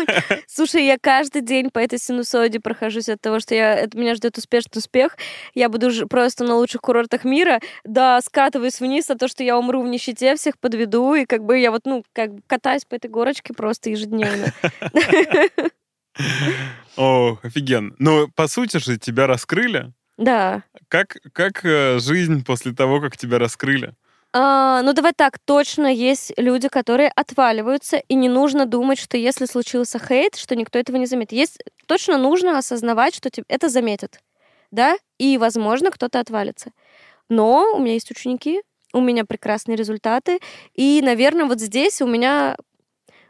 [0.46, 4.38] Слушай, я каждый день по этой синусоиде прохожусь от того, что я, это меня ждет
[4.38, 5.16] успешный успех,
[5.54, 9.82] я буду просто на лучших курортах мира, да, скатываюсь вниз, а то, что я умру
[9.82, 13.10] в нищете, всех подведу, и как бы я вот, ну, как бы катаюсь по этой
[13.10, 14.52] горочке просто ежедневно.
[16.96, 17.94] О, офигенно.
[17.98, 20.64] Ну, по сути же, тебя раскрыли, да.
[20.88, 23.94] Как, как э, жизнь после того, как тебя раскрыли?
[24.34, 29.44] А, ну, давай так, точно есть люди, которые отваливаются, и не нужно думать, что если
[29.44, 31.32] случился хейт, что никто этого не заметит.
[31.32, 34.20] Есть, точно нужно осознавать, что это заметят,
[34.70, 36.72] да, и, возможно, кто-то отвалится.
[37.28, 38.62] Но у меня есть ученики,
[38.94, 40.38] у меня прекрасные результаты,
[40.74, 42.56] и, наверное, вот здесь у меня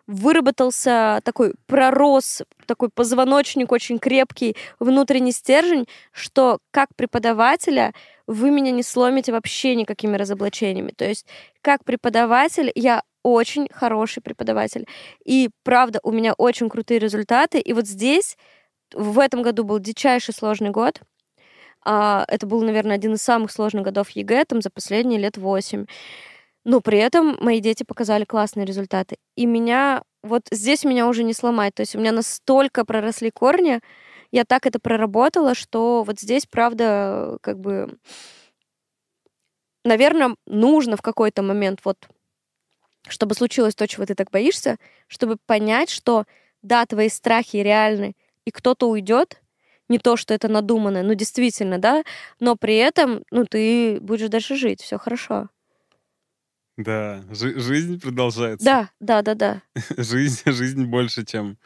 [0.07, 7.93] выработался такой пророс, такой позвоночник очень крепкий, внутренний стержень, что как преподавателя
[8.27, 10.93] вы меня не сломите вообще никакими разоблачениями.
[10.97, 11.27] То есть
[11.61, 14.87] как преподаватель я очень хороший преподаватель.
[15.25, 17.61] И правда, у меня очень крутые результаты.
[17.61, 18.37] И вот здесь
[18.93, 21.01] в этом году был дичайший сложный год.
[21.85, 25.87] А, это был, наверное, один из самых сложных годов ЕГЭ там, за последние лет восемь.
[26.65, 29.17] Но при этом мои дети показали классные результаты.
[29.37, 31.75] И меня вот здесь меня уже не сломать.
[31.75, 33.81] То есть у меня настолько проросли корни,
[34.31, 37.99] я так это проработала, что вот здесь, правда, как бы,
[39.85, 42.09] наверное, нужно в какой-то момент вот
[43.09, 44.77] чтобы случилось то, чего ты так боишься,
[45.09, 46.25] чтобы понять, что
[46.63, 49.43] да, твои страхи реальны, и кто-то уйдет,
[49.89, 52.05] не то, что это надуманное, ну действительно, да,
[52.41, 55.49] но при этом, ну ты будешь дальше жить, все хорошо.
[56.77, 58.65] Да, жи- жизнь продолжается.
[58.65, 59.63] Да, да, да, да.
[59.97, 61.59] жизнь, жизнь больше, чем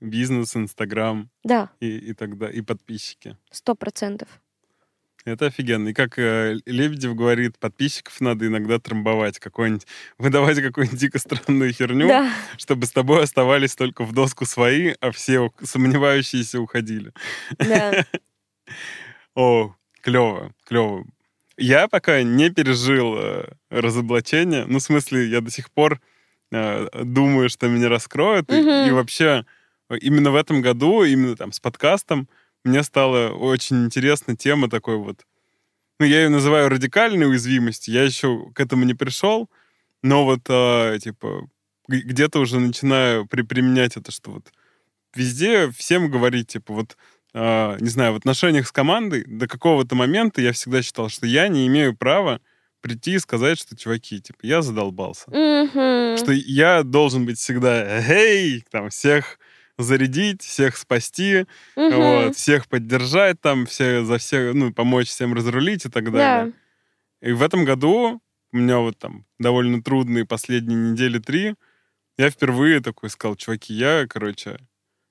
[0.00, 1.30] бизнес, Инстаграм.
[1.44, 1.70] Да.
[1.80, 3.36] И, и тогда и подписчики.
[3.50, 4.28] Сто процентов.
[5.24, 5.88] Это офигенно.
[5.88, 9.86] И как э, Лебедев говорит, подписчиков надо иногда трамбовать, какой-нибудь,
[10.18, 12.32] выдавать какую-нибудь дико странную херню, да.
[12.56, 17.12] чтобы с тобой оставались только в доску свои, а все сомневающиеся уходили.
[17.58, 18.06] Да.
[19.34, 21.04] О, клево, клево.
[21.58, 24.64] Я пока не пережил э, разоблачение.
[24.66, 26.00] Ну, в смысле, я до сих пор
[26.52, 28.50] э, думаю, что меня раскроют.
[28.50, 28.58] Угу.
[28.58, 29.44] И, и вообще,
[30.00, 32.28] именно в этом году, именно там с подкастом,
[32.64, 35.26] мне стала очень интересна тема такой вот...
[35.98, 37.92] Ну, я ее называю радикальной уязвимостью.
[37.92, 39.50] Я еще к этому не пришел,
[40.00, 41.48] но вот, э, типа,
[41.88, 44.52] где-то уже начинаю при применять это, что вот
[45.14, 46.96] везде всем говорить, типа, вот
[47.34, 51.48] а, не знаю, в отношениях с командой до какого-то момента я всегда считал, что я
[51.48, 52.40] не имею права
[52.80, 55.30] прийти и сказать, что, чуваки, типа, я задолбался.
[55.30, 56.16] Мгм.
[56.16, 59.38] Что я должен быть всегда, эй, там, всех
[59.76, 61.96] зарядить, всех спасти, Мгм.
[61.96, 66.52] вот, всех поддержать, там, все, за всех, ну, помочь всем разрулить и так далее.
[67.20, 67.28] Да.
[67.28, 68.20] И в этом году
[68.52, 71.54] у меня вот там довольно трудные последние недели три,
[72.16, 74.58] я впервые такой сказал, чуваки, я, короче,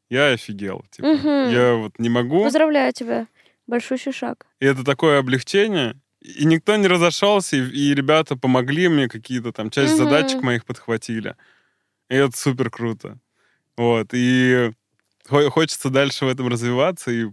[0.10, 0.86] я офигел.
[0.91, 1.49] Типа, Мгм.
[1.51, 2.43] Я вот не могу.
[2.43, 3.28] Поздравляю тебя.
[3.68, 4.45] Большущий шаг.
[4.60, 5.95] И это такое облегчение.
[6.22, 10.05] И никто не разошелся, и, и ребята помогли мне, какие-то там часть Мгм.
[10.10, 11.36] задачек моих подхватили.
[12.10, 13.20] И это супер круто.
[13.76, 14.10] Вот.
[14.14, 14.72] И
[15.28, 17.12] хо- хочется дальше в этом развиваться.
[17.12, 17.28] И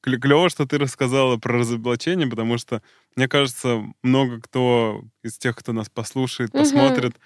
[0.00, 2.82] клево, что ты рассказала про разоблачение, потому что,
[3.16, 6.62] мне кажется, много кто из тех, кто нас послушает, Мгм.
[6.62, 7.16] посмотрит,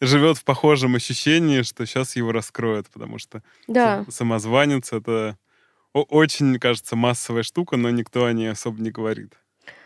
[0.00, 4.04] живет в похожем ощущении, что сейчас его раскроют, потому что Да.
[4.04, 5.36] Сам- Самозванец— это
[5.92, 9.34] очень, кажется, массовая штука, но никто о ней особо не говорит.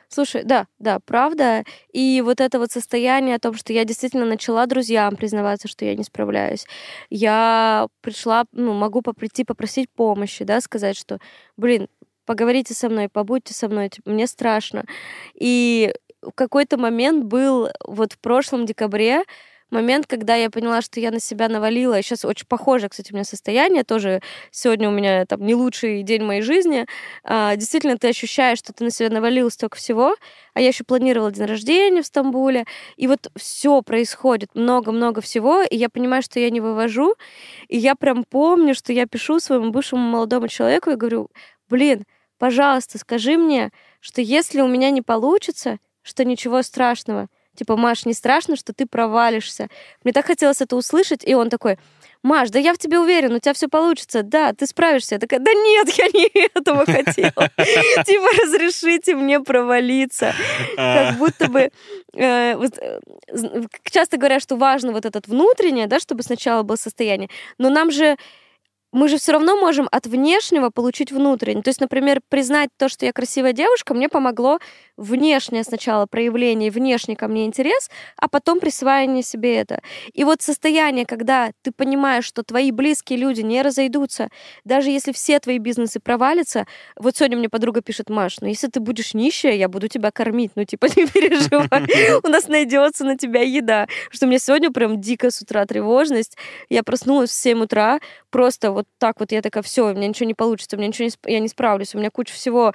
[0.09, 1.65] Слушай, да, да, правда.
[1.91, 5.95] И вот это вот состояние о том, что я действительно начала друзьям признаваться, что я
[5.95, 6.67] не справляюсь.
[7.09, 11.19] Я пришла, ну, могу прийти попросить помощи, да, сказать, что,
[11.57, 11.89] блин,
[12.27, 14.85] поговорите со мной, побудьте со мной, типа, мне страшно.
[15.35, 19.25] И в какой-то момент был вот в прошлом декабре
[19.73, 22.01] момент, когда я поняла, что я на себя навалила.
[22.03, 24.21] Сейчас очень похоже, кстати, у меня состояние тоже.
[24.51, 26.87] Сегодня у меня там не лучший день моей жизни.
[27.25, 30.15] А, действительно, ты ощущаешь, что ты на себя навалил столько всего.
[30.55, 32.67] А я еще планировала день рождения в Стамбуле.
[32.97, 35.63] И вот все происходит, много-много всего.
[35.63, 37.15] И я понимаю, что я не вывожу.
[37.69, 41.31] И я прям помню, что я пишу своему бывшему молодому человеку и говорю,
[41.69, 42.05] блин,
[42.39, 43.71] пожалуйста, скажи мне,
[44.01, 47.29] что если у меня не получится, что ничего страшного.
[47.55, 49.69] Типа, Маш, не страшно, что ты провалишься.
[50.05, 51.79] Мне так хотелось это услышать, и он такой,
[52.23, 55.17] Маш, да я в тебе уверен, у тебя все получится, да, ты справишься.
[55.17, 57.51] Я такая, да нет, я не этого хотела.
[58.07, 60.33] Типа, разрешите мне провалиться.
[60.77, 61.71] Как будто бы...
[62.15, 63.01] э, э,
[63.91, 67.29] Часто говорят, что важно вот этот внутреннее, да, чтобы сначала было состояние,
[67.59, 68.17] но нам же
[68.93, 71.63] мы же все равно можем от внешнего получить внутреннее.
[71.63, 74.59] То есть, например, признать то, что я красивая девушка, мне помогло
[74.97, 79.81] внешнее сначала проявление, внешний ко мне интерес, а потом присваивание себе это.
[80.13, 84.29] И вот состояние, когда ты понимаешь, что твои близкие люди не разойдутся,
[84.65, 86.67] даже если все твои бизнесы провалятся,
[86.97, 90.53] вот сегодня мне подруга пишет, Маш, ну если ты будешь нищая, я буду тебя кормить,
[90.55, 93.87] ну типа не переживай, у нас найдется на тебя еда.
[94.11, 96.37] Что меня сегодня прям дико с утра тревожность.
[96.69, 100.27] Я проснулась в 7 утра, просто вот так вот я такая, все, у меня ничего
[100.27, 102.73] не получится, у меня ничего не, я не справлюсь, у меня куча всего,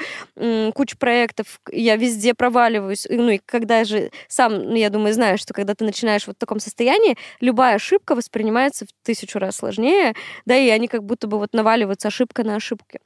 [0.74, 3.08] куча проектов, я везде проваливаюсь.
[3.10, 6.40] Ну и когда же сам, ну, я думаю, знаешь, что когда ты начинаешь вот в
[6.40, 10.14] таком состоянии, любая ошибка воспринимается в тысячу раз сложнее,
[10.46, 13.00] да, и они как будто бы вот наваливаются ошибка на ошибке.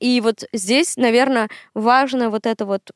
[0.00, 2.92] И вот здесь, наверное, важно вот это вот,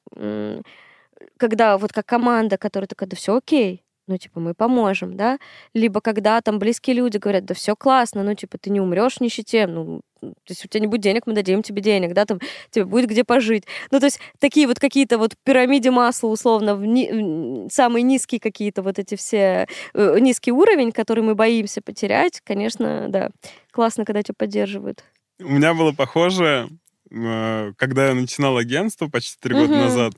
[1.36, 5.38] когда вот как команда, которая такая, да все окей, ну, типа, мы поможем, да,
[5.74, 9.20] либо когда там близкие люди говорят, да все классно, ну, типа, ты не умрешь в
[9.20, 12.38] нищете, ну, то есть у тебя не будет денег, мы дадим тебе денег, да, там
[12.70, 13.64] тебе будет где пожить.
[13.90, 18.40] Ну, то есть такие вот какие-то вот пирамиде масла, условно, в ни- в самые низкие
[18.40, 23.30] какие-то вот эти все, э, низкий уровень, который мы боимся потерять, конечно, да,
[23.72, 25.04] классно, когда тебя поддерживают.
[25.40, 26.68] У меня было похоже,
[27.10, 30.14] э, когда я начинал агентство почти три года назад.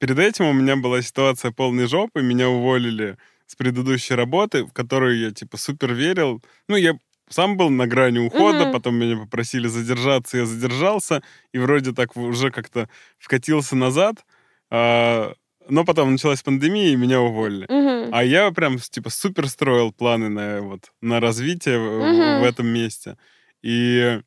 [0.00, 5.18] Перед этим у меня была ситуация полной жопы, меня уволили с предыдущей работы, в которую
[5.18, 6.42] я, типа, супер верил.
[6.68, 6.98] Ну, я
[7.28, 8.72] сам был на грани ухода, Мгм.
[8.72, 11.22] потом меня попросили задержаться, я задержался,
[11.52, 12.88] и вроде так уже как-то
[13.18, 14.24] вкатился назад.
[14.70, 15.34] А,
[15.68, 17.66] Но потом началась пандемия, и меня уволили.
[17.68, 18.12] Мгм.
[18.14, 22.66] А я прям, типа, супер строил планы на, вот, на развитие в- в, в этом
[22.66, 23.16] месте.
[23.62, 24.20] И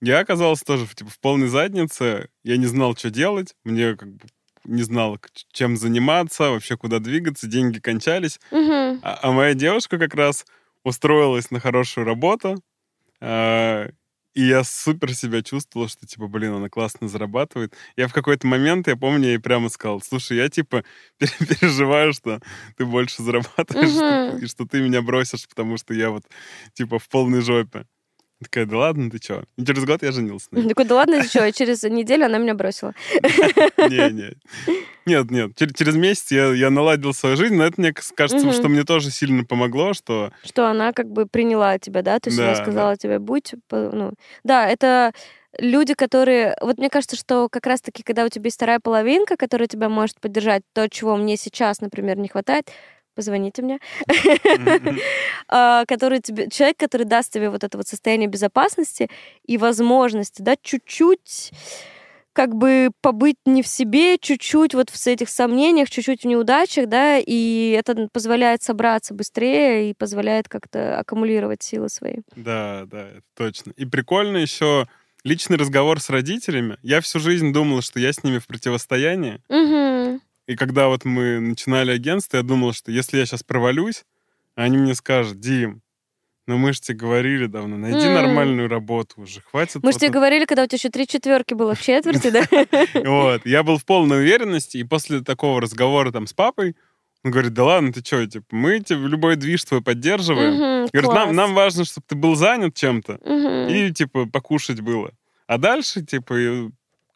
[0.00, 2.28] я оказался тоже типа, в полной заднице.
[2.42, 3.54] Я не знал, что делать.
[3.64, 4.26] Мне как бы
[4.64, 5.18] не знал,
[5.52, 7.46] чем заниматься, вообще куда двигаться.
[7.46, 8.40] Деньги кончались.
[8.50, 9.00] Мгм.
[9.02, 10.44] А, а моя девушка как раз
[10.84, 12.62] устроилась на хорошую работу.
[13.20, 13.88] а,
[14.34, 17.72] и я супер себя чувствовал, что, типа, блин, она классно зарабатывает.
[17.96, 20.82] Я в какой-то момент, я помню, я ей прямо сказал, слушай, я, типа,
[21.18, 22.40] пере- переживаю, что
[22.76, 24.44] ты больше зарабатываешь, что- Мгм.
[24.44, 26.24] и что ты меня бросишь, потому что я вот,
[26.72, 27.86] типа, в полной жопе.
[28.44, 29.42] Такая, да ладно, ты чё?
[29.56, 30.68] И через год я женился на ней.
[30.68, 32.94] Такой, да ладно, что, через неделю она меня бросила.
[33.78, 34.34] Не, не.
[35.06, 35.50] Нет, нет.
[35.60, 39.10] Чер- Через месяц я, я наладил свою жизнь, но это, мне кажется, что мне тоже
[39.10, 42.18] сильно помогло, что Что она как бы приняла тебя, да?
[42.20, 43.54] То есть она сказала тебе, будь...
[43.70, 44.12] Ну,
[44.44, 45.12] да, это
[45.58, 46.56] люди, которые...
[46.60, 50.20] Вот мне кажется, что как раз-таки, когда у тебя есть вторая половинка, которая тебя может
[50.20, 52.70] поддержать, то, чего мне сейчас, например, не хватает,
[53.14, 53.78] позвоните мне,
[55.48, 59.08] а, который тебе, человек, который даст тебе вот это вот состояние безопасности
[59.46, 61.52] и возможности, да, чуть-чуть
[62.34, 67.18] как бы побыть не в себе, чуть-чуть вот в этих сомнениях, чуть-чуть в неудачах, да,
[67.18, 72.16] и это позволяет собраться быстрее и позволяет как-то аккумулировать силы свои.
[72.34, 73.72] Да, да, это точно.
[73.76, 74.88] И прикольно еще
[75.22, 76.76] личный разговор с родителями.
[76.82, 79.40] Я всю жизнь думала, что я с ними в противостоянии.
[79.48, 79.93] Угу.
[80.46, 84.04] И когда вот мы начинали агентство, я думал, что если я сейчас провалюсь,
[84.54, 85.80] они мне скажут, Дим,
[86.46, 88.14] ну мы же тебе говорили давно, найди М.
[88.14, 89.82] нормальную работу уже, хватит.
[89.82, 90.18] Мы же тебе это».
[90.18, 92.42] говорили, когда у тебя еще три четверки было в четверти, да?
[93.04, 96.76] Вот, я был в полной уверенности, и после такого разговора там с папой,
[97.24, 100.86] он говорит, да ладно, ты что, типа, мы тебе любой движ твой поддерживаем.
[100.92, 103.14] Говорит, нам, нам важно, чтобы ты был занят чем-то,
[103.70, 105.10] и, типа, покушать было.
[105.46, 106.34] А дальше, типа,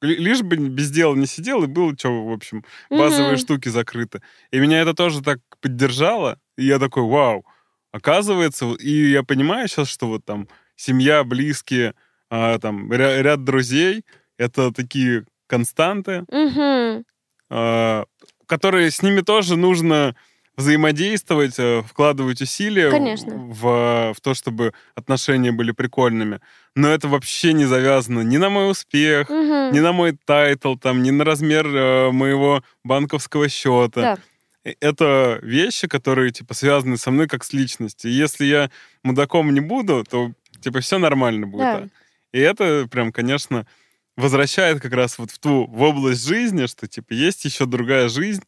[0.01, 3.39] лишь бы без дела не сидел, и было, что, в общем, базовые Мгм.
[3.39, 4.23] штуки закрыты.
[4.51, 7.45] И меня это тоже так поддержало, и я такой, вау,
[7.93, 11.95] оказывается, и я понимаю сейчас, что вот там семья, близкие,
[12.31, 14.05] а, там, ря- ряд друзей,
[14.37, 17.05] это такие константы, Мгм.
[17.51, 18.05] а,
[18.47, 20.15] которые с ними тоже нужно
[20.59, 23.33] взаимодействовать, э, вкладывать усилия Конечно.
[23.35, 26.41] В, в то, чтобы отношения были прикольными.
[26.75, 29.73] Но это вообще не завязано ни на мой успех, Мгм.
[29.73, 34.01] ни на мой title, там, ни на размер э, моего банковского счета.
[34.01, 34.19] Да.
[34.65, 38.11] Э, Это вещи, которые, типа, связаны со мной как с личностью.
[38.11, 38.71] И если я
[39.05, 41.61] мудаком не буду, то, типа, все нормально будет.
[41.63, 41.89] Да.
[42.33, 43.65] И это прям, конечно,
[44.17, 48.43] возвращает как раз вот в ту в область жизни, что, типа, есть еще другая жизнь,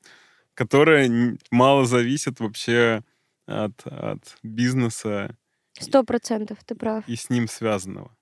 [0.55, 3.03] которая мало зависит вообще
[3.47, 5.37] от, от бизнеса
[5.79, 7.09] Сто процентов, ты прав.
[7.09, 8.15] и с ним связанного.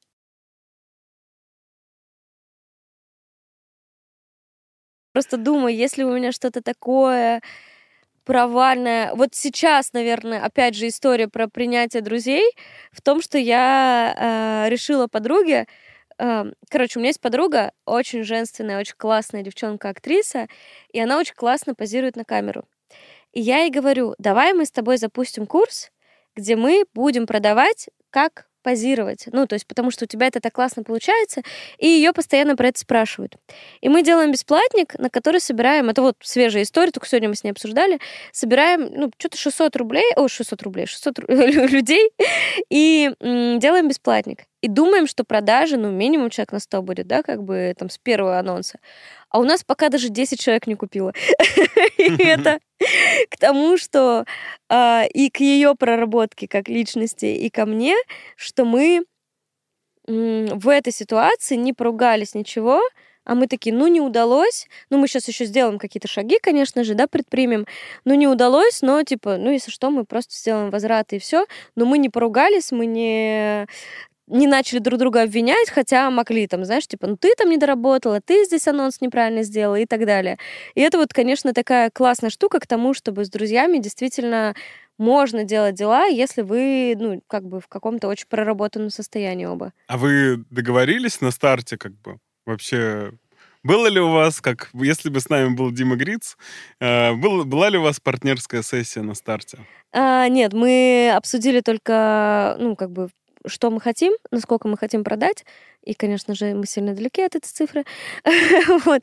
[5.13, 7.43] Просто думаю, если у меня что-то такое
[8.25, 9.15] провальное...
[9.15, 12.53] Вот сейчас, наверное, опять же история про принятие друзей
[12.93, 15.67] в том, что я э, решила подруге...
[16.19, 20.49] э, короче, у меня есть подруга, очень женственная, очень классная девчонка-актриса,
[20.93, 22.65] и она очень классно позирует на камеру.
[23.33, 25.91] И я ей говорю, давай мы с тобой запустим курс,
[26.35, 29.25] где мы будем продавать, как позировать.
[29.33, 31.41] Ну, то есть, потому что у тебя это так классно получается,
[31.79, 33.39] и ее постоянно про это спрашивают.
[33.81, 37.45] И мы делаем бесплатник, на который собираем, это вот свежая история, только сегодня мы с
[37.45, 37.99] ней обсуждали,
[38.31, 42.11] собираем, ну, что-то 600 рублей, о, 600 рублей, 600 ру- людей,
[42.69, 43.11] и
[43.59, 44.41] делаем бесплатник.
[44.61, 47.97] И думаем, что продажи, ну, минимум человек на 100 будет, да, как бы там с
[47.97, 48.81] первого анонса.
[49.31, 51.13] А у нас пока даже 10 человек не купило.
[51.99, 52.61] И это
[53.31, 54.25] к тому, что
[54.69, 57.97] а, и к ее проработке как личности, и ко мне,
[58.37, 59.05] что мы
[60.07, 62.81] в этой ситуации не поругались ничего,
[63.29, 66.95] а мы такие, ну не удалось, ну мы сейчас еще сделаем какие-то шаги, конечно же,
[66.95, 67.67] да, предпримем,
[68.07, 71.45] ну не удалось, но типа, ну если что, мы просто сделаем возврат и все,
[71.77, 73.67] но мы не поругались, мы не
[74.29, 78.21] не начали друг друга обвинять, хотя могли там, знаешь, типа, ну ты там не доработала,
[78.21, 80.39] ты здесь анонс неправильно сделала и так далее.
[80.75, 84.55] И это вот, конечно, такая классная штука к тому, чтобы с друзьями действительно
[84.99, 89.73] можно делать дела, если вы, ну, как бы в каком-то очень проработанном состоянии оба.
[89.87, 93.13] А вы договорились на старте, как бы, вообще...
[93.65, 96.37] Было ли у вас, как если бы с нами был Дима Гриц,
[96.81, 99.59] э, был, была ли у вас партнерская сессия на старте?
[99.93, 103.09] А, нет, мы обсудили только, ну, как бы,
[103.47, 105.45] что мы хотим, насколько мы хотим продать.
[105.83, 107.85] И, конечно же, мы сильно далеки от этой цифры.
[108.85, 109.03] вот.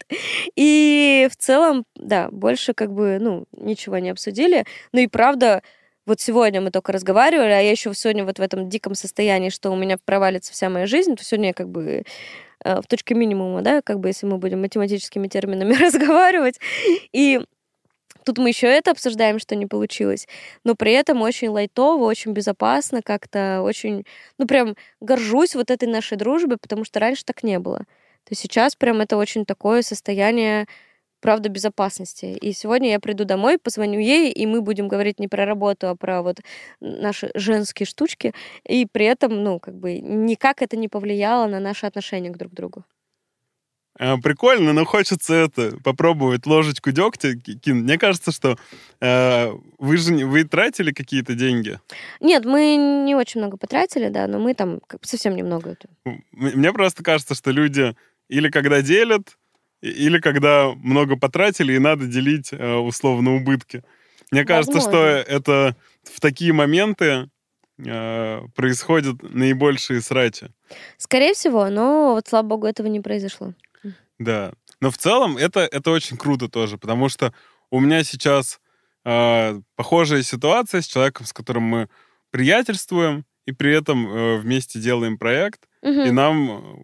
[0.55, 4.65] И в целом, да, больше как бы, ну, ничего не обсудили.
[4.91, 5.63] Ну и правда,
[6.05, 9.71] вот сегодня мы только разговаривали, а я еще сегодня вот в этом диком состоянии, что
[9.71, 12.03] у меня провалится вся моя жизнь, то сегодня я как бы
[12.63, 16.59] э, в точке минимума, да, как бы если мы будем математическими терминами разговаривать.
[17.11, 17.41] И
[18.25, 20.27] Тут мы еще это обсуждаем, что не получилось,
[20.63, 24.05] но при этом очень лайтово, очень безопасно, как-то очень,
[24.39, 27.79] ну прям горжусь вот этой нашей дружбой, потому что раньше так не было.
[27.79, 30.65] То есть сейчас прям это очень такое состояние,
[31.21, 32.25] правда, безопасности.
[32.25, 35.95] И сегодня я приду домой, позвоню ей, и мы будем говорить не про работу, а
[35.95, 36.37] про вот
[36.79, 38.33] наши женские штучки,
[38.67, 42.53] и при этом, ну, как бы никак это не повлияло на наши отношения к друг
[42.53, 42.83] другу.
[43.97, 47.83] Э, Прикольно, но хочется это попробовать ложечку дегтя ки- кинуть.
[47.83, 48.57] Мне кажется, что
[48.99, 51.79] э, вы же вы тратили какие-то деньги.
[52.19, 55.77] Нет, мы не очень много потратили, да, но мы там совсем немного.
[56.31, 57.95] Мне просто кажется, что люди
[58.27, 59.37] или когда делят,
[59.81, 63.83] или когда много потратили, и надо делить э, условно убытки.
[64.31, 65.23] Мне кажется, что Возможно.
[65.27, 67.29] это в такие моменты
[67.77, 70.47] э, происходят наибольшие срачи.
[70.97, 73.53] Скорее всего, но вот, слава богу, этого не произошло.
[74.19, 74.53] Да.
[74.81, 77.33] Но в целом это, это очень круто тоже, потому что
[77.69, 78.59] у меня сейчас
[79.03, 81.89] э, похожая ситуация с человеком, с которым мы
[82.31, 86.15] приятельствуем, и при этом э, вместе делаем проект, и Мгм.
[86.15, 86.83] нам,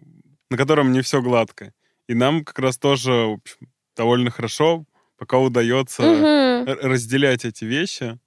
[0.50, 1.72] на котором не все гладко.
[2.08, 4.84] И нам как раз тоже в общем, довольно хорошо,
[5.18, 8.18] пока удается р- разделять эти вещи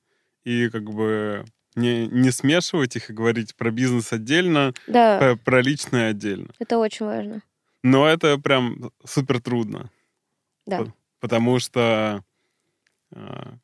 [0.44, 1.44] и как бы
[1.76, 6.50] не, не смешивать их и говорить про бизнес отдельно, Да, про, про личное отдельно.
[6.60, 7.42] это очень важно.
[7.86, 9.92] Но это прям супер трудно.
[10.66, 10.92] Да.
[11.20, 12.24] Потому что
[13.12, 13.60] а,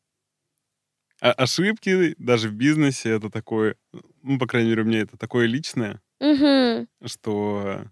[1.20, 3.78] ошибки даже в бизнесе это такое,
[4.22, 6.88] ну, по крайней мере, у меня это такое личное, Мгм.
[7.04, 7.86] что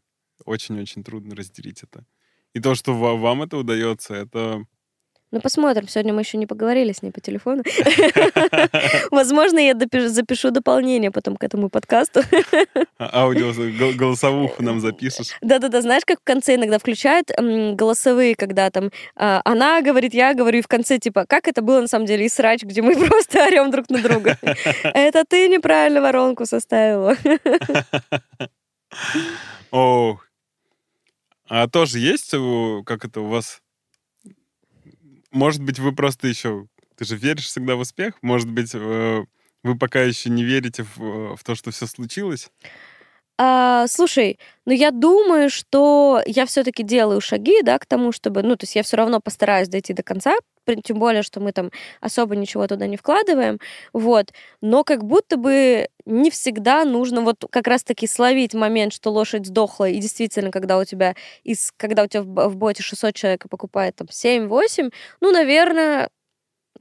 [0.45, 2.05] очень-очень трудно разделить это.
[2.53, 4.63] И то, что ва- вам это удается, это...
[5.31, 5.87] Ну, посмотрим.
[5.87, 7.63] Сегодня мы еще не поговорили с ней по телефону.
[9.11, 9.75] Возможно, я
[10.09, 12.21] запишу дополнение потом к этому подкасту.
[12.97, 15.37] а- Аудио, гол- голосовуху нам запишешь.
[15.41, 20.59] Да-да-да, знаешь, как в конце иногда включают голосовые, когда там а, она говорит, я говорю,
[20.59, 23.45] и в конце типа, как это было на самом деле, и срач, где мы просто
[23.45, 24.35] орем друг на друга.
[24.83, 27.15] Это ты неправильно воронку составила.
[29.71, 30.17] О,
[31.47, 32.31] а тоже есть,
[32.85, 33.61] как это у вас?
[35.31, 36.67] Может быть, вы просто еще...
[36.95, 38.15] Ты же веришь всегда в успех?
[38.21, 39.25] Может быть, э,
[39.63, 42.51] вы пока еще не верите в, в то, что все случилось?
[43.41, 48.57] А, слушай, ну я думаю, что я все-таки делаю шаги, да, к тому, чтобы, ну,
[48.57, 50.35] то есть я все равно постараюсь дойти до конца,
[50.83, 51.71] тем более, что мы там
[52.01, 53.59] особо ничего туда не вкладываем,
[53.93, 54.33] вот.
[54.61, 59.87] Но как будто бы не всегда нужно вот как раз-таки словить момент, что лошадь сдохла,
[59.89, 63.95] и действительно, когда у тебя из, когда у тебя в боте 600 человек и покупает
[63.95, 64.91] там 7-8,
[65.21, 66.09] ну, наверное,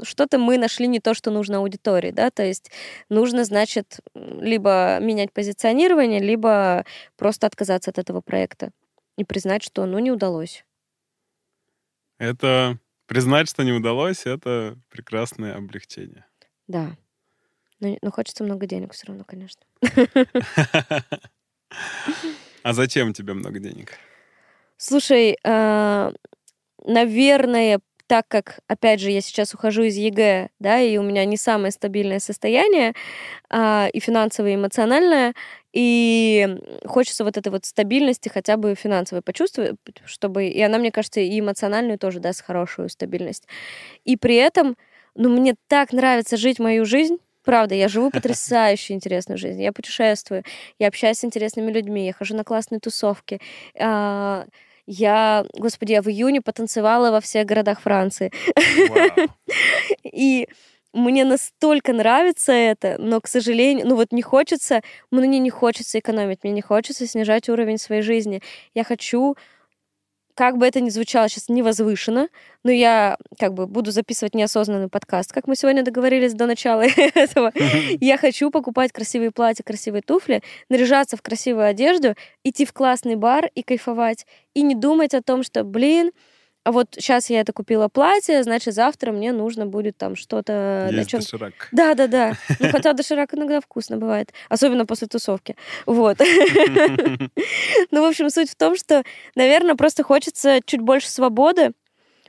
[0.02, 2.70] что-то мы нашли не то, что нужно аудитории, да, то есть
[3.08, 6.84] нужно, значит, либо менять позиционирование, либо
[7.16, 8.70] просто отказаться от этого проекта
[9.16, 10.64] и признать, что, ну, не удалось.
[12.18, 16.26] Это признать, что не удалось, это прекрасное облегчение.
[16.66, 16.96] Да.
[17.80, 19.62] Но, но хочется много денег все равно, конечно.
[22.62, 23.92] А зачем тебе много денег?
[24.76, 26.12] Слушай, э,
[26.84, 31.36] наверное, так как, опять же, я сейчас ухожу из ЕГЭ, да, и у меня не
[31.36, 32.94] самое стабильное состояние,
[33.51, 35.35] а, и финансовое, и эмоциональное,
[35.74, 39.76] и хочется вот этой вот стабильности хотя бы финансовой почувствовать,
[40.06, 40.47] чтобы...
[40.48, 43.47] И она, мне кажется, и эмоциональную тоже даст хорошую стабильность.
[44.05, 44.76] И при этом,
[45.14, 49.62] ну, мне так нравится жить мою жизнь, Правда, я живу потрясающе интересную жизнь.
[49.62, 50.43] Я путешествую,
[50.78, 53.40] я общаюсь с интересными людьми, я хожу на классные тусовки.
[53.80, 54.44] а,
[54.90, 58.32] Я, господи, я в июне потанцевала во всех городах Франции.
[60.02, 60.48] И
[60.94, 66.43] мне настолько нравится это, но, к сожалению, ну вот не хочется, мне не хочется экономить,
[66.43, 68.40] мне не хочется снижать уровень своей жизни.
[68.73, 69.36] Я хочу,
[70.39, 72.28] как бы это ни звучало сейчас невозвышенно,
[72.62, 77.52] но я как бы буду записывать неосознанный подкаст, как мы сегодня договорились до начала этого.
[78.01, 83.51] Я хочу покупать красивые платья, красивые туфли, наряжаться в красивую одежду, идти в классный бар
[83.56, 84.27] и кайфовать.
[84.55, 86.12] И не думать о том, что, блин,
[86.68, 90.90] а вот сейчас я это купила платье, значит, завтра мне нужно будет там что-то...
[90.92, 91.68] Есть чём- доширак.
[91.72, 92.34] Да, да, да.
[92.60, 94.34] Ну, хотя доширак иногда вкусно бывает.
[94.50, 95.56] Особенно после тусовки.
[95.86, 96.18] Вот.
[97.90, 99.02] Ну, в общем, суть в том, что,
[99.34, 101.72] наверное, просто хочется чуть больше свободы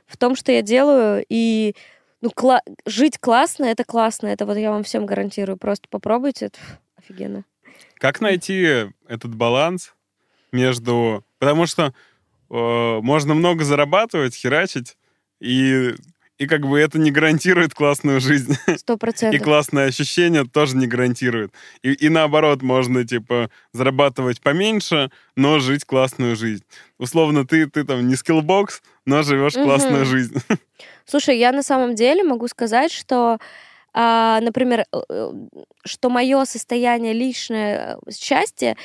[0.06, 1.22] в том, что я делаю.
[1.28, 1.74] И
[2.22, 4.28] ну, кла- жить классно— это классно.
[4.28, 5.58] Это вот я вам всем гарантирую.
[5.58, 6.46] Просто попробуйте.
[6.46, 6.58] Это
[6.96, 7.44] офигенно.
[7.96, 9.92] Как найти этот баланс
[10.50, 11.24] между...
[11.38, 11.92] Потому что
[12.50, 14.96] можно много зарабатывать, херачить,
[15.40, 15.94] и,
[16.38, 18.54] и как бы это не гарантирует классную жизнь.
[18.76, 19.42] Сто И процентов.
[19.42, 21.52] классное ощущение тоже не гарантирует.
[21.82, 26.64] И, и наоборот, можно, типа, зарабатывать поменьше, но жить классную жизнь.
[26.98, 29.64] Условно, ты, ты там не скиллбокс, но живешь Мгм.
[29.64, 30.34] классную жизнь.
[31.06, 33.38] Слушай, я на самом деле могу сказать, что,
[33.92, 35.32] а, например, э, э,
[35.84, 38.76] что мое состояние личное э, счастье,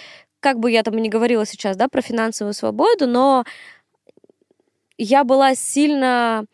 [0.46, 3.46] как бы я там и не говорила сейчас, да, про финансовую свободу, но
[4.96, 6.46] я была сильно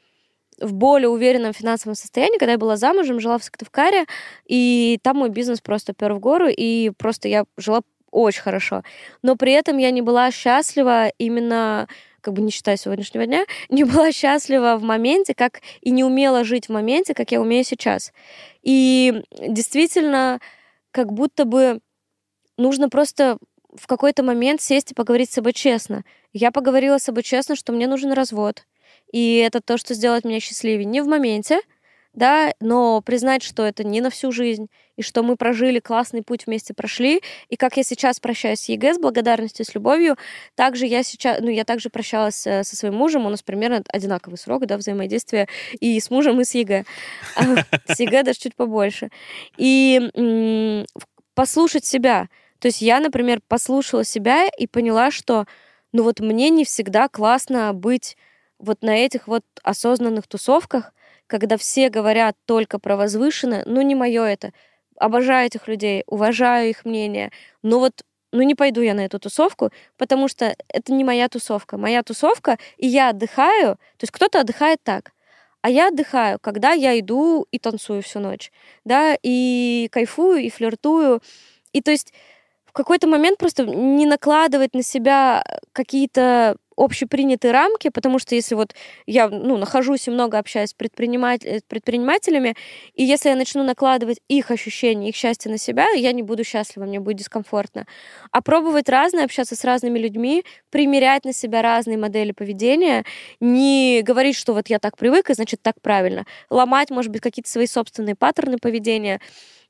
[0.61, 4.05] в более уверенном финансовом состоянии, когда я была замужем, жила в Сыктывкаре,
[4.45, 7.81] и там мой бизнес просто пер в гору, и просто я жила
[8.11, 8.83] очень хорошо.
[9.23, 11.89] Но при этом я не была счастлива именно,
[12.21, 16.45] как бы не считая сегодняшнего дня, не была счастлива в моменте, как и не умела
[16.45, 18.13] жить в моменте, как я умею сейчас.
[18.63, 20.39] И действительно,
[20.91, 21.81] как будто бы
[22.57, 23.37] нужно просто
[23.75, 26.03] в какой-то момент сесть и поговорить с собой честно.
[26.33, 28.65] Я поговорила с собой честно, что мне нужен развод.
[29.11, 30.85] И это то, что сделает меня счастливее.
[30.85, 31.61] Не в моменте,
[32.13, 34.67] да, но признать, что это не на всю жизнь,
[34.97, 38.95] и что мы прожили классный путь вместе прошли, и как я сейчас прощаюсь с ЕГЭ
[38.95, 40.17] с благодарностью, с любовью,
[40.55, 44.37] также я сейчас, ну, я также прощалась э, со своим мужем, у нас примерно одинаковый
[44.37, 45.47] срок, да, взаимодействия
[45.79, 46.83] и с мужем, и с ЕГЭ.
[47.35, 47.43] А,
[47.93, 49.09] С ЕГЭ даже чуть побольше.
[49.57, 50.85] И
[51.33, 52.27] послушать себя.
[52.61, 55.47] То есть я, например, послушала себя и поняла, что
[55.93, 58.15] но вот мне не всегда классно быть
[58.59, 60.93] вот на этих вот осознанных тусовках,
[61.27, 64.53] когда все говорят только про возвышенное, ну не мое это.
[64.97, 67.31] Обожаю этих людей, уважаю их мнение,
[67.63, 71.77] но вот ну не пойду я на эту тусовку, потому что это не моя тусовка.
[71.77, 75.13] Моя тусовка, и я отдыхаю, то есть кто-то отдыхает так,
[75.61, 78.51] а я отдыхаю, когда я иду и танцую всю ночь,
[78.85, 81.21] да, и кайфую, и флиртую.
[81.73, 82.13] И то есть
[82.71, 85.43] в какой-то момент просто не накладывать на себя
[85.73, 88.73] какие-то общепринятые рамки, потому что если вот
[89.05, 92.55] я ну, нахожусь и много общаюсь с предприниматель, предпринимателями,
[92.95, 96.85] и если я начну накладывать их ощущения, их счастье на себя, я не буду счастлива,
[96.85, 97.85] мне будет дискомфортно.
[98.31, 103.03] А пробовать разное, общаться с разными людьми, примерять на себя разные модели поведения,
[103.41, 106.25] не говорить, что вот я так привык, и значит так правильно.
[106.49, 109.19] Ломать, может быть, какие-то свои собственные паттерны поведения,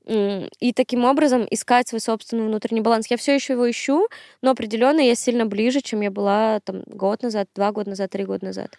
[0.06, 3.08] и таким образом искать свой собственный внутренний баланс.
[3.10, 4.08] Я все еще его ищу,
[4.42, 8.26] но определенно я сильно ближе, чем я была там год назад, два года назад, три
[8.26, 8.78] года назад.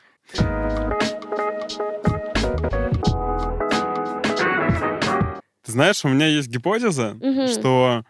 [5.64, 7.46] Ты знаешь, у меня есть гипотеза, Мгм.
[7.48, 8.04] что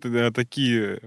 [0.00, 1.00] т- такие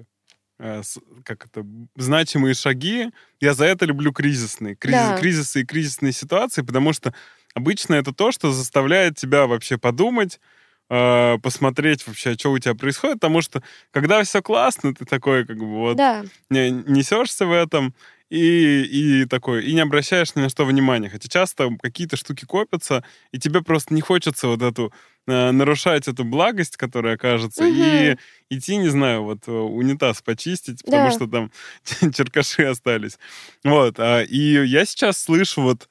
[0.60, 0.82] э,
[1.24, 1.64] как это,
[1.98, 4.76] значимые шаги, я за это люблю кризисные.
[4.76, 5.18] Кризис, Да.
[5.18, 7.14] Кризисы и кризисные ситуации, потому что
[7.54, 10.40] обычно это то, что заставляет тебя вообще подумать,
[10.90, 13.62] э, посмотреть вообще, что у тебя происходит, потому что
[13.92, 17.94] когда все классно, ты такой как бы вот Да, не- несешься в этом
[18.30, 18.82] и,
[19.22, 21.10] и такой, и не обращаешь ни на что внимания.
[21.10, 24.92] Хотя часто какие-то штуки копятся, и тебе просто не хочется вот эту
[25.28, 28.20] э, нарушать эту благость, которая кажется, и Мгм.
[28.50, 31.12] идти, не знаю, вот э, унитаз почистить, потому Да.
[31.12, 31.52] что там
[32.14, 33.18] черкаши остались.
[33.64, 33.96] Вот.
[34.00, 35.88] а, И я сейчас слышу вот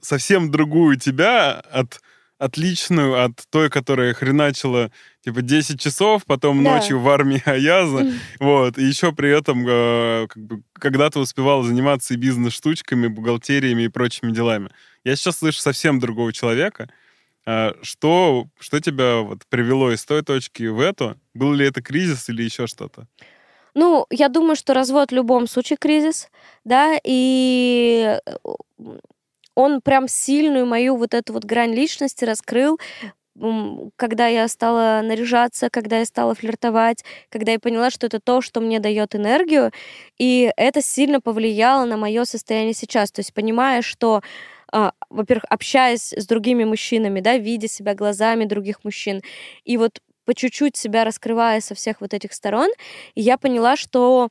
[0.00, 2.00] совсем другую тебя от
[2.38, 4.90] отличную от той, которая хреначила
[5.24, 6.74] типа 10 часов, потом Да.
[6.76, 12.14] ночью в армии Аяза, вот, и еще при этом э, как бы, когда-то успевал заниматься
[12.14, 14.70] и бизнес-штучками, бухгалтериями и прочими делами.
[15.04, 16.88] Я сейчас слышу совсем другого человека.
[17.46, 21.16] А, Что, что тебя вот привело из той точки в эту?
[21.34, 23.06] Был ли это кризис или еще что-то?
[23.74, 26.28] Ну, я думаю, что развод в любом случае кризис,
[26.64, 28.32] да, и э,
[29.54, 32.78] он прям сильную мою вот эту вот грань личности раскрыл,
[33.96, 38.60] когда я стала наряжаться, когда я стала флиртовать, когда я поняла, что это то, что
[38.60, 39.72] мне дает энергию,
[40.18, 43.10] и это сильно повлияло на мое состояние сейчас.
[43.10, 44.22] То есть понимая, что
[44.72, 49.20] а, во-первых, общаясь с другими мужчинами, да, видя себя глазами других мужчин,
[49.64, 52.70] и вот по чуть-чуть себя раскрывая со всех вот этих сторон,
[53.14, 54.30] я поняла, что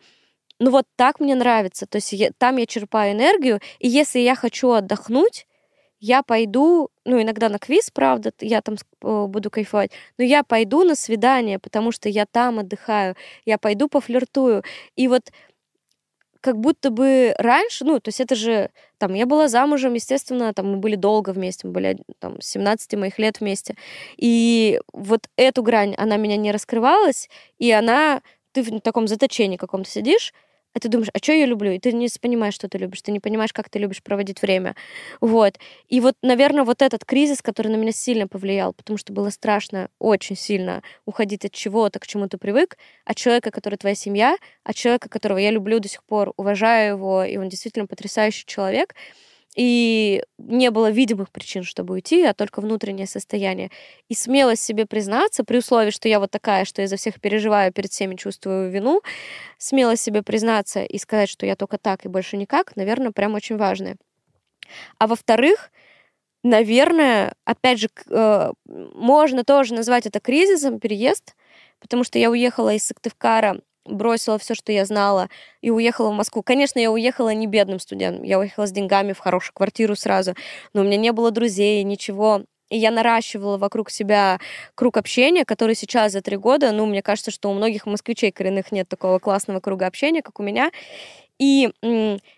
[0.64, 1.86] ну вот так мне нравится.
[1.86, 5.46] То есть я- там я черпаю энергию, и если я хочу отдохнуть,
[6.00, 10.84] я пойду, ну, иногда на квиз, правда, я там э, буду кайфовать, но я пойду
[10.84, 13.16] на свидание, потому что я там отдыхаю,
[13.46, 14.64] я пойду пофлиртую.
[14.98, 15.32] И вот
[16.42, 20.72] как будто бы раньше, ну, то есть это же, там, я была замужем, естественно, там,
[20.74, 23.76] мы были долго вместе, мы были, там, с 17 моих лет вместе.
[24.18, 27.30] И вот эту грань, она меня не раскрывалась,
[27.60, 28.22] и она,
[28.52, 30.34] ты в таком заточении каком-то сидишь,
[30.76, 31.72] и ты думаешь, а что я люблю?
[31.72, 34.76] И ты не понимаешь, что ты любишь, ты не понимаешь, как ты любишь проводить время.
[35.22, 35.60] Вот.
[35.88, 39.90] И вот, наверное, вот этот кризис, который на меня сильно повлиял, потому что было страшно
[40.00, 44.76] очень сильно уходить от чего-то, к чему ты привык, от человека, который твоя семья, от
[44.76, 48.96] человека, которого я люблю до сих пор, уважаю его, и он действительно потрясающий человек.
[49.56, 53.70] И не было видимых причин, чтобы уйти, а только внутреннее состояние.
[54.10, 57.72] И смелость себе признаться, при условии, что я вот такая, что я за всех переживаю,
[57.72, 59.02] перед всеми чувствую вину,
[59.60, 63.58] смелость себе признаться и сказать, что я только так и больше никак, наверное, прям очень
[63.58, 63.98] важное.
[64.98, 65.72] А во-вторых,
[66.44, 71.36] наверное, опять же, э, можно тоже назвать это кризисом, переезд,
[71.80, 75.30] потому что я уехала из Сыктывкара, бросила все, что я знала,
[75.62, 76.44] и уехала в Москву.
[76.44, 80.36] Конечно, я уехала не бедным студентом, я уехала с деньгами в хорошую квартиру сразу,
[80.74, 82.44] но у меня не было друзей, ничего.
[82.70, 84.40] И я наращивала вокруг себя
[84.74, 88.72] круг общения, который сейчас за три года, ну, мне кажется, что у многих москвичей коренных
[88.72, 90.72] нет такого классного круга общения, как у меня.
[91.40, 91.72] И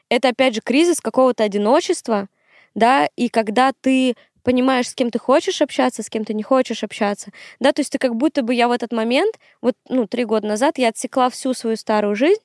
[0.09, 2.27] это, опять же, кризис какого-то одиночества,
[2.73, 4.15] да, и когда ты
[4.45, 7.91] понимаешь, с кем ты хочешь общаться, с кем ты не хочешь общаться, да, то есть
[7.91, 11.29] ты как будто бы я в этот момент, вот, ну, три года назад я отсекла
[11.29, 12.41] всю свою старую жизнь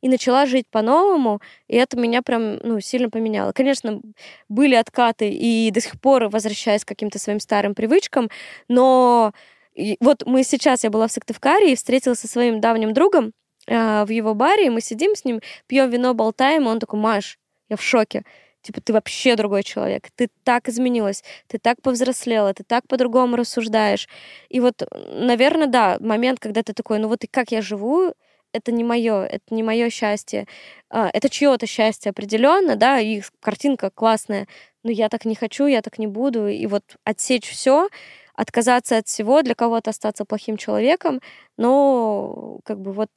[0.00, 3.52] и начала жить по-новому, и это меня прям, ну, сильно поменяло.
[3.52, 4.00] Конечно,
[4.48, 8.30] были откаты, и до сих пор возвращаюсь к каким-то своим старым привычкам,
[8.68, 9.32] но
[9.74, 13.32] и вот мы сейчас, я была в Сыктывкаре и встретилась со своим давним другом
[13.68, 16.98] а, в его баре, и мы сидим с ним, пьем вино, болтаем, и он такой,
[16.98, 17.38] Маш,
[17.68, 18.24] я в шоке.
[18.62, 20.08] Типа, ты вообще другой человек.
[20.14, 24.08] Ты так изменилась, ты так повзрослела, ты так по-другому рассуждаешь.
[24.48, 28.14] И вот, наверное, да, момент, когда ты такой, ну вот и как я живу,
[28.52, 30.46] это не мое, это не мое счастье.
[30.90, 34.46] А, Это чье-то счастье определенно, да, и картинка классная,
[34.84, 36.48] но я так не хочу, я так не буду.
[36.48, 37.88] И вот отсечь все,
[38.34, 41.20] отказаться от всего, для кого-то остаться плохим человеком,
[41.56, 43.10] но как бы вот,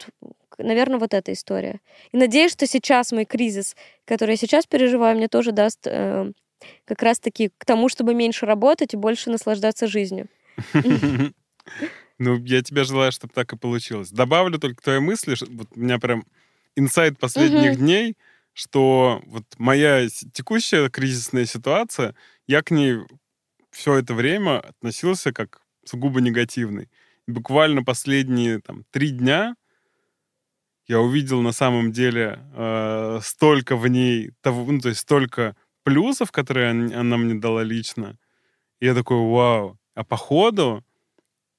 [0.57, 1.79] наверное, вот эта история.
[2.11, 3.75] И надеюсь, что сейчас мой кризис,
[4.05, 6.31] который я сейчас переживаю, мне тоже даст э,
[6.85, 10.27] как раз-таки к тому, чтобы меньше работать и больше наслаждаться жизнью.
[12.17, 14.09] Ну, я тебе желаю, чтобы так и получилось.
[14.09, 15.35] Добавлю только твои мысли.
[15.49, 16.23] Вот у меня прям
[16.77, 18.15] инсайт последних дней,
[18.53, 22.15] что вот моя текущая кризисная ситуация,
[22.47, 22.99] я к ней
[23.71, 26.89] все это время относился как сугубо негативный.
[27.27, 29.55] Буквально последние там три дня
[30.87, 36.31] я увидел на самом деле э, столько в ней того, ну, то есть столько плюсов,
[36.31, 38.17] которые он- она мне дала лично.
[38.79, 39.77] И я такой, вау.
[39.95, 40.83] А походу,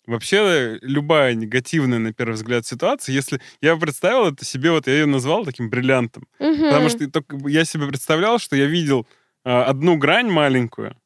[0.07, 5.07] вообще любая негативная, на первый взгляд, ситуация, если я представил это себе, вот я ее
[5.07, 6.91] назвал таким бриллиантом, потому Мгм.
[6.91, 9.07] что только я себе представлял, что я видел
[9.45, 10.97] а, одну грань маленькую,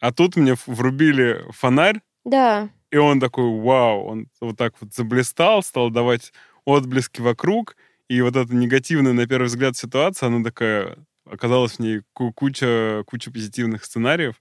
[0.00, 5.62] а тут мне врубили фонарь, Да, и он такой, вау, он вот так вот заблистал,
[5.62, 6.32] стал давать
[6.64, 7.76] отблески вокруг,
[8.08, 13.02] и вот эта негативная, на первый взгляд, ситуация, она такая, оказалась в ней ку- куча,
[13.06, 14.40] куча позитивных сценариев,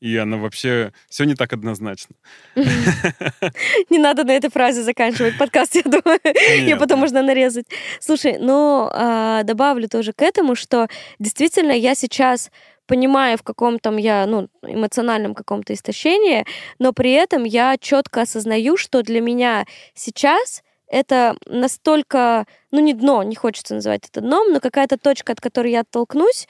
[0.00, 2.14] и она вообще все не так однозначно.
[3.90, 6.20] не надо на этой фразе заканчивать подкаст, я думаю.
[6.60, 7.66] Ее потом можно нарезать.
[8.00, 12.50] Слушай, ну, а, добавлю тоже к этому, что действительно я сейчас
[12.86, 16.46] понимаю, в каком там я, ну, эмоциональном каком-то истощении,
[16.78, 23.22] но при этом я четко осознаю, что для меня сейчас это настолько, ну, не дно,
[23.22, 26.48] не хочется называть это дном, но какая-то точка, от которой я оттолкнусь,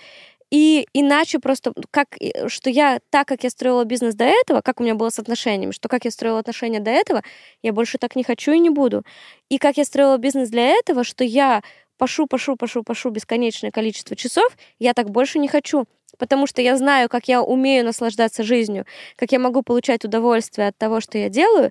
[0.50, 4.80] и иначе просто, как, и- что я, так как я строила бизнес до этого, как
[4.80, 7.22] у меня было с отношениями, что как я строила отношения до этого,
[7.62, 9.04] я больше так не хочу и не буду.
[9.50, 11.62] И как я строила бизнес для этого, что я
[11.98, 15.84] пашу, пашу, пашу, пашу бесконечное количество часов, я так больше не хочу.
[16.18, 18.86] Потому что я знаю, как я умею наслаждаться жизнью,
[19.16, 21.70] как я могу получать удовольствие от того, что я делаю.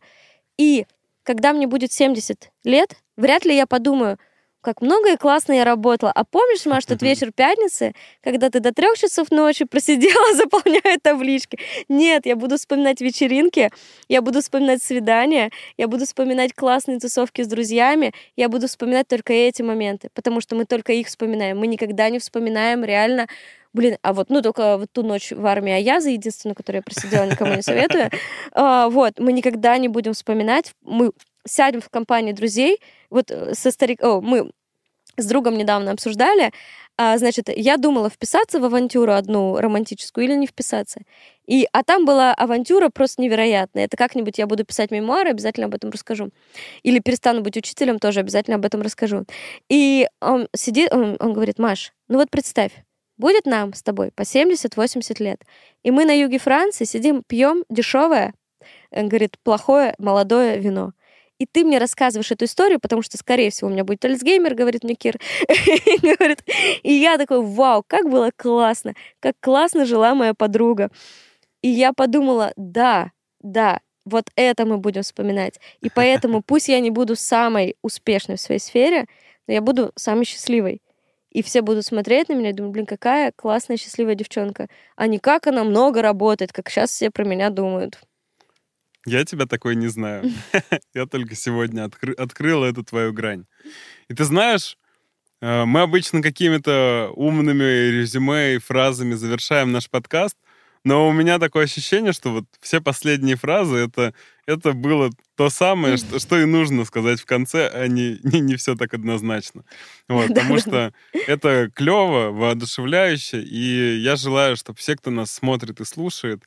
[0.57, 0.85] И
[1.27, 4.17] когда мне будет 70 лет, вряд ли я подумаю,
[4.61, 6.09] как много и классно я работала.
[6.11, 7.93] А помнишь, Маш, тот вечер пятницы,
[8.23, 11.59] когда ты до трех часов ночи просидела, заполняя таблички?
[11.89, 13.71] Нет, я буду вспоминать вечеринки,
[14.07, 19.33] я буду вспоминать свидания, я буду вспоминать классные тусовки с друзьями, я буду вспоминать только
[19.33, 21.59] эти моменты, потому что мы только их вспоминаем.
[21.59, 23.27] Мы никогда не вспоминаем реально
[23.73, 27.25] Блин, а вот, ну, только вот ту ночь в армии Аяза, единственную, которую я просидела,
[27.25, 28.09] никому не советую.
[28.53, 30.73] А, Вот, мы никогда не будем вспоминать.
[30.83, 31.11] Мы
[31.45, 32.79] сядем в компании друзей,
[33.09, 34.03] вот э, со старик...
[34.03, 34.51] О, мы
[35.17, 36.51] с другом недавно обсуждали,
[36.99, 41.01] а, значит, я думала вписаться в авантюру одну романтическую или не вписаться.
[41.45, 43.85] И, а там была авантюра просто невероятная.
[43.85, 46.31] Это как-нибудь я буду писать мемуары, обязательно об этом расскажу.
[46.81, 49.25] Или перестану быть учителем, тоже обязательно об этом расскажу.
[49.69, 52.71] И он сидит, он, он говорит, Маш, ну вот представь,
[53.17, 55.41] будет нам с тобой по 70-80 лет,
[55.83, 58.33] и мы на юге Франции сидим, пьем дешевое,
[58.91, 60.93] э, говорит, плохое молодое вино.
[61.39, 64.83] И ты мне рассказываешь эту историю, потому что, скорее всего, у меня будет Альцгеймер, говорит
[64.83, 65.19] мне Кир.
[65.47, 66.43] И говорит,
[66.81, 70.89] И я такой, вау, как было классно, как классно жила моя подруга.
[71.61, 73.11] И я подумала, да,
[73.41, 75.59] да, вот это мы будем вспоминать.
[75.81, 79.05] И поэтому пусть я не буду самой успешной в своей сфере,
[79.47, 80.81] но я буду самой счастливой.
[81.31, 84.67] И все будут смотреть на меня и думать, блин, какая классная, счастливая девчонка.
[84.95, 87.99] А не как она много работает, как сейчас все про меня думают.
[89.05, 90.31] Я тебя такой не знаю.
[90.93, 93.45] Я только сегодня откры- открыл эту твою грань.
[94.09, 94.77] И ты знаешь,
[95.41, 100.37] э, мы обычно какими-то умными резюме и фразами завершаем наш подкаст,
[100.87, 104.13] но у меня такое ощущение, что вот все последние фразы это,
[104.45, 108.55] это было то самое, что, что и нужно сказать в конце, а не, не, не
[108.55, 109.65] все так однозначно.
[110.07, 110.93] Вот, потому что
[111.27, 116.43] это клево, воодушевляюще, и я желаю, чтобы все, кто нас смотрит и слушает,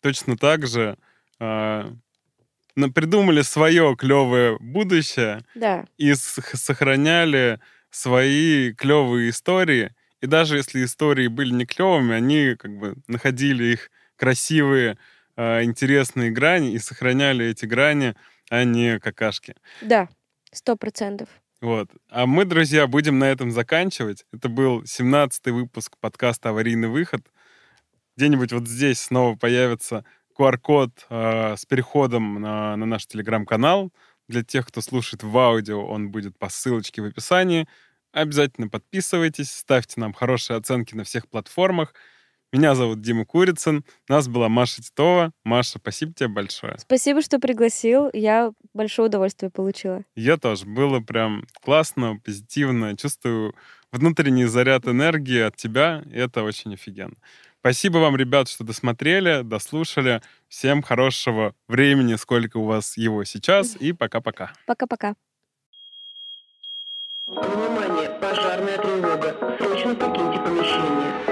[0.00, 0.96] точно так же
[1.40, 7.58] на- придумали свое клевое будущее Да, и сохраняли
[7.90, 9.90] свои клевые истории.
[10.22, 14.96] И даже если истории были не клевыми, они как бы находили их красивые,
[15.36, 18.14] а, интересные грани и сохраняли эти грани,
[18.48, 19.56] а не какашки.
[19.82, 20.08] да,
[20.52, 21.28] сто процентов.
[21.60, 21.90] Вот.
[22.08, 24.24] А мы, друзья, будем на этом заканчивать.
[24.32, 27.22] Это был 17-й выпуск подкаста «Аварийный выход».
[28.16, 30.04] Где-нибудь вот здесь снова появится
[30.38, 33.92] QR-код э, с переходом на, на наш телеграм-канал.
[34.28, 37.66] Для тех, кто слушает в аудио, он будет по ссылочке в описании.
[38.12, 41.94] Обязательно подписывайтесь, ставьте нам хорошие оценки на всех платформах,
[42.52, 43.82] Меня зовут Дима Курицын.
[44.10, 45.32] Нас была Маша Титова.
[45.42, 46.78] Маша, спасибо тебе большое.
[46.78, 48.10] Спасибо, что пригласил.
[48.12, 50.02] Я большое удовольствие получила.
[50.14, 50.66] Я тоже.
[50.66, 52.94] Было прям классно, позитивно.
[52.94, 53.54] Чувствую
[53.90, 56.04] внутренний заряд энергии от тебя.
[56.12, 57.16] Это очень офигенно.
[57.60, 60.20] Спасибо вам, ребят, что досмотрели, дослушали.
[60.48, 63.76] Всем хорошего времени, сколько у вас его сейчас.
[63.76, 64.52] И пока-пока.
[64.66, 65.14] Пока-пока.
[67.28, 69.56] Внимание, пожарная тревога.
[69.56, 71.31] Срочно покиньте помещение.